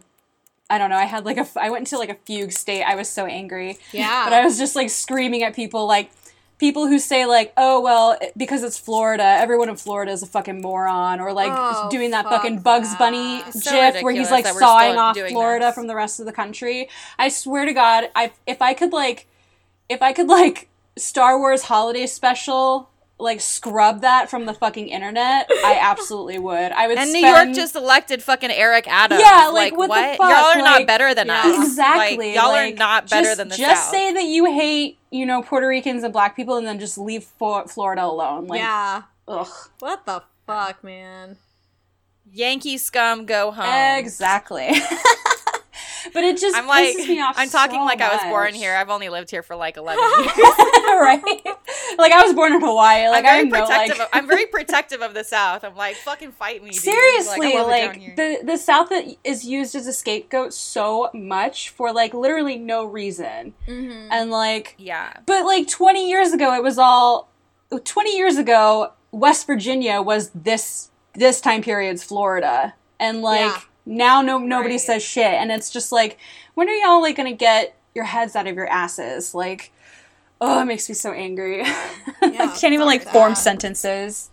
[0.70, 0.98] I don't know.
[0.98, 2.84] I had like a I went into like a fugue state.
[2.84, 3.78] I was so angry.
[3.92, 4.26] Yeah.
[4.26, 6.12] But I was just like screaming at people like
[6.58, 10.62] people who say like, "Oh, well, because it's Florida, everyone in Florida is a fucking
[10.62, 13.00] moron," or like Oh, doing that fuck fucking Bugs that.
[13.00, 15.76] Bunny It's so gif where he's like sawing off Florida this.
[15.76, 16.90] from the rest of the country.
[17.20, 19.28] I swear to God, I if I could like
[19.90, 25.48] if I could like Star Wars holiday special like scrub that from the fucking internet,
[25.50, 26.72] I absolutely would.
[26.72, 29.22] I would And New York just elected fucking Eric Adams.
[29.22, 30.30] Yeah, like, what the fuck?
[30.30, 31.44] Y'all are not better than yeah.
[31.46, 31.68] us.
[31.68, 32.28] Exactly.
[32.28, 33.92] Like, y'all like, are not better just, than the Just South.
[33.92, 37.24] say that you hate, you know, Puerto Ricans and black people and then just leave
[37.24, 38.48] Fo- Florida alone.
[38.48, 39.04] Like, yeah.
[39.28, 39.48] ugh.
[39.80, 41.38] What the fuck, man?
[42.32, 43.98] Yankee scum, go home.
[43.98, 44.74] Exactly.
[46.14, 48.54] but it just I'm like, pisses me off I'm talking so like I was born
[48.54, 48.76] here.
[48.76, 50.28] I've only lived here for like 11 years.
[50.38, 51.22] right?
[51.98, 53.08] Like I was born in Hawaii.
[53.10, 53.98] Like I'm very I know, protective.
[54.00, 55.64] like of, I'm very protective of the South.
[55.64, 56.72] I'm like, fucking fight me.
[56.72, 56.80] dude.
[56.82, 58.90] seriously, it like, the the South
[59.24, 64.08] is used as a scapegoat so much for like literally no reason, Mm-hmm.
[64.12, 65.14] and like yeah.
[65.26, 67.30] But like 20 years ago, it was all.
[67.84, 73.62] 20 years ago, West Virginia was this this time period's Florida, and like Yeah.
[73.86, 74.82] Now no nobody Right.
[74.82, 76.18] says shit, and it's just like
[76.54, 79.34] when are y'all like gonna get your heads out of your asses.
[79.34, 79.72] Like,
[80.42, 81.64] oh, it makes me so angry.
[82.22, 84.30] Yeah, I can't even like form sentences.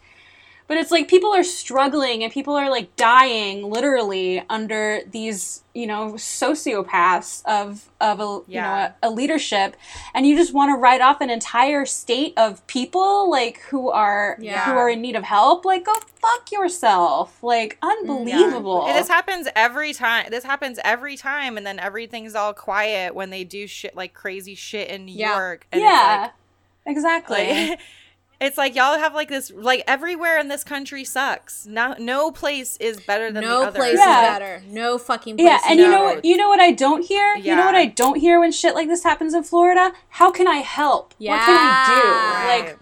[0.73, 5.86] But it's like people are struggling and people are like dying literally under these, you
[5.86, 8.55] know, sociopaths of of a yeah.
[8.57, 9.77] you know a, a, leadership,
[10.15, 14.39] and you just want to write off an entire state of people like who are
[14.40, 14.65] yeah.
[14.65, 15.66] who are in need of help.
[15.66, 15.93] Like, go
[16.23, 17.43] fuck yourself.
[17.43, 18.85] Like, unbelievable.
[18.86, 18.94] Yeah.
[18.94, 20.28] This happens every time.
[20.31, 24.55] This happens every time, and then everything's all quiet when they do shit like crazy
[24.55, 25.66] shit in New York.
[25.70, 26.31] And yeah.
[26.86, 27.69] Like, exactly.
[27.69, 27.81] Like,
[28.43, 31.64] It's like y'all have like this like everywhere in this country sucks.
[31.64, 33.78] No, no place is better than no the other.
[33.78, 34.23] place yeah.
[34.23, 34.62] is better.
[34.66, 35.47] No fucking place.
[35.47, 36.24] Yeah, and you know what?
[36.24, 37.36] You know what I don't hear?
[37.36, 37.52] Yeah.
[37.52, 39.93] You know what I don't hear when shit like this happens in Florida?
[40.09, 41.14] How can I help?
[41.19, 41.36] Yeah.
[41.36, 42.66] What can I do?
[42.66, 42.78] Like.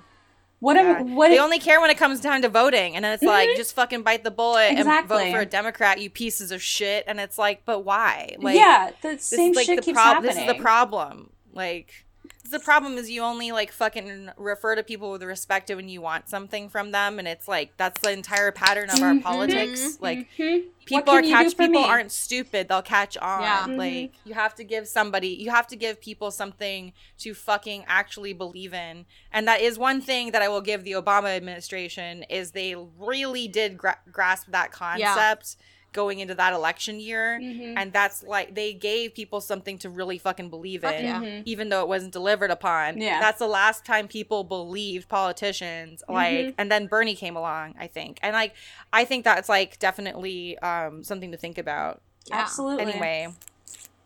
[0.60, 0.98] What yeah.
[1.00, 1.30] am what?
[1.30, 3.30] They only care when it comes down to voting, and then it's mm-hmm.
[3.30, 5.16] like just fucking bite the bullet exactly.
[5.16, 7.04] and vote for a Democrat, you pieces of shit.
[7.06, 8.36] And it's like, but why?
[8.38, 10.34] Like, yeah, the same like shit the keeps prob- happening.
[10.34, 11.30] This is the problem.
[11.54, 12.04] Like,
[12.50, 16.28] the problem is you only like fucking refer to people with respect when you want
[16.28, 19.20] something from them and it's like that's the entire pattern of our mm-hmm.
[19.20, 20.68] politics like mm-hmm.
[20.84, 21.84] people are catch people me?
[21.84, 23.66] aren't stupid they'll catch on yeah.
[23.76, 24.28] like mm-hmm.
[24.28, 28.74] you have to give somebody you have to give people something to fucking actually believe
[28.74, 32.74] in and that is one thing that i will give the obama administration is they
[32.98, 37.76] really did gra- grasp that concept yeah going into that election year mm-hmm.
[37.76, 41.20] and that's like they gave people something to really fucking believe in yeah.
[41.20, 41.42] mm-hmm.
[41.44, 46.14] even though it wasn't delivered upon yeah that's the last time people believed politicians mm-hmm.
[46.14, 48.54] like and then bernie came along i think and like
[48.92, 52.36] i think that's like definitely um something to think about yeah.
[52.36, 53.28] absolutely anyway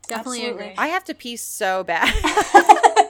[0.06, 0.64] definitely Absolutely.
[0.64, 2.12] agree i have to pee so bad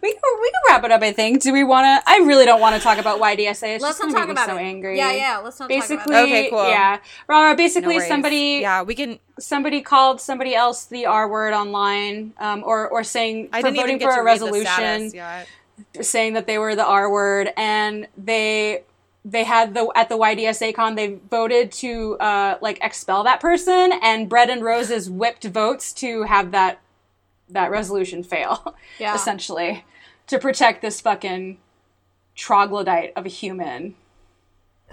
[0.00, 1.02] we can, we can wrap it up.
[1.02, 1.42] I think.
[1.42, 2.10] Do we want to?
[2.10, 3.74] I really don't want to talk about YDSA.
[3.74, 4.62] It's let's just not talk about so it.
[4.62, 4.96] angry.
[4.96, 5.38] Yeah, yeah.
[5.38, 5.98] Let's not talk about it.
[5.98, 6.68] basically, Okay, cool.
[6.68, 7.56] Yeah, Rara.
[7.56, 8.58] Basically, no somebody.
[8.62, 9.18] Yeah, we can.
[9.38, 13.98] Somebody called somebody else the R word online, um, or or saying I for voting
[13.98, 15.12] for a resolution,
[16.00, 18.84] saying that they were the R word, and they
[19.24, 23.92] they had the at the YDSA con they voted to uh, like expel that person,
[24.02, 26.80] and Bread and Roses whipped votes to have that
[27.52, 28.76] that resolution fail.
[28.98, 29.14] Yeah.
[29.14, 29.84] essentially,
[30.28, 31.58] to protect this fucking
[32.34, 33.94] troglodyte of a human.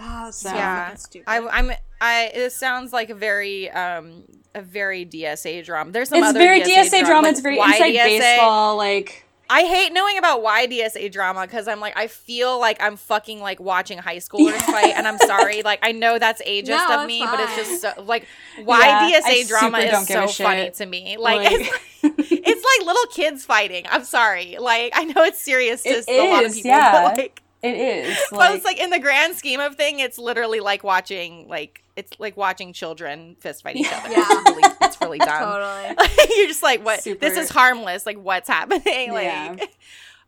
[0.00, 0.96] Oh, so, yeah,
[1.26, 1.70] I, I'm.
[2.00, 2.30] I.
[2.34, 4.24] It sounds like a very, um,
[4.54, 5.92] a very DSA drama.
[5.92, 7.22] There's some it's other very DSA, DSA drama.
[7.28, 8.18] Like, it's very inside DSA?
[8.18, 8.76] baseball.
[8.76, 13.40] Like I hate knowing about YDSA drama because I'm like I feel like I'm fucking
[13.40, 17.06] like watching high schoolers fight, and I'm sorry, like I know that's ageist no, of
[17.08, 17.30] me, fine.
[17.30, 18.26] but it's just so, like
[18.64, 21.16] why yeah, drama is so funny to me.
[21.18, 23.86] Like, like it's, it's, like little kids fighting.
[23.90, 26.92] I'm sorry, like I know it's serious to it a is, lot of people, yeah.
[26.92, 28.18] but like it is.
[28.30, 31.84] Like, but it's like in the grand scheme of thing, it's literally like watching like
[31.96, 34.10] it's like watching children fist fight each other.
[34.10, 34.24] Yeah.
[34.26, 35.42] It's really, it's really dumb.
[35.42, 36.08] totally.
[36.36, 37.02] You're just like, what?
[37.02, 37.20] Super.
[37.20, 38.06] This is harmless.
[38.06, 39.12] Like, what's happening?
[39.12, 39.56] Like, yeah.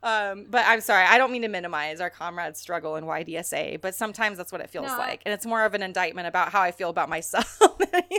[0.02, 1.06] um, but I'm sorry.
[1.06, 4.68] I don't mean to minimize our comrades' struggle in YDSA, but sometimes that's what it
[4.68, 4.98] feels no.
[4.98, 7.58] like, and it's more of an indictment about how I feel about myself.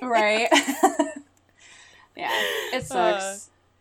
[0.02, 0.48] right.
[2.16, 2.32] yeah,
[2.74, 3.24] it sucks.
[3.24, 3.38] Uh,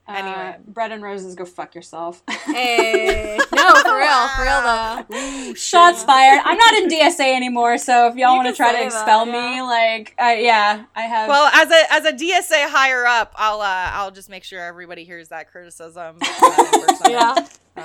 [0.08, 2.24] Anyway, uh, bread and roses, go fuck yourself.
[2.46, 5.54] hey, no, for real, for real though.
[5.54, 6.42] Shots fired.
[6.44, 9.54] I'm not in DSA anymore, so if y'all want to try to expel that, yeah.
[9.54, 11.28] me, like, uh, yeah, I have.
[11.28, 15.04] Well, as a as a DSA higher up, I'll uh, I'll just make sure everybody
[15.04, 16.18] hears that criticism.
[17.08, 17.46] yeah.
[17.76, 17.84] Um,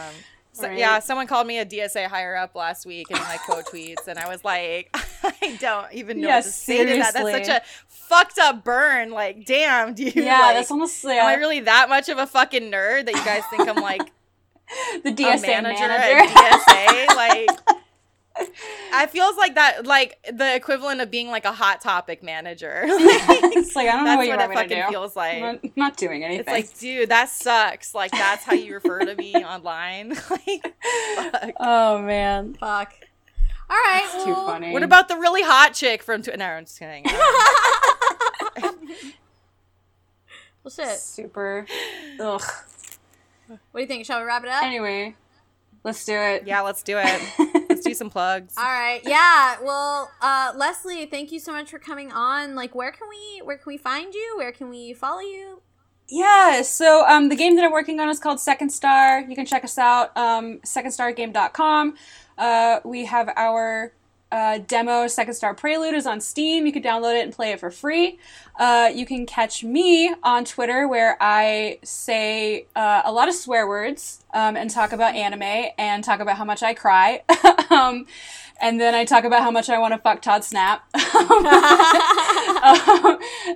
[0.57, 0.77] so, right.
[0.77, 4.17] Yeah, someone called me a DSA higher up last week in my quote tweets, and
[4.17, 4.89] I was like,
[5.23, 6.87] I don't even know yeah, what to seriously.
[6.87, 7.13] say to that.
[7.13, 9.11] That's such a fucked up burn.
[9.11, 10.15] Like, damn, dude.
[10.15, 11.03] Yeah, like, that's almost.
[11.03, 11.11] Yeah.
[11.11, 14.01] Am I really that much of a fucking nerd that you guys think I'm like
[15.03, 16.33] the DSA manager, manager.
[16.33, 17.07] DSA?
[17.15, 17.49] like.
[18.93, 22.83] I feels like that, like the equivalent of being like a hot topic manager.
[22.85, 25.35] it's like I don't know what, what it fucking feels like.
[25.35, 26.41] I'm not, not, doing anything.
[26.41, 27.93] It's like, dude, that sucks.
[27.93, 30.09] Like that's how you refer to me online.
[30.29, 30.75] like,
[31.31, 31.53] fuck.
[31.59, 32.93] oh man, fuck.
[33.69, 34.71] All right, well, too funny.
[34.71, 36.21] What about the really hot chick from?
[36.21, 37.05] Tw- no, I'm just kidding.
[38.63, 38.87] Um,
[40.63, 40.97] well, shit.
[40.99, 41.65] Super.
[42.19, 42.41] Ugh.
[43.47, 44.05] What do you think?
[44.05, 44.63] Shall we wrap it up?
[44.63, 45.15] Anyway,
[45.83, 46.43] let's do it.
[46.45, 47.56] Yeah, let's do it.
[47.77, 48.55] Let's do some plugs.
[48.57, 49.01] All right.
[49.05, 49.57] Yeah.
[49.61, 52.55] Well, uh, Leslie, thank you so much for coming on.
[52.55, 54.35] Like, where can we where can we find you?
[54.37, 55.61] Where can we follow you?
[56.09, 59.19] Yeah, so um, the game that I'm working on is called Second Star.
[59.19, 61.95] You can check us out, um, secondstargame.com.
[62.37, 63.91] Uh, we have our
[64.31, 66.65] uh, demo, Second Star Prelude, is on Steam.
[66.65, 68.19] You can download it and play it for free.
[68.59, 73.67] Uh, you can catch me on Twitter where I say uh, a lot of swear
[73.67, 77.23] words um, and talk about anime and talk about how much I cry.
[77.69, 78.05] um,
[78.59, 80.83] and then I talk about how much I want to fuck Todd Snap.
[80.95, 80.99] um,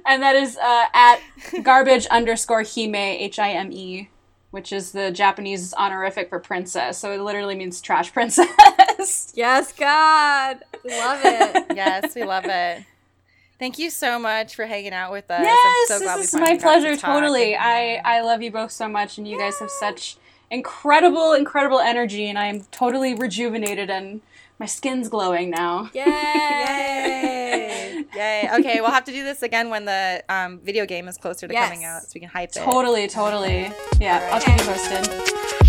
[0.05, 1.19] and that is uh, at
[1.63, 4.09] garbage underscore Hime, H I M E.
[4.51, 6.97] which is the Japanese honorific for princess.
[6.97, 9.33] So it literally means trash princess.
[9.35, 10.59] yes, God.
[10.85, 11.65] Love it.
[11.75, 12.83] yes, we love it.
[13.57, 15.43] Thank you so much for hanging out with us.
[15.43, 16.95] Yes, so this is my pleasure.
[16.95, 17.55] Totally.
[17.55, 20.17] I, I love you both so much, and you guys have such
[20.49, 24.21] incredible, incredible energy, and I am totally rejuvenated and
[24.61, 25.89] my skin's glowing now.
[25.93, 26.05] Yay!
[26.05, 28.05] Yay!
[28.15, 28.49] Yay!
[28.59, 31.53] Okay, we'll have to do this again when the um, video game is closer to
[31.53, 31.67] yes.
[31.67, 32.59] coming out, so we can hype it.
[32.59, 33.71] Totally, totally.
[33.99, 34.33] Yeah, right.
[34.33, 35.60] I'll keep you posted.